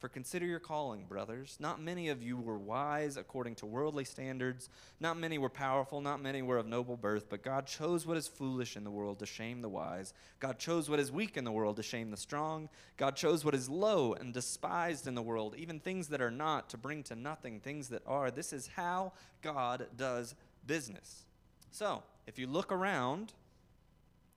for 0.00 0.08
consider 0.08 0.46
your 0.46 0.58
calling, 0.58 1.04
brothers. 1.04 1.58
Not 1.60 1.80
many 1.80 2.08
of 2.08 2.22
you 2.22 2.38
were 2.38 2.56
wise 2.58 3.18
according 3.18 3.56
to 3.56 3.66
worldly 3.66 4.06
standards. 4.06 4.70
Not 4.98 5.18
many 5.18 5.36
were 5.36 5.50
powerful. 5.50 6.00
Not 6.00 6.22
many 6.22 6.40
were 6.40 6.56
of 6.56 6.66
noble 6.66 6.96
birth. 6.96 7.28
But 7.28 7.42
God 7.42 7.66
chose 7.66 8.06
what 8.06 8.16
is 8.16 8.26
foolish 8.26 8.76
in 8.76 8.84
the 8.84 8.90
world 8.90 9.18
to 9.18 9.26
shame 9.26 9.60
the 9.60 9.68
wise. 9.68 10.14
God 10.40 10.58
chose 10.58 10.88
what 10.88 10.98
is 10.98 11.12
weak 11.12 11.36
in 11.36 11.44
the 11.44 11.52
world 11.52 11.76
to 11.76 11.82
shame 11.82 12.10
the 12.10 12.16
strong. 12.16 12.70
God 12.96 13.14
chose 13.14 13.44
what 13.44 13.54
is 13.54 13.68
low 13.68 14.14
and 14.14 14.32
despised 14.32 15.06
in 15.06 15.14
the 15.14 15.22
world, 15.22 15.54
even 15.58 15.78
things 15.78 16.08
that 16.08 16.22
are 16.22 16.30
not, 16.30 16.70
to 16.70 16.78
bring 16.78 17.02
to 17.04 17.14
nothing 17.14 17.60
things 17.60 17.90
that 17.90 18.02
are. 18.06 18.30
This 18.30 18.54
is 18.54 18.68
how 18.68 19.12
God 19.42 19.86
does 19.98 20.34
business. 20.66 21.26
So, 21.70 22.02
if 22.26 22.38
you 22.38 22.46
look 22.46 22.72
around 22.72 23.34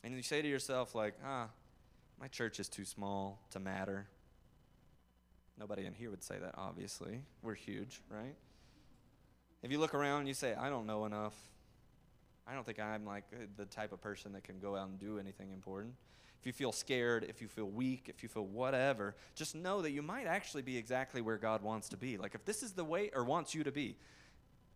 and 0.04 0.14
you 0.14 0.24
say 0.24 0.42
to 0.42 0.48
yourself, 0.48 0.94
like, 0.94 1.14
ah, 1.26 1.48
my 2.20 2.28
church 2.28 2.60
is 2.60 2.68
too 2.68 2.84
small 2.84 3.40
to 3.52 3.60
matter 3.60 4.08
Nobody 5.60 5.86
in 5.86 5.94
here 5.94 6.10
would 6.10 6.24
say 6.24 6.38
that, 6.40 6.56
obviously. 6.58 7.22
We're 7.42 7.54
huge, 7.54 8.02
right? 8.10 8.36
If 9.62 9.72
you 9.72 9.80
look 9.80 9.94
around 9.94 10.20
and 10.20 10.28
you 10.28 10.34
say, 10.34 10.56
I 10.56 10.70
don't 10.70 10.86
know 10.86 11.06
enough, 11.06 11.36
I 12.48 12.54
don't 12.54 12.66
think 12.66 12.80
I'm 12.80 13.06
like 13.06 13.24
uh, 13.34 13.46
the 13.56 13.66
type 13.66 13.94
of 13.94 14.02
person 14.02 14.34
that 14.34 14.44
can 14.44 14.60
go 14.60 14.76
out 14.76 14.90
and 14.90 15.00
do 15.00 15.20
anything 15.20 15.52
important. 15.52 15.94
If 16.42 16.48
you 16.48 16.52
feel 16.52 16.74
scared, 16.74 17.26
if 17.30 17.42
you 17.42 17.48
feel 17.48 17.70
weak, 17.70 18.10
if 18.10 18.22
you 18.22 18.28
feel 18.28 18.46
whatever, 18.46 19.16
just 19.36 19.56
know 19.56 19.82
that 19.82 19.92
you 19.92 20.02
might 20.02 20.28
actually 20.28 20.64
be 20.64 20.76
exactly 20.76 21.22
where 21.22 21.38
God 21.38 21.62
wants 21.62 21.88
to 21.90 21.98
be. 21.98 22.18
Like 22.18 22.36
if 22.36 22.44
this 22.44 22.64
is 22.64 22.74
the 22.74 22.84
way, 22.84 23.12
or 23.16 23.24
wants 23.24 23.56
you 23.56 23.64
to 23.64 23.72
be, 23.72 23.96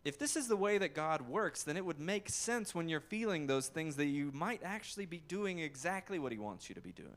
if 0.05 0.17
this 0.17 0.37
is 0.37 0.47
the 0.47 0.55
way 0.55 0.77
that 0.77 0.95
God 0.95 1.21
works, 1.27 1.63
then 1.63 1.75
it 1.75 1.83
would 1.83 1.99
make 1.99 2.29
sense 2.29 2.73
when 2.73 2.87
you're 2.87 3.01
feeling 3.01 3.47
those 3.47 3.67
things 3.67 3.97
that 3.97 4.05
you 4.05 4.31
might 4.33 4.61
actually 4.63 5.05
be 5.05 5.21
doing 5.27 5.59
exactly 5.59 6.19
what 6.19 6.31
He 6.31 6.37
wants 6.37 6.69
you 6.69 6.75
to 6.75 6.81
be 6.81 6.93
doing 6.93 7.09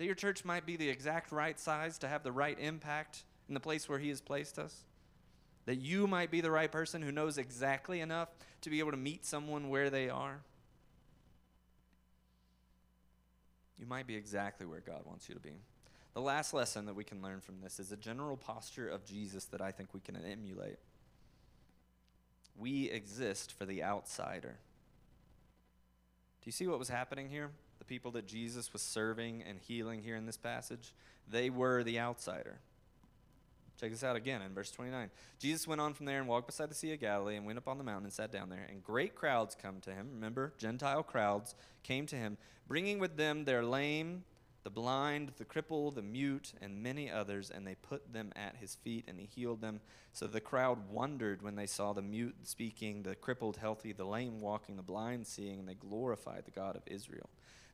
that 0.00 0.06
your 0.06 0.14
church 0.14 0.46
might 0.46 0.64
be 0.64 0.76
the 0.76 0.88
exact 0.88 1.30
right 1.30 1.60
size 1.60 1.98
to 1.98 2.08
have 2.08 2.22
the 2.22 2.32
right 2.32 2.58
impact 2.58 3.24
in 3.48 3.52
the 3.52 3.60
place 3.60 3.86
where 3.86 3.98
He 3.98 4.08
has 4.08 4.22
placed 4.22 4.58
us? 4.58 4.84
That 5.66 5.74
you 5.74 6.06
might 6.06 6.30
be 6.30 6.40
the 6.40 6.50
right 6.50 6.72
person 6.72 7.02
who 7.02 7.12
knows 7.12 7.36
exactly 7.36 8.00
enough 8.00 8.30
to 8.62 8.70
be 8.70 8.78
able 8.78 8.92
to 8.92 8.96
meet 8.96 9.26
someone 9.26 9.68
where 9.68 9.90
they 9.90 10.08
are? 10.08 10.40
You 13.78 13.84
might 13.84 14.06
be 14.06 14.16
exactly 14.16 14.64
where 14.64 14.80
God 14.80 15.02
wants 15.04 15.28
you 15.28 15.34
to 15.34 15.40
be. 15.40 15.60
The 16.14 16.22
last 16.22 16.54
lesson 16.54 16.86
that 16.86 16.96
we 16.96 17.04
can 17.04 17.20
learn 17.20 17.42
from 17.42 17.60
this 17.60 17.78
is 17.78 17.92
a 17.92 17.96
general 17.98 18.38
posture 18.38 18.88
of 18.88 19.04
Jesus 19.04 19.44
that 19.44 19.60
I 19.60 19.70
think 19.70 19.92
we 19.92 20.00
can 20.00 20.16
emulate. 20.16 20.78
We 22.56 22.90
exist 22.90 23.52
for 23.52 23.66
the 23.66 23.84
outsider. 23.84 24.56
Do 26.40 26.46
you 26.46 26.52
see 26.52 26.66
what 26.66 26.78
was 26.78 26.88
happening 26.88 27.28
here? 27.28 27.50
The 27.80 27.84
people 27.84 28.12
that 28.12 28.28
Jesus 28.28 28.72
was 28.72 28.82
serving 28.82 29.42
and 29.42 29.58
healing 29.58 30.02
here 30.02 30.14
in 30.14 30.26
this 30.26 30.36
passage, 30.36 30.94
they 31.28 31.50
were 31.50 31.82
the 31.82 31.98
outsider. 31.98 32.60
Check 33.80 33.90
this 33.90 34.04
out 34.04 34.14
again 34.14 34.42
in 34.42 34.52
verse 34.52 34.70
29. 34.70 35.10
Jesus 35.38 35.66
went 35.66 35.80
on 35.80 35.94
from 35.94 36.04
there 36.04 36.18
and 36.18 36.28
walked 36.28 36.46
beside 36.46 36.70
the 36.70 36.74
Sea 36.74 36.92
of 36.92 37.00
Galilee 37.00 37.36
and 37.36 37.46
went 37.46 37.56
up 37.56 37.66
on 37.66 37.78
the 37.78 37.84
mountain 37.84 38.04
and 38.04 38.12
sat 38.12 38.30
down 38.30 38.50
there. 38.50 38.66
And 38.68 38.84
great 38.84 39.14
crowds 39.14 39.56
come 39.60 39.80
to 39.80 39.90
him. 39.90 40.10
Remember, 40.12 40.52
Gentile 40.58 41.02
crowds 41.02 41.54
came 41.82 42.04
to 42.06 42.16
him, 42.16 42.36
bringing 42.68 42.98
with 42.98 43.16
them 43.16 43.46
their 43.46 43.64
lame, 43.64 44.24
the 44.64 44.70
blind, 44.70 45.32
the 45.38 45.46
crippled, 45.46 45.94
the 45.94 46.02
mute, 46.02 46.52
and 46.60 46.82
many 46.82 47.10
others, 47.10 47.50
and 47.50 47.66
they 47.66 47.74
put 47.74 48.12
them 48.12 48.30
at 48.36 48.56
his 48.56 48.74
feet, 48.74 49.06
and 49.08 49.18
he 49.18 49.24
healed 49.24 49.62
them. 49.62 49.80
So 50.12 50.26
the 50.26 50.40
crowd 50.40 50.90
wondered 50.90 51.40
when 51.40 51.56
they 51.56 51.66
saw 51.66 51.94
the 51.94 52.02
mute 52.02 52.36
speaking, 52.42 53.02
the 53.02 53.14
crippled 53.14 53.56
healthy, 53.56 53.92
the 53.92 54.04
lame 54.04 54.42
walking, 54.42 54.76
the 54.76 54.82
blind 54.82 55.26
seeing, 55.26 55.58
and 55.58 55.66
they 55.66 55.74
glorified 55.74 56.44
the 56.44 56.50
God 56.50 56.76
of 56.76 56.82
Israel. 56.86 57.30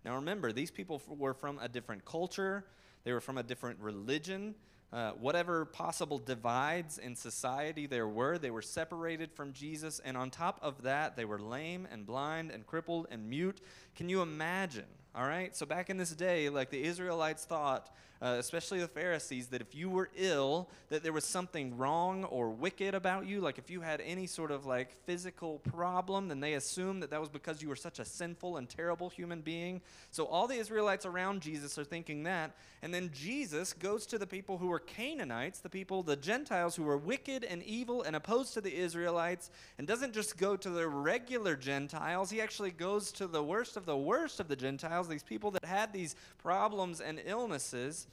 Now 0.07 0.15
remember, 0.15 0.53
these 0.53 0.71
people 0.71 1.03
were 1.09 1.35
from 1.35 1.59
a 1.61 1.69
different 1.69 2.05
culture, 2.05 2.65
they 3.03 3.13
were 3.13 3.21
from 3.21 3.39
a 3.39 3.43
different 3.43 3.81
religion. 3.81 4.55
Uh, 4.93 5.11
whatever 5.13 5.65
possible 5.65 6.17
divides 6.17 6.97
in 6.99 7.17
society 7.17 7.89
there 7.89 8.07
were, 8.07 8.39
they 8.39 8.53
were 8.53 8.63
separated 8.63 9.33
from 9.33 9.53
Jesus. 9.53 10.01
And 10.05 10.17
on 10.17 10.31
top 10.31 10.61
of 10.63 10.83
that, 10.83 11.17
they 11.17 11.25
were 11.25 11.41
lame 11.41 11.89
and 11.91 12.07
blind 12.07 12.53
and 12.53 12.65
crippled 12.65 13.09
and 13.11 13.29
mute. 13.29 13.61
Can 13.97 14.09
you 14.09 14.23
imagine? 14.23 14.87
All 15.13 15.27
right? 15.27 15.57
So 15.57 15.67
back 15.67 15.91
in 15.91 15.97
this 15.97 16.11
day, 16.11 16.49
like 16.51 16.71
the 16.71 16.83
Israelites 16.85 17.45
thought, 17.45 17.93
uh, 18.23 18.37
especially 18.39 18.81
the 18.81 18.89
Pharisees, 18.89 19.49
that 19.49 19.61
if 19.61 19.75
you 19.75 19.91
were 19.91 20.09
ill, 20.17 20.69
that 20.89 21.03
there 21.03 21.13
was 21.13 21.25
something 21.25 21.77
wrong 21.77 22.25
or 22.25 22.51
wicked 22.51 22.95
about 22.95 23.27
you. 23.27 23.41
Like 23.41 23.59
if 23.59 23.71
you 23.71 23.81
had 23.81 24.01
any 24.01 24.27
sort 24.27 24.51
of 24.51 24.67
like 24.67 24.95
physical 25.05 25.59
problem, 25.59 26.29
then 26.29 26.41
they 26.41 26.55
assumed 26.55 27.03
that 27.03 27.11
that 27.11 27.21
was 27.21 27.29
because 27.29 27.63
you 27.63 27.69
were 27.69 27.77
such 27.77 27.99
a 27.99 28.05
sinful 28.05 28.57
and 28.57 28.69
terrible 28.69 29.11
human 29.11 29.41
being. 29.41 29.81
So 30.11 30.25
all 30.27 30.47
the 30.47 30.57
Israelites 30.57 31.07
around 31.07 31.43
Jesus 31.43 31.79
are 31.79 31.85
thinking 31.85 32.23
that. 32.25 32.57
And 32.83 32.93
then 32.93 33.11
Jesus 33.13 33.73
goes 33.73 34.07
to 34.07 34.19
the 34.19 34.27
people 34.27 34.59
who 34.59 34.69
were 34.69 34.79
Canaanites, 34.79 35.61
the 35.61 35.69
people, 35.69 36.03
the 36.03 36.17
Gentiles 36.17 36.77
who 36.77 36.85
were 36.85 36.99
wicked 36.99 37.45
and 37.45 37.63
evil 37.63 38.03
and 38.03 38.15
opposed 38.15 38.55
to 38.55 38.61
the 38.61 38.75
Israelites, 38.75 39.51
and 39.79 39.87
doesn't 39.87 40.15
just 40.15 40.37
go 40.37 40.57
to 40.57 40.71
the 40.71 40.87
regular 40.87 41.57
Gentiles. 41.57 42.31
He 42.31 42.41
actually 42.41 42.71
goes 42.71 43.13
to 43.13 43.27
the 43.27 43.43
worst 43.43 43.77
of 43.77 43.87
the 43.87 43.97
worst 43.97 44.41
of 44.41 44.49
the 44.49 44.57
Gentiles, 44.57 45.09
these 45.09 45.23
people 45.23 45.51
that 45.53 45.65
had 45.65 45.93
these 45.93 46.15
problems 46.39 47.01
and 47.01 47.21
illnesses. 47.25 48.07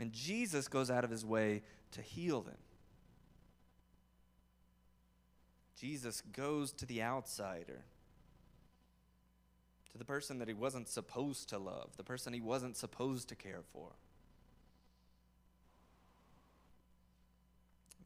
And 0.00 0.14
Jesus 0.14 0.66
goes 0.66 0.90
out 0.90 1.04
of 1.04 1.10
his 1.10 1.26
way 1.26 1.60
to 1.92 2.00
heal 2.00 2.40
them. 2.40 2.56
Jesus 5.78 6.22
goes 6.32 6.72
to 6.72 6.86
the 6.86 7.02
outsider, 7.02 7.82
to 9.92 9.98
the 9.98 10.04
person 10.04 10.38
that 10.38 10.48
he 10.48 10.54
wasn't 10.54 10.88
supposed 10.88 11.50
to 11.50 11.58
love, 11.58 11.96
the 11.98 12.02
person 12.02 12.32
he 12.32 12.40
wasn't 12.40 12.78
supposed 12.78 13.28
to 13.28 13.34
care 13.34 13.60
for. 13.74 13.90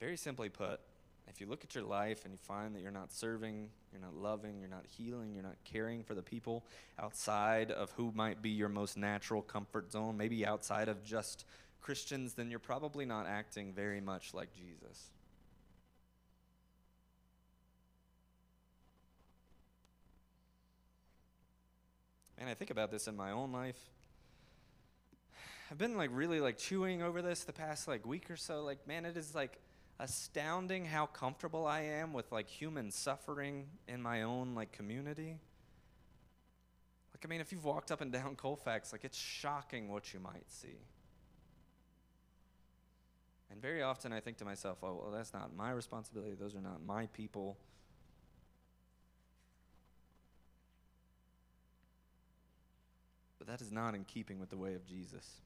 Very 0.00 0.16
simply 0.16 0.48
put, 0.48 0.80
if 1.28 1.40
you 1.40 1.46
look 1.46 1.62
at 1.62 1.74
your 1.76 1.84
life 1.84 2.24
and 2.24 2.32
you 2.32 2.38
find 2.38 2.74
that 2.74 2.82
you're 2.82 2.90
not 2.90 3.12
serving, 3.12 3.68
you're 3.92 4.02
not 4.02 4.14
loving, 4.14 4.58
you're 4.58 4.68
not 4.68 4.84
healing, 4.86 5.32
you're 5.32 5.42
not 5.42 5.56
caring 5.64 6.02
for 6.02 6.14
the 6.14 6.22
people 6.22 6.64
outside 6.98 7.70
of 7.70 7.90
who 7.92 8.12
might 8.14 8.42
be 8.42 8.50
your 8.50 8.68
most 8.68 8.96
natural 8.96 9.42
comfort 9.42 9.92
zone, 9.92 10.16
maybe 10.16 10.44
outside 10.44 10.88
of 10.88 11.04
just 11.04 11.44
Christians, 11.84 12.32
then 12.32 12.50
you're 12.50 12.58
probably 12.58 13.04
not 13.04 13.26
acting 13.26 13.74
very 13.74 14.00
much 14.00 14.32
like 14.32 14.48
Jesus. 14.54 15.10
Man, 22.38 22.48
I 22.48 22.54
think 22.54 22.70
about 22.70 22.90
this 22.90 23.06
in 23.06 23.14
my 23.14 23.32
own 23.32 23.52
life. 23.52 23.78
I've 25.70 25.76
been 25.76 25.98
like 25.98 26.08
really 26.14 26.40
like 26.40 26.56
chewing 26.56 27.02
over 27.02 27.20
this 27.20 27.44
the 27.44 27.52
past 27.52 27.86
like 27.86 28.06
week 28.06 28.30
or 28.30 28.36
so. 28.36 28.64
Like, 28.64 28.88
man, 28.88 29.04
it 29.04 29.18
is 29.18 29.34
like 29.34 29.60
astounding 30.00 30.86
how 30.86 31.04
comfortable 31.04 31.66
I 31.66 31.80
am 31.82 32.14
with 32.14 32.32
like 32.32 32.48
human 32.48 32.90
suffering 32.90 33.66
in 33.86 34.00
my 34.00 34.22
own 34.22 34.54
like 34.54 34.72
community. 34.72 35.36
Like, 37.12 37.26
I 37.26 37.28
mean, 37.28 37.42
if 37.42 37.52
you've 37.52 37.66
walked 37.66 37.92
up 37.92 38.00
and 38.00 38.10
down 38.10 38.36
Colfax, 38.36 38.90
like 38.90 39.04
it's 39.04 39.18
shocking 39.18 39.90
what 39.90 40.14
you 40.14 40.20
might 40.20 40.50
see. 40.50 40.78
And 43.50 43.60
very 43.60 43.82
often 43.82 44.12
I 44.12 44.20
think 44.20 44.38
to 44.38 44.44
myself, 44.44 44.78
oh, 44.82 45.00
well, 45.02 45.12
that's 45.12 45.32
not 45.32 45.54
my 45.54 45.70
responsibility. 45.70 46.34
Those 46.34 46.54
are 46.54 46.60
not 46.60 46.84
my 46.84 47.06
people. 47.06 47.56
But 53.38 53.46
that 53.46 53.60
is 53.60 53.70
not 53.70 53.94
in 53.94 54.04
keeping 54.04 54.40
with 54.40 54.50
the 54.50 54.56
way 54.56 54.74
of 54.74 54.86
Jesus. 54.86 55.40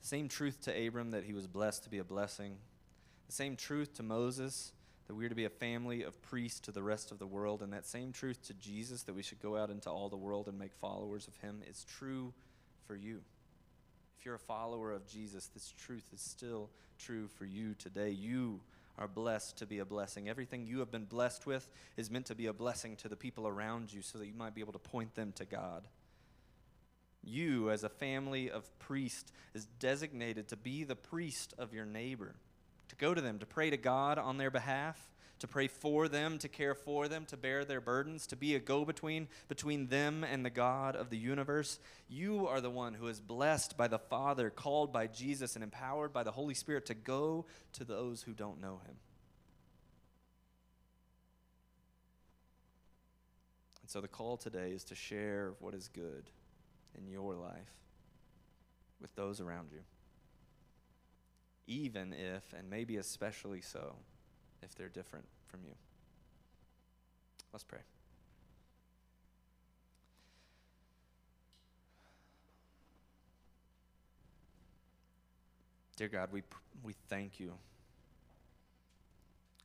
The 0.00 0.06
same 0.06 0.28
truth 0.28 0.60
to 0.62 0.86
Abram 0.86 1.10
that 1.10 1.24
he 1.24 1.32
was 1.32 1.46
blessed 1.46 1.84
to 1.84 1.90
be 1.90 1.98
a 1.98 2.04
blessing, 2.04 2.56
the 3.26 3.32
same 3.32 3.56
truth 3.56 3.94
to 3.94 4.02
Moses 4.02 4.72
that 5.10 5.16
we 5.16 5.26
are 5.26 5.28
to 5.28 5.34
be 5.34 5.44
a 5.44 5.50
family 5.50 6.04
of 6.04 6.22
priests 6.22 6.60
to 6.60 6.70
the 6.70 6.84
rest 6.84 7.10
of 7.10 7.18
the 7.18 7.26
world, 7.26 7.62
and 7.62 7.72
that 7.72 7.84
same 7.84 8.12
truth 8.12 8.40
to 8.46 8.54
Jesus 8.54 9.02
that 9.02 9.12
we 9.12 9.24
should 9.24 9.40
go 9.40 9.56
out 9.56 9.68
into 9.68 9.90
all 9.90 10.08
the 10.08 10.16
world 10.16 10.46
and 10.46 10.56
make 10.56 10.72
followers 10.72 11.26
of 11.26 11.36
him 11.38 11.62
is 11.68 11.82
true 11.82 12.32
for 12.86 12.94
you. 12.94 13.20
If 14.20 14.26
you're 14.26 14.34
a 14.34 14.38
follower 14.38 14.92
of 14.92 15.06
Jesus, 15.06 15.46
this 15.46 15.72
truth 15.78 16.04
is 16.12 16.20
still 16.20 16.68
true 16.98 17.26
for 17.38 17.46
you 17.46 17.72
today. 17.72 18.10
You 18.10 18.60
are 18.98 19.08
blessed 19.08 19.56
to 19.56 19.66
be 19.66 19.78
a 19.78 19.84
blessing. 19.86 20.28
Everything 20.28 20.66
you 20.66 20.80
have 20.80 20.90
been 20.90 21.06
blessed 21.06 21.46
with 21.46 21.66
is 21.96 22.10
meant 22.10 22.26
to 22.26 22.34
be 22.34 22.44
a 22.44 22.52
blessing 22.52 22.96
to 22.96 23.08
the 23.08 23.16
people 23.16 23.48
around 23.48 23.90
you 23.90 24.02
so 24.02 24.18
that 24.18 24.26
you 24.26 24.34
might 24.34 24.54
be 24.54 24.60
able 24.60 24.74
to 24.74 24.78
point 24.78 25.14
them 25.14 25.32
to 25.36 25.46
God. 25.46 25.88
You, 27.24 27.70
as 27.70 27.82
a 27.82 27.88
family 27.88 28.50
of 28.50 28.78
priests, 28.78 29.32
is 29.54 29.64
designated 29.78 30.48
to 30.48 30.56
be 30.58 30.84
the 30.84 30.96
priest 30.96 31.54
of 31.56 31.72
your 31.72 31.86
neighbor, 31.86 32.34
to 32.88 32.96
go 32.96 33.14
to 33.14 33.22
them, 33.22 33.38
to 33.38 33.46
pray 33.46 33.70
to 33.70 33.78
God 33.78 34.18
on 34.18 34.36
their 34.36 34.50
behalf, 34.50 35.08
to 35.40 35.48
pray 35.48 35.66
for 35.66 36.06
them, 36.06 36.38
to 36.38 36.48
care 36.48 36.74
for 36.74 37.08
them, 37.08 37.24
to 37.26 37.36
bear 37.36 37.64
their 37.64 37.80
burdens, 37.80 38.26
to 38.28 38.36
be 38.36 38.54
a 38.54 38.60
go 38.60 38.84
between 38.84 39.26
between 39.48 39.88
them 39.88 40.22
and 40.22 40.44
the 40.44 40.50
God 40.50 40.94
of 40.94 41.10
the 41.10 41.16
universe. 41.16 41.78
You 42.08 42.46
are 42.46 42.60
the 42.60 42.70
one 42.70 42.94
who 42.94 43.08
is 43.08 43.20
blessed 43.20 43.76
by 43.76 43.88
the 43.88 43.98
Father, 43.98 44.50
called 44.50 44.92
by 44.92 45.06
Jesus, 45.06 45.54
and 45.56 45.64
empowered 45.64 46.12
by 46.12 46.22
the 46.22 46.30
Holy 46.30 46.54
Spirit 46.54 46.86
to 46.86 46.94
go 46.94 47.46
to 47.72 47.84
those 47.84 48.22
who 48.22 48.32
don't 48.32 48.60
know 48.60 48.80
Him. 48.86 48.96
And 53.80 53.90
so 53.90 54.00
the 54.00 54.08
call 54.08 54.36
today 54.36 54.72
is 54.72 54.84
to 54.84 54.94
share 54.94 55.54
what 55.58 55.74
is 55.74 55.88
good 55.88 56.30
in 56.96 57.08
your 57.08 57.34
life 57.34 57.72
with 59.00 59.14
those 59.16 59.40
around 59.40 59.70
you. 59.72 59.80
Even 61.66 62.12
if, 62.12 62.52
and 62.52 62.68
maybe 62.68 62.98
especially 62.98 63.62
so, 63.62 63.96
if 64.62 64.74
they're 64.74 64.88
different 64.88 65.26
from 65.48 65.60
you. 65.64 65.74
Let's 67.52 67.64
pray. 67.64 67.80
Dear 75.96 76.08
God, 76.08 76.30
we, 76.32 76.42
we 76.82 76.94
thank 77.08 77.38
you. 77.38 77.52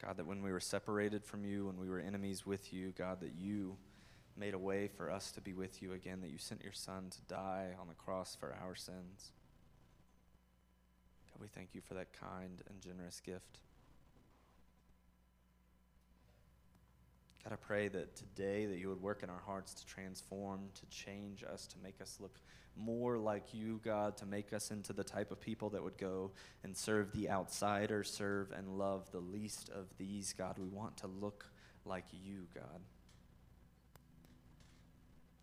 God, 0.03 0.17
that 0.17 0.25
when 0.25 0.41
we 0.41 0.51
were 0.51 0.59
separated 0.59 1.23
from 1.23 1.45
you, 1.45 1.67
when 1.67 1.79
we 1.79 1.89
were 1.89 1.99
enemies 1.99 2.45
with 2.45 2.73
you, 2.73 2.93
God, 2.97 3.21
that 3.21 3.35
you 3.39 3.77
made 4.37 4.53
a 4.53 4.59
way 4.59 4.87
for 4.87 5.09
us 5.09 5.31
to 5.31 5.41
be 5.41 5.53
with 5.53 5.81
you 5.81 5.93
again, 5.93 6.19
that 6.21 6.29
you 6.29 6.37
sent 6.37 6.61
your 6.61 6.73
Son 6.73 7.09
to 7.09 7.33
die 7.33 7.69
on 7.79 7.87
the 7.87 7.93
cross 7.93 8.35
for 8.37 8.53
our 8.61 8.75
sins. 8.75 9.31
God, 11.31 11.41
we 11.41 11.47
thank 11.47 11.69
you 11.73 11.81
for 11.81 11.93
that 11.93 12.11
kind 12.11 12.61
and 12.69 12.81
generous 12.81 13.21
gift. 13.25 13.59
God, 17.45 17.53
I 17.53 17.57
pray 17.57 17.89
that 17.89 18.15
today 18.15 18.65
that 18.65 18.79
you 18.79 18.89
would 18.89 19.03
work 19.03 19.21
in 19.21 19.29
our 19.29 19.41
hearts 19.45 19.75
to 19.75 19.85
transform, 19.85 20.61
to 20.73 20.85
change 20.87 21.43
us, 21.43 21.67
to 21.67 21.75
make 21.83 22.01
us 22.01 22.17
look 22.19 22.39
more 22.75 23.19
like 23.19 23.53
you, 23.53 23.79
God, 23.85 24.17
to 24.17 24.25
make 24.25 24.51
us 24.51 24.71
into 24.71 24.93
the 24.93 25.03
type 25.03 25.31
of 25.31 25.39
people 25.39 25.69
that 25.69 25.83
would 25.83 25.99
go 25.99 26.31
and 26.63 26.75
serve 26.75 27.11
the 27.11 27.29
outsider, 27.29 28.03
serve 28.03 28.51
and 28.51 28.79
love 28.79 29.11
the 29.11 29.19
least 29.19 29.69
of 29.69 29.85
these, 29.99 30.33
God. 30.33 30.57
We 30.57 30.67
want 30.67 30.97
to 30.97 31.07
look 31.07 31.45
like 31.85 32.05
you, 32.11 32.47
God. 32.55 32.81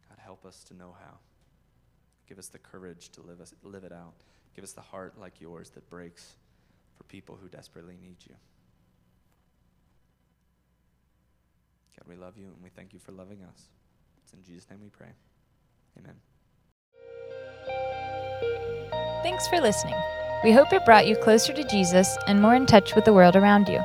God, 0.09 0.18
help 0.18 0.45
us 0.45 0.64
to 0.64 0.74
know 0.74 0.97
how. 0.99 1.18
Give 2.29 2.39
us 2.39 2.49
the 2.49 2.59
courage 2.59 3.11
to 3.11 3.22
live, 3.22 3.41
us, 3.41 3.55
live 3.62 3.85
it 3.85 3.93
out. 3.93 4.14
Give 4.57 4.64
us 4.64 4.72
the 4.72 4.81
heart 4.81 5.14
like 5.20 5.41
yours 5.41 5.70
that 5.70 5.89
breaks 5.89 6.35
for 6.97 7.05
people 7.05 7.39
who 7.41 7.47
desperately 7.47 7.97
need 8.03 8.16
you. 8.29 8.35
God, 11.99 12.09
we 12.09 12.16
love 12.16 12.36
you 12.36 12.47
and 12.47 12.62
we 12.62 12.70
thank 12.70 12.93
you 12.93 12.99
for 12.99 13.12
loving 13.12 13.43
us. 13.43 13.68
It's 14.22 14.32
in 14.32 14.43
Jesus' 14.43 14.68
name 14.70 14.80
we 14.82 14.88
pray. 14.88 15.12
Amen. 15.99 16.14
Thanks 19.22 19.47
for 19.49 19.61
listening. 19.61 19.95
We 20.43 20.53
hope 20.53 20.72
it 20.72 20.84
brought 20.84 21.07
you 21.07 21.16
closer 21.16 21.53
to 21.53 21.64
Jesus 21.64 22.16
and 22.26 22.43
more 22.43 22.55
in 22.55 22.66
touch 22.66 22.95
with 22.95 23.05
the 23.05 23.12
world 23.12 23.36
around 23.36 23.68
you. 23.68 23.80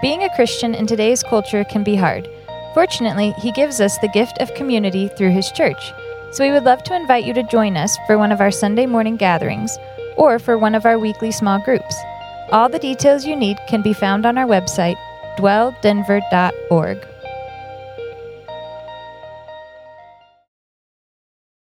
Being 0.00 0.22
a 0.22 0.34
Christian 0.36 0.74
in 0.74 0.86
today's 0.86 1.24
culture 1.24 1.64
can 1.64 1.82
be 1.82 1.96
hard. 1.96 2.28
Fortunately, 2.74 3.32
He 3.38 3.50
gives 3.50 3.80
us 3.80 3.98
the 3.98 4.08
gift 4.08 4.38
of 4.38 4.54
community 4.54 5.08
through 5.08 5.30
His 5.30 5.50
church. 5.50 5.92
So 6.30 6.44
we 6.44 6.52
would 6.52 6.62
love 6.64 6.84
to 6.84 6.94
invite 6.94 7.24
you 7.24 7.32
to 7.34 7.42
join 7.42 7.76
us 7.76 7.96
for 8.06 8.18
one 8.18 8.30
of 8.30 8.40
our 8.40 8.52
Sunday 8.52 8.86
morning 8.86 9.16
gatherings 9.16 9.76
or 10.16 10.38
for 10.38 10.56
one 10.56 10.74
of 10.74 10.86
our 10.86 10.98
weekly 10.98 11.32
small 11.32 11.58
groups. 11.58 11.96
All 12.52 12.68
the 12.68 12.78
details 12.78 13.26
you 13.26 13.34
need 13.34 13.56
can 13.68 13.82
be 13.82 13.92
found 13.92 14.24
on 14.24 14.38
our 14.38 14.46
website, 14.46 14.96
dwelldenver.org. 15.36 17.08